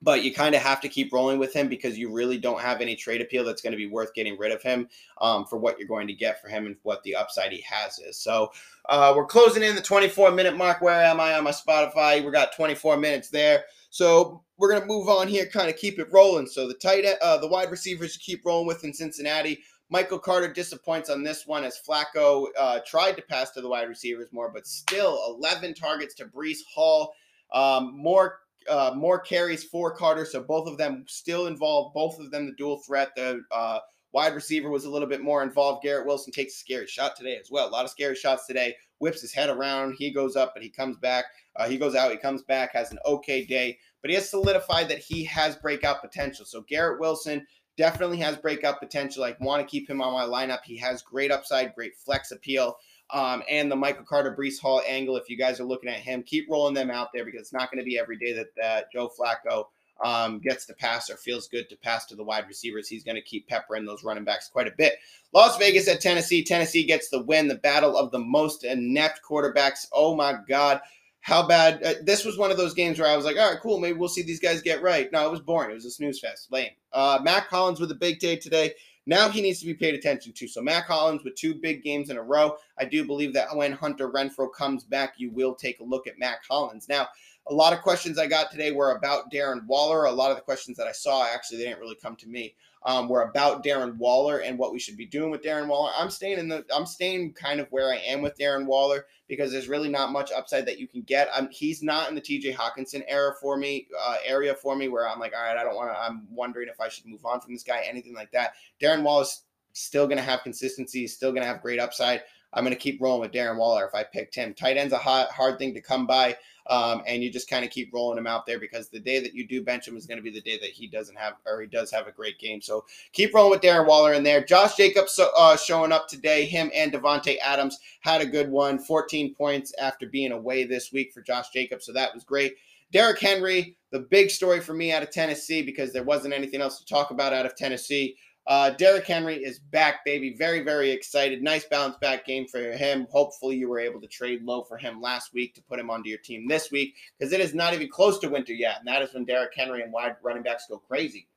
but 0.03 0.25
you 0.25 0.35
kind 0.35 0.55
of 0.55 0.61
have 0.61 0.81
to 0.81 0.89
keep 0.89 1.13
rolling 1.13 1.39
with 1.39 1.55
him 1.55 1.69
because 1.69 1.97
you 1.97 2.13
really 2.13 2.37
don't 2.37 2.61
have 2.61 2.81
any 2.81 2.97
trade 2.97 3.21
appeal 3.21 3.45
that's 3.45 3.63
going 3.63 3.71
to 3.71 3.77
be 3.77 3.87
worth 3.87 4.13
getting 4.15 4.37
rid 4.37 4.51
of 4.51 4.61
him 4.61 4.89
um, 5.21 5.47
for 5.47 5.57
what 5.57 5.79
you're 5.79 5.89
going 5.89 6.09
to 6.09 6.13
get 6.13 6.43
for 6.43 6.49
him 6.49 6.67
and 6.67 6.77
what 6.83 7.03
the 7.05 7.15
upside 7.15 7.53
he 7.53 7.63
has 7.63 7.99
is. 8.01 8.19
So 8.19 8.53
uh, 8.89 9.15
we're 9.17 9.27
closing 9.27 9.63
in 9.63 9.77
the 9.77 9.81
24 9.81 10.33
minute 10.33 10.57
mark. 10.57 10.83
Where 10.83 11.05
am 11.05 11.21
I 11.21 11.35
on 11.35 11.45
my 11.45 11.53
Spotify? 11.53 12.25
We 12.25 12.33
got 12.33 12.55
24 12.55 12.97
minutes 12.97 13.31
there. 13.31 13.65
So 13.91 14.43
we're 14.59 14.71
going 14.71 14.83
to 14.83 14.89
move 14.89 15.09
on 15.09 15.29
here, 15.29 15.47
kind 15.47 15.71
of 15.71 15.77
keep 15.77 15.99
it 15.99 16.13
rolling. 16.13 16.47
So 16.47 16.67
the 16.67 16.75
tight, 16.75 17.05
uh, 17.05 17.39
the 17.39 17.49
wide 17.49 17.71
receivers 17.71 18.15
to 18.15 18.19
keep 18.19 18.45
rolling 18.45 18.67
with 18.67 18.85
in 18.85 18.93
Cincinnati. 18.93 19.63
Michael 19.89 20.19
Carter 20.19 20.51
disappoints 20.51 21.11
on 21.11 21.23
this 21.23 21.47
one 21.47 21.65
as 21.65 21.79
Flacco 21.87 22.47
uh, 22.59 22.81
tried 22.87 23.13
to 23.13 23.23
pass 23.23 23.51
to 23.51 23.61
the 23.61 23.69
wide 23.69 23.89
receivers 23.89 24.29
more, 24.33 24.51
but 24.51 24.67
still 24.67 25.37
11 25.39 25.75
targets 25.75 26.15
to 26.15 26.25
Breece 26.25 26.65
Hall. 26.75 27.13
Um, 27.53 27.95
more 27.95 28.39
uh, 28.69 28.93
more 28.97 29.19
carries 29.19 29.65
for 29.65 29.95
Carter, 29.95 30.25
so 30.25 30.43
both 30.43 30.69
of 30.69 30.79
them 30.79 31.05
still 31.09 31.47
involved. 31.47 31.95
Both 31.95 32.19
of 32.19 32.31
them 32.31 32.47
the 32.47 32.53
dual 32.53 32.79
threat. 32.79 33.11
The 33.17 33.43
uh, 33.51 33.81
Wide 34.13 34.35
receiver 34.35 34.69
was 34.69 34.85
a 34.85 34.91
little 34.91 35.09
bit 35.09 35.23
more 35.23 35.43
involved. 35.43 35.83
Garrett 35.83 36.07
Wilson 36.07 36.33
takes 36.33 36.55
a 36.55 36.59
scary 36.59 36.87
shot 36.87 37.17
today 37.17 37.39
as 37.39 37.51
well. 37.51 37.69
A 37.69 37.71
lot 37.71 37.87
of 37.87 37.91
scary 37.91 38.15
shots 38.15 38.47
today. 38.47 38.77
Whips 38.99 39.23
his 39.23 39.33
head 39.33 39.49
around. 39.49 39.95
He 39.99 40.13
goes 40.13 40.37
up, 40.37 40.53
but 40.55 40.63
he 40.63 40.69
comes 40.69 40.99
back. 40.99 41.25
Uh, 41.57 41.67
he 41.67 41.79
goes 41.79 41.95
out. 41.95 42.11
He 42.11 42.19
comes 42.19 42.43
back. 42.43 42.75
Has 42.75 42.93
an 42.93 42.99
okay 43.07 43.45
day, 43.45 43.79
but 44.03 44.11
he 44.11 44.15
has 44.15 44.29
solidified 44.29 44.89
that 44.91 44.99
he 44.99 45.25
has 45.25 45.57
breakout 45.57 46.03
potential. 46.03 46.45
So 46.45 46.61
Garrett 46.69 47.01
Wilson 47.01 47.47
definitely 47.79 48.19
has 48.19 48.37
breakout 48.37 48.81
potential. 48.81 49.25
I 49.25 49.35
want 49.41 49.63
to 49.63 49.71
keep 49.71 49.89
him 49.89 50.03
on 50.03 50.13
my 50.13 50.25
lineup. 50.25 50.63
He 50.63 50.77
has 50.77 51.01
great 51.01 51.33
upside, 51.33 51.75
great 51.75 51.97
flex 51.97 52.33
appeal. 52.33 52.77
Um, 53.13 53.43
and 53.49 53.71
the 53.71 53.77
Michael 53.77 54.05
Carter 54.05 54.35
Breece 54.35 54.59
Hall 54.59 54.83
angle. 54.87 55.17
If 55.17 55.29
you 55.29 55.37
guys 55.37 55.61
are 55.61 55.65
looking 55.65 55.91
at 55.91 56.01
him, 56.01 56.23
keep 56.23 56.49
rolling 56.51 56.75
them 56.75 56.91
out 56.91 57.09
there 57.13 57.25
because 57.25 57.43
it's 57.43 57.53
not 57.53 57.71
going 57.71 57.79
to 57.79 57.85
be 57.85 57.99
every 57.99 58.17
day 58.17 58.33
that, 58.33 58.47
that 58.57 58.91
Joe 58.91 59.11
Flacco 59.19 59.67
um, 60.03 60.41
gets 60.41 60.67
to 60.67 60.75
pass 60.75 61.11
or 61.11 61.17
feels 61.17 61.49
good 61.49 61.69
to 61.69 61.77
pass 61.77 62.07
to 62.07 62.17
the 62.17 62.25
wide 62.25 62.49
receivers. 62.49 62.89
He's 62.89 63.05
going 63.05 63.17
to 63.17 63.23
keep 63.23 63.49
peppering 63.49 63.85
those 63.85 64.05
running 64.05 64.25
backs 64.25 64.49
quite 64.49 64.67
a 64.67 64.73
bit. 64.77 64.95
Las 65.33 65.57
Vegas 65.59 65.89
at 65.89 66.01
Tennessee. 66.01 66.43
Tennessee 66.43 66.85
gets 66.85 67.09
the 67.09 67.23
win. 67.23 67.49
The 67.49 67.57
battle 67.57 67.97
of 67.97 68.11
the 68.11 68.19
most 68.19 68.65
inept 68.65 69.21
quarterbacks. 69.29 69.87
Oh 69.93 70.15
my 70.17 70.37
God. 70.49 70.81
How 71.21 71.47
bad? 71.47 71.83
Uh, 71.85 71.95
this 72.03 72.25
was 72.25 72.37
one 72.37 72.51
of 72.51 72.57
those 72.57 72.75
games 72.75 72.99
where 72.99 73.09
I 73.09 73.15
was 73.15 73.25
like, 73.25 73.37
all 73.39 73.49
right, 73.49 73.61
cool. 73.61 73.79
Maybe 73.79 73.97
we'll 73.97 74.09
see 74.09 74.23
these 74.23 74.41
guys 74.41 74.61
get 74.61 74.83
right. 74.83 75.11
No, 75.13 75.25
it 75.25 75.31
was 75.31 75.41
boring. 75.41 75.71
It 75.71 75.75
was 75.75 75.85
a 75.85 75.91
snooze 75.91 76.19
fest. 76.19 76.49
Lame. 76.51 76.71
Uh, 76.93 77.21
Mack 77.23 77.49
Hollins 77.49 77.79
with 77.79 77.93
a 77.93 77.97
big 77.97 78.19
day 78.19 78.35
today. 78.35 78.73
Now 79.07 79.29
he 79.29 79.43
needs 79.43 79.61
to 79.61 79.67
be 79.67 79.75
paid 79.75 79.95
attention 79.95 80.33
to. 80.35 80.47
So 80.47 80.63
Mack 80.63 80.87
Hollins 80.87 81.25
with 81.25 81.35
two 81.35 81.55
big 81.55 81.83
games 81.83 82.11
in 82.11 82.17
a 82.17 82.23
row. 82.23 82.57
I 82.79 82.85
do 82.85 83.05
believe 83.05 83.33
that 83.35 83.55
when 83.57 83.73
Hunter 83.73 84.11
Renfrow 84.11 84.53
comes 84.53 84.85
back, 84.85 85.15
you 85.17 85.31
will 85.31 85.55
take 85.55 85.81
a 85.81 85.85
look 85.85 86.07
at 86.07 86.19
Mack 86.19 86.43
Hollins. 86.49 86.89
Now, 86.89 87.09
a 87.49 87.55
lot 87.55 87.73
of 87.73 87.83
questions 87.83 88.19
I 88.19 88.27
got 88.27 88.51
today 88.51 88.71
were 88.71 88.93
about 88.93 89.31
Darren 89.33 89.67
Waller. 89.67 90.05
A 90.05 90.13
lot 90.13 90.31
of 90.31 90.37
the 90.37 90.43
questions 90.43 90.77
that 90.77 90.87
I 90.87 90.93
saw 90.93 91.27
actually 91.27 91.59
they 91.59 91.65
didn't 91.65 91.81
really 91.81 91.99
come 92.01 92.17
to 92.17 92.29
me. 92.29 92.55
Um, 92.85 93.09
were 93.09 93.23
about 93.23 93.63
Darren 93.63 93.97
Waller 93.97 94.39
and 94.39 94.59
what 94.59 94.73
we 94.73 94.81
should 94.81 94.97
be 94.97 95.07
doing 95.07 95.31
with 95.31 95.43
Darren 95.43 95.69
Waller. 95.69 95.93
I'm 95.97 96.11
staying 96.11 96.41
in 96.41 96.49
the 96.49 96.65
I'm 96.75 96.85
staying 96.85 97.33
kind 97.35 97.61
of 97.61 97.69
where 97.71 97.93
I 97.93 97.99
am 97.99 98.23
with 98.23 98.37
Darren 98.37 98.67
Waller 98.67 99.07
because 99.29 99.53
there's 99.53 99.69
really 99.69 99.89
not 99.89 100.11
much 100.11 100.33
upside 100.33 100.67
that 100.67 100.81
you 100.81 100.89
can 100.89 101.03
get. 101.03 101.29
I'm, 101.33 101.49
he's 101.51 101.81
not 101.81 102.09
in 102.09 102.17
the 102.17 102.21
TJ 102.21 102.57
Hockenson 102.57 103.05
era 103.07 103.35
for 103.41 103.57
me 103.57 103.87
uh, 104.01 104.17
area 104.27 104.53
for 104.53 104.75
me 104.75 104.89
where 104.89 105.09
I'm 105.09 105.21
like, 105.21 105.33
all 105.33 105.45
right, 105.45 105.57
I 105.57 105.63
don't 105.63 105.77
want 105.77 105.93
to. 105.93 105.99
I'm 105.99 106.27
wondering 106.29 106.69
if 106.69 106.81
I 106.81 106.89
should 106.89 107.07
move 107.07 107.25
on 107.25 107.41
from 107.41 107.53
this 107.53 107.63
guy, 107.63 107.85
anything 107.89 108.15
like 108.15 108.33
that. 108.33 108.55
Darren 108.81 109.05
Waller's 109.05 109.43
still 109.75 110.07
going 110.07 110.19
to 110.19 110.25
have 110.25 110.43
consistency, 110.43 111.07
still 111.07 111.31
going 111.31 111.43
to 111.43 111.49
have 111.49 111.63
great 111.63 111.79
upside. 111.79 112.23
I'm 112.53 112.65
going 112.65 112.75
to 112.75 112.81
keep 112.81 113.01
rolling 113.01 113.21
with 113.21 113.33
Darren 113.33 113.57
Waller 113.57 113.87
if 113.87 113.95
I 113.95 114.05
picked 114.05 114.35
him. 114.35 114.55
Tight 114.55 114.77
end's 114.77 114.93
a 114.93 114.99
hard, 114.99 115.29
hard 115.29 115.59
thing 115.59 115.75
to 115.75 115.81
come 115.81 116.07
by. 116.07 116.37
Um, 116.69 117.03
and 117.07 117.23
you 117.23 117.31
just 117.31 117.51
kind 117.51 117.65
of 117.65 117.73
keep 117.73 117.93
rolling 117.93 118.19
him 118.19 118.27
out 118.27 118.47
there 118.47 118.61
because 118.61 118.89
the 118.89 119.01
day 119.01 119.19
that 119.19 119.35
you 119.35 119.47
do 119.47 119.65
bench 119.65 119.89
him 119.89 119.97
is 119.97 120.07
going 120.07 120.19
to 120.19 120.23
be 120.23 120.31
the 120.31 120.41
day 120.41 120.59
that 120.59 120.71
he 120.71 120.87
doesn't 120.87 121.19
have 121.19 121.35
or 121.45 121.61
he 121.61 121.67
does 121.67 121.91
have 121.91 122.07
a 122.07 122.13
great 122.13 122.39
game. 122.39 122.61
So 122.61 122.85
keep 123.13 123.35
rolling 123.35 123.51
with 123.51 123.63
Darren 123.63 123.87
Waller 123.87 124.13
in 124.13 124.23
there. 124.23 124.45
Josh 124.45 124.77
Jacobs 124.77 125.19
uh, 125.19 125.57
showing 125.57 125.91
up 125.91 126.09
today. 126.09 126.45
Him 126.45 126.71
and 126.75 126.93
Davante 126.93 127.37
Adams 127.43 127.81
had 128.01 128.21
a 128.21 128.27
good 128.27 128.51
one. 128.51 128.79
14 128.79 129.35
points 129.35 129.75
after 129.81 130.07
being 130.07 130.33
away 130.33 130.65
this 130.65 130.93
week 130.93 131.13
for 131.13 131.21
Josh 131.21 131.51
Jacobs. 131.51 131.85
So 131.85 131.93
that 131.95 132.15
was 132.15 132.23
great. 132.23 132.55
Derrick 132.93 133.21
Henry, 133.21 133.75
the 133.91 134.01
big 134.01 134.31
story 134.31 134.61
for 134.61 134.75
me 134.75 134.93
out 134.93 135.03
of 135.03 135.11
Tennessee 135.11 135.63
because 135.63 135.93
there 135.93 136.05
wasn't 136.05 136.35
anything 136.35 136.61
else 136.61 136.79
to 136.79 136.85
talk 136.85 137.11
about 137.11 137.33
out 137.33 137.47
of 137.47 137.57
Tennessee. 137.57 138.17
Uh, 138.47 138.71
Derrick 138.71 139.07
Henry 139.07 139.37
is 139.37 139.61
back, 139.61 140.05
baby. 140.05 140.35
Very, 140.37 140.61
very 140.61 140.91
excited. 140.91 141.43
Nice 141.43 141.65
bounce 141.65 141.97
back 141.99 142.27
game 142.27 142.47
for 142.49 142.73
him. 142.73 143.07
Hopefully, 143.11 143.57
you 143.57 143.69
were 143.69 143.79
able 143.79 144.01
to 144.01 144.09
trade 144.09 144.43
low 144.43 144.65
for 144.65 144.77
him 144.77 145.01
last 145.01 145.33
week 145.33 145.55
to 145.55 145.63
put 145.63 145.79
him 145.79 145.91
onto 145.91 146.09
your 146.09 146.19
team 146.19 146.49
this 146.49 146.71
week 146.73 146.95
because 147.19 147.33
it 147.33 147.41
is 147.41 147.55
not 147.55 147.73
even 147.73 147.89
close 147.89 148.19
to 148.19 148.29
winter 148.29 148.53
yet. 148.53 148.79
And 148.79 148.89
that 148.89 149.03
is 149.03 149.15
when 149.15 149.25
Derrick 149.25 149.53
Henry 149.57 149.83
and 149.83 149.93
wide 149.93 150.17
running 150.23 150.43
backs 150.43 150.67
go 150.69 150.79
crazy. 150.79 151.29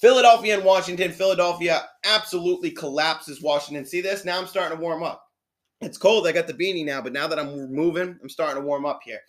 Philadelphia 0.00 0.54
and 0.54 0.64
Washington. 0.64 1.12
Philadelphia 1.12 1.82
absolutely 2.04 2.70
collapses 2.70 3.42
Washington. 3.42 3.84
See 3.84 4.00
this? 4.00 4.24
Now 4.24 4.38
I'm 4.38 4.46
starting 4.46 4.78
to 4.78 4.82
warm 4.82 5.02
up. 5.02 5.26
It's 5.80 5.98
cold. 5.98 6.26
I 6.26 6.32
got 6.32 6.46
the 6.46 6.54
beanie 6.54 6.84
now, 6.84 7.02
but 7.02 7.12
now 7.12 7.26
that 7.26 7.38
I'm 7.38 7.72
moving, 7.74 8.18
I'm 8.22 8.28
starting 8.28 8.62
to 8.62 8.66
warm 8.66 8.86
up 8.86 9.00
here. 9.04 9.20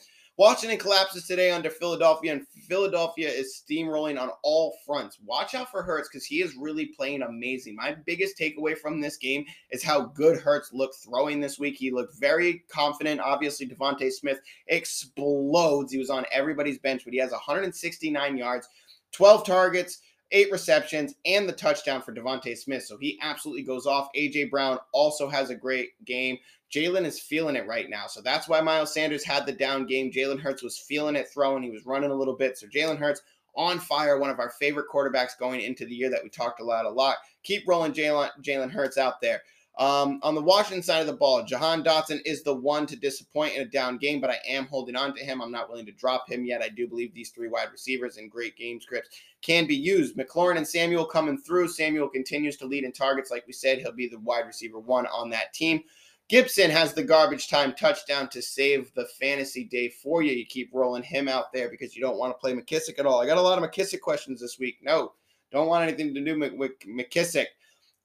Washington 0.42 0.80
collapses 0.80 1.28
today 1.28 1.52
under 1.52 1.70
Philadelphia, 1.70 2.32
and 2.32 2.48
Philadelphia 2.68 3.30
is 3.30 3.62
steamrolling 3.64 4.20
on 4.20 4.32
all 4.42 4.76
fronts. 4.84 5.20
Watch 5.24 5.54
out 5.54 5.70
for 5.70 5.84
Hurts 5.84 6.10
because 6.10 6.26
he 6.26 6.42
is 6.42 6.56
really 6.56 6.88
playing 6.88 7.22
amazing. 7.22 7.76
My 7.76 7.96
biggest 8.08 8.40
takeaway 8.40 8.76
from 8.76 9.00
this 9.00 9.18
game 9.18 9.46
is 9.70 9.84
how 9.84 10.06
good 10.16 10.40
Hurts 10.40 10.74
looked 10.74 10.96
throwing 10.96 11.42
this 11.42 11.60
week. 11.60 11.76
He 11.76 11.92
looked 11.92 12.20
very 12.20 12.64
confident. 12.72 13.22
Obviously, 13.22 13.68
DeVonta 13.68 14.12
Smith 14.12 14.40
explodes. 14.66 15.92
He 15.92 16.00
was 16.00 16.10
on 16.10 16.26
everybody's 16.32 16.80
bench, 16.80 17.04
but 17.06 17.14
he 17.14 17.20
has 17.20 17.30
169 17.30 18.36
yards, 18.36 18.68
12 19.12 19.46
targets 19.46 20.00
eight 20.32 20.52
receptions, 20.52 21.16
and 21.26 21.48
the 21.48 21.54
touchdown 21.54 22.02
for 22.02 22.14
DeVonta 22.14 22.58
Smith. 22.58 22.84
So 22.84 22.98
he 22.98 23.20
absolutely 23.22 23.64
goes 23.64 23.86
off. 23.86 24.10
AJ 24.16 24.50
Brown 24.50 24.80
also 24.94 25.30
has 25.30 25.50
a 25.50 25.56
great 25.56 25.92
game. 26.06 26.38
Jalen 26.74 27.06
is 27.06 27.20
feeling 27.20 27.56
it 27.56 27.68
right 27.68 27.90
now. 27.90 28.08
So 28.08 28.22
that's 28.22 28.48
why 28.48 28.62
Miles 28.62 28.94
Sanders 28.94 29.26
had 29.26 29.46
the 29.46 29.52
down 29.52 29.86
game. 29.86 30.12
Jalen 30.12 30.40
Hurts 30.40 30.64
was 30.64 30.78
feeling 30.78 31.16
it 31.16 31.28
throwing. 31.34 31.64
He 31.64 31.70
was 31.70 31.86
running 31.86 32.12
a 32.12 32.16
little 32.16 32.36
bit. 32.36 32.58
So 32.58 32.68
Jalen 32.68 32.98
Hurts 32.98 33.22
on 33.56 33.80
fire, 33.80 34.18
one 34.18 34.30
of 34.30 34.40
our 34.40 34.52
favorite 34.52 34.88
quarterbacks 34.92 35.38
going 35.38 35.62
into 35.62 35.86
the 35.86 35.96
year 35.96 36.10
that 36.10 36.24
we 36.24 36.30
talked 36.30 36.62
a 36.62 36.64
lot, 36.64 36.86
a 36.86 36.90
lot. 36.90 37.18
Keep 37.44 37.68
rolling 37.68 37.92
Jalen 37.92 38.30
Jalen 38.42 38.72
Hurts 38.72 38.98
out 38.98 39.20
there. 39.22 39.42
Um, 39.82 40.20
on 40.22 40.36
the 40.36 40.42
Washington 40.44 40.84
side 40.84 41.02
of 41.02 41.08
the 41.08 41.14
ball, 41.14 41.44
Jahan 41.44 41.84
Dotson 41.84 42.22
is 42.24 42.44
the 42.44 42.54
one 42.54 42.86
to 42.86 42.96
disappoint 42.96 43.56
in 43.56 43.64
a 43.64 43.66
down 43.66 43.98
game, 43.98 44.22
but 44.22 44.30
I 44.30 44.38
am 44.48 44.68
holding 44.68 44.96
on 44.96 45.16
to 45.16 45.26
him. 45.26 45.42
I'm 45.42 45.52
not 45.52 45.70
willing 45.70 45.88
to 45.88 45.92
drop 45.92 46.30
him 46.30 46.46
yet. 46.46 46.62
I 46.62 46.70
do 46.70 46.88
believe 46.88 47.16
these 47.16 47.32
three 47.32 47.48
wide 47.48 47.70
receivers 47.72 48.18
and 48.18 48.30
great 48.30 48.56
game 48.56 48.80
scripts 48.80 49.10
can 49.42 49.66
be 49.66 49.76
used. 49.76 50.16
McLaurin 50.16 50.58
and 50.58 50.68
Samuel 50.68 51.04
coming 51.04 51.36
through. 51.36 51.68
Samuel 51.68 52.10
continues 52.10 52.58
to 52.58 52.68
lead 52.68 52.84
in 52.84 52.92
targets. 52.92 53.32
Like 53.32 53.48
we 53.48 53.54
said, 53.54 53.80
he'll 53.80 53.92
be 53.92 54.08
the 54.08 54.20
wide 54.20 54.46
receiver 54.46 54.78
one 54.78 55.08
on 55.08 55.32
that 55.32 55.52
team. 55.52 55.82
Gibson 56.30 56.70
has 56.70 56.94
the 56.94 57.04
garbage 57.04 57.50
time 57.50 57.74
touchdown 57.74 58.30
to 58.30 58.42
save 58.44 58.94
the 58.94 59.08
fantasy 59.20 59.64
day 59.64 59.90
for 59.90 60.22
you. 60.22 60.32
You 60.32 60.46
keep 60.46 60.70
rolling 60.72 61.02
him 61.02 61.28
out 61.28 61.52
there 61.52 61.72
because 61.72 61.96
you 61.96 62.04
don't 62.04 62.20
want 62.20 62.36
to 62.36 62.40
play 62.40 62.54
McKissic 62.54 63.00
at 63.00 63.08
all. 63.08 63.20
I 63.20 63.26
got 63.26 63.40
a 63.40 63.42
lot 63.42 63.58
of 63.58 63.68
McKissic 63.68 64.02
questions 64.02 64.42
this 64.42 64.60
week. 64.60 64.78
No, 64.84 65.14
don't 65.52 65.68
want 65.68 65.88
anything 65.88 66.14
to 66.14 66.24
do 66.24 66.40
with 66.56 66.74
McKissic. 66.88 67.48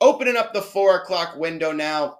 Opening 0.01 0.37
up 0.37 0.53
the 0.53 0.63
four 0.63 0.97
o'clock 0.97 1.37
window 1.37 1.73
now. 1.73 2.19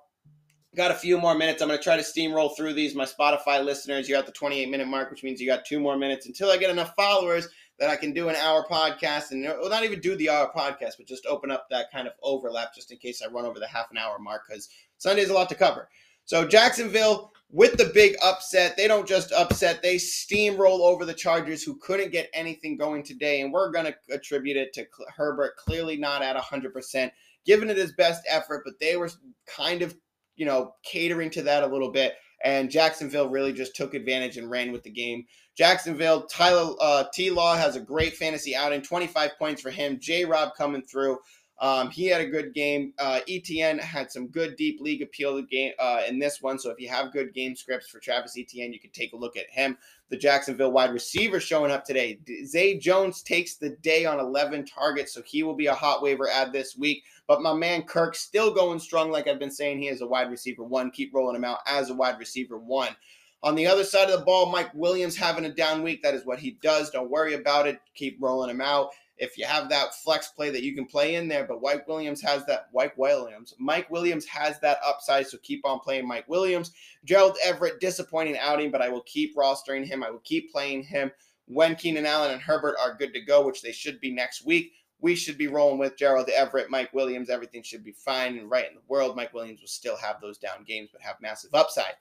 Got 0.75 0.91
a 0.91 0.95
few 0.95 1.19
more 1.19 1.35
minutes. 1.35 1.63
I'm 1.63 1.69
going 1.69 1.79
to 1.79 1.85
try 1.85 1.97
to 1.97 2.03
steamroll 2.03 2.57
through 2.57 2.75
these. 2.75 2.95
My 2.95 3.05
Spotify 3.05 3.65
listeners, 3.65 4.09
you're 4.09 4.19
at 4.19 4.27
the 4.27 4.33
28 4.33 4.71
minute 4.71 4.89
mark, 4.89 5.11
which 5.11 5.23
means 5.23 5.41
you 5.41 5.47
got 5.47 5.65
two 5.65 5.81
more 5.81 5.97
minutes 5.97 6.27
until 6.27 6.51
I 6.51 6.57
get 6.57 6.71
enough 6.71 6.95
followers 6.97 7.49
that 7.79 7.91
I 7.91 7.97
can 7.97 8.13
do 8.13 8.29
an 8.29 8.37
hour 8.37 8.65
podcast 8.71 9.31
and 9.31 9.43
well, 9.45 9.69
not 9.69 9.85
even 9.85 10.01
do 10.01 10.17
the 10.17 10.31
hour 10.31 10.51
podcast, 10.55 10.93
but 10.99 11.07
just 11.07 11.27
open 11.27 11.51
up 11.51 11.67
that 11.71 11.91
kind 11.91 12.07
of 12.07 12.15
overlap 12.23 12.75
just 12.75 12.93
in 12.93 12.99
case 12.99 13.23
I 13.23 13.31
run 13.31 13.45
over 13.45 13.59
the 13.59 13.67
half 13.67 13.91
an 13.91 13.99
hour 13.99 14.19
mark 14.19 14.43
because 14.49 14.69
Sunday's 14.99 15.31
a 15.31 15.35
lot 15.35 15.49
to 15.51 15.55
cover. 15.55 15.89
So 16.25 16.47
Jacksonville 16.47 17.33
with 17.51 17.77
the 17.77 17.91
big 17.95 18.17
upset, 18.25 18.77
they 18.77 18.89
don't 18.89 19.07
just 19.07 19.33
upset, 19.33 19.83
they 19.83 19.97
steamroll 19.97 20.81
over 20.81 21.05
the 21.05 21.15
Chargers 21.15 21.63
who 21.63 21.77
couldn't 21.77 22.11
get 22.11 22.29
anything 22.35 22.77
going 22.77 23.03
today. 23.03 23.41
And 23.41 23.53
we're 23.53 23.71
going 23.71 23.87
to 23.87 23.95
attribute 24.13 24.57
it 24.57 24.73
to 24.75 24.87
Herbert, 25.15 25.57
clearly 25.57 25.97
not 25.97 26.23
at 26.23 26.37
100%, 26.37 27.11
giving 27.47 27.71
it 27.71 27.77
his 27.77 27.93
best 27.93 28.23
effort, 28.29 28.63
but 28.65 28.75
they 28.81 28.97
were 28.97 29.11
kind 29.47 29.83
of, 29.83 29.95
you 30.37 30.45
know, 30.45 30.75
catering 30.85 31.31
to 31.31 31.43
that 31.43 31.63
a 31.63 31.67
little 31.67 31.91
bit. 31.91 32.15
And 32.45 32.71
Jacksonville 32.71 33.31
really 33.31 33.53
just 33.53 33.75
took 33.75 33.95
advantage 33.95 34.37
and 34.37 34.51
ran 34.51 34.71
with 34.71 34.83
the 34.83 34.91
game. 34.91 35.25
Jacksonville, 35.57 36.27
Tyler 36.27 36.75
uh, 36.81 37.05
T 37.15 37.31
Law 37.31 37.57
has 37.57 37.77
a 37.77 37.81
great 37.81 38.15
fantasy 38.15 38.55
outing, 38.55 38.83
25 38.83 39.39
points 39.39 39.63
for 39.63 39.71
him. 39.71 39.99
J 40.01 40.25
Rob 40.25 40.51
coming 40.57 40.83
through. 40.83 41.19
Um, 41.59 41.91
he 41.91 42.07
had 42.07 42.21
a 42.21 42.27
good 42.27 42.53
game. 42.53 42.93
Uh, 42.99 43.21
Etienne 43.29 43.79
had 43.79 44.13
some 44.13 44.29
good 44.29 44.57
deep 44.57 44.81
league 44.81 45.01
appeal 45.01 45.41
game 45.41 45.73
uh, 45.79 46.03
in 46.07 46.19
this 46.19 46.43
one. 46.43 46.59
So 46.59 46.71
if 46.71 46.79
you 46.79 46.89
have 46.89 47.13
good 47.13 47.33
game 47.33 47.57
scripts 47.57 47.89
for 47.89 47.99
Travis 47.99 48.37
Etienne, 48.39 48.75
you 48.75 48.81
can 48.81 48.91
take 48.91 49.15
a 49.15 49.17
look 49.17 49.37
at 49.37 49.49
him. 49.49 49.79
The 50.09 50.17
Jacksonville 50.17 50.71
wide 50.71 50.93
receiver 50.93 51.41
showing 51.41 51.73
up 51.73 51.85
today. 51.85 52.19
Zay 52.45 52.79
Jones 52.79 53.23
takes 53.23 53.57
the 53.57 53.71
day 53.83 54.05
on 54.07 54.21
11 54.21 54.65
targets, 54.67 55.13
so 55.13 55.23
he 55.23 55.43
will 55.43 55.55
be 55.55 55.67
a 55.67 55.75
hot 55.75 56.01
waiver 56.01 56.29
ad 56.29 56.53
this 56.53 56.77
week. 56.77 57.03
But 57.27 57.43
my 57.43 57.53
man 57.53 57.83
Kirk 57.83 58.15
still 58.15 58.55
going 58.55 58.79
strong, 58.79 59.11
like 59.11 59.27
I've 59.27 59.41
been 59.41 59.51
saying. 59.51 59.81
He 59.81 59.89
is 59.89 60.03
a 60.03 60.07
wide 60.07 60.31
receiver 60.31 60.63
one. 60.63 60.93
Keep 60.93 61.13
rolling 61.13 61.35
him 61.35 61.45
out 61.45 61.59
as 61.67 61.91
a 61.91 61.95
wide 61.95 62.19
receiver 62.21 62.57
one. 62.57 62.95
On 63.43 63.55
the 63.55 63.67
other 63.67 63.85
side 63.85 64.09
of 64.09 64.19
the 64.19 64.25
ball, 64.25 64.47
Mike 64.47 64.71
Williams 64.75 65.17
having 65.17 65.45
a 65.45 65.53
down 65.53 65.83
week. 65.83 66.03
That 66.03 66.15
is 66.15 66.25
what 66.25 66.39
he 66.39 66.53
does. 66.63 66.91
Don't 66.91 67.11
worry 67.11 67.35
about 67.35 67.67
it. 67.67 67.81
Keep 67.95 68.19
rolling 68.21 68.51
him 68.51 68.61
out. 68.61 68.91
If 69.19 69.39
you 69.39 69.47
have 69.47 69.69
that 69.71 69.95
flex 69.95 70.29
play 70.29 70.51
that 70.51 70.63
you 70.63 70.75
can 70.75 70.85
play 70.85 71.15
in 71.15 71.27
there, 71.27 71.45
but 71.45 71.63
Mike 71.63 71.89
Williams 71.89 72.21
has 72.21 72.45
that. 72.47 72.69
Mike 72.75 72.97
Williams. 72.99 73.55
Mike 73.59 73.91
Williams 73.91 74.27
has 74.27 74.61
that 74.61 74.79
upside, 74.87 75.27
so 75.27 75.39
keep 75.43 75.65
on 75.65 75.81
playing 75.81 76.07
Mike 76.07 76.29
Williams. 76.29 76.73
Gerald 77.05 77.39
Everett, 77.43 77.81
disappointing 77.81 78.37
outing, 78.39 78.71
but 78.71 78.83
I 78.83 78.89
will 78.89 79.03
keep 79.03 79.35
rostering 79.37 79.87
him. 79.87 80.03
I 80.03 80.11
will 80.11 80.21
keep 80.21 80.53
playing 80.53 80.83
him 80.83 81.11
when 81.47 81.77
Keenan 81.77 82.07
Allen 82.07 82.33
and 82.33 82.43
Herbert 82.43 82.77
are 82.81 82.95
good 82.95 83.15
to 83.15 83.21
go, 83.21 83.47
which 83.47 83.63
they 83.63 83.73
should 83.73 84.01
be 84.01 84.13
next 84.13 84.45
week. 84.45 84.73
We 85.01 85.15
should 85.15 85.39
be 85.39 85.47
rolling 85.47 85.79
with 85.79 85.97
Gerald 85.97 86.29
Everett, 86.29 86.71
Mike 86.71 86.93
Williams. 86.93 87.31
Everything 87.31 87.63
should 87.63 87.85
be 87.85 87.93
fine 87.93 88.39
and 88.39 88.51
right 88.51 88.69
in 88.69 88.75
the 88.75 88.81
world. 88.89 89.17
Mike 89.17 89.33
Williams 89.35 89.61
will 89.61 89.69
still 89.69 89.97
have 89.97 90.21
those 90.21 90.39
down 90.39 90.65
games, 90.67 90.89
but 90.93 91.03
have 91.03 91.21
massive 91.21 91.55
upside. 91.55 91.95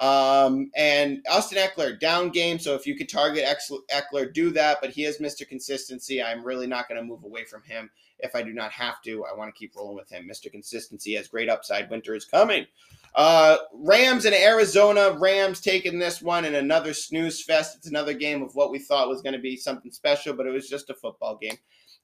Um, 0.00 0.70
and 0.74 1.24
Austin 1.30 1.58
Ekeler, 1.58 2.00
down 2.00 2.30
game. 2.30 2.58
So 2.58 2.74
if 2.74 2.86
you 2.86 2.96
could 2.96 3.08
target 3.08 3.44
Ekeler, 3.44 4.32
do 4.32 4.50
that. 4.50 4.78
But 4.80 4.90
he 4.90 5.02
has 5.02 5.18
Mr. 5.18 5.46
Consistency. 5.46 6.22
I'm 6.22 6.42
really 6.42 6.66
not 6.66 6.88
going 6.88 7.00
to 7.00 7.06
move 7.06 7.22
away 7.22 7.44
from 7.44 7.62
him 7.62 7.90
if 8.20 8.34
I 8.34 8.42
do 8.42 8.52
not 8.52 8.72
have 8.72 9.02
to. 9.02 9.24
I 9.24 9.36
want 9.36 9.54
to 9.54 9.58
keep 9.58 9.76
rolling 9.76 9.96
with 9.96 10.10
him. 10.10 10.28
Mr. 10.28 10.50
Consistency 10.50 11.14
has 11.14 11.28
great 11.28 11.50
upside. 11.50 11.90
Winter 11.90 12.14
is 12.14 12.24
coming. 12.24 12.66
Uh, 13.14 13.58
Rams 13.74 14.24
and 14.24 14.34
Arizona. 14.34 15.16
Rams 15.18 15.60
taking 15.60 15.98
this 15.98 16.22
one 16.22 16.46
in 16.46 16.54
another 16.54 16.94
snooze 16.94 17.42
fest. 17.42 17.76
It's 17.76 17.88
another 17.88 18.14
game 18.14 18.42
of 18.42 18.54
what 18.54 18.70
we 18.70 18.78
thought 18.78 19.08
was 19.08 19.20
going 19.20 19.34
to 19.34 19.40
be 19.40 19.56
something 19.56 19.92
special, 19.92 20.32
but 20.32 20.46
it 20.46 20.50
was 20.50 20.68
just 20.68 20.88
a 20.90 20.94
football 20.94 21.36
game. 21.36 21.58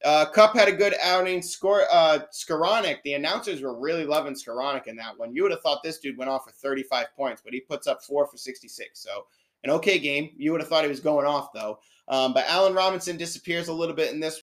Uh, 0.04 0.26
Kupp 0.26 0.54
had 0.54 0.68
a 0.68 0.72
good 0.72 0.94
outing. 1.02 1.40
Score 1.42 1.84
uh, 1.90 2.20
Skowronek, 2.32 2.98
the 3.04 3.14
announcers 3.14 3.62
were 3.62 3.78
really 3.78 4.04
loving 4.04 4.34
Skowronek 4.34 4.86
in 4.86 4.96
that 4.96 5.18
one. 5.18 5.34
You 5.34 5.42
would 5.42 5.52
have 5.52 5.62
thought 5.62 5.82
this 5.82 5.98
dude 5.98 6.18
went 6.18 6.30
off 6.30 6.44
for 6.44 6.50
35 6.50 7.06
points, 7.16 7.42
but 7.42 7.54
he 7.54 7.60
puts 7.60 7.86
up 7.86 8.02
four 8.02 8.26
for 8.26 8.36
66. 8.36 9.00
So 9.00 9.26
an 9.64 9.70
okay 9.70 9.98
game. 9.98 10.30
You 10.36 10.52
would 10.52 10.60
have 10.60 10.68
thought 10.68 10.84
he 10.84 10.88
was 10.88 11.00
going 11.00 11.26
off 11.26 11.52
though. 11.52 11.78
Um, 12.08 12.32
but 12.32 12.46
Allen 12.46 12.74
Robinson 12.74 13.16
disappears 13.16 13.68
a 13.68 13.72
little 13.72 13.94
bit 13.94 14.12
in 14.12 14.20
this 14.20 14.34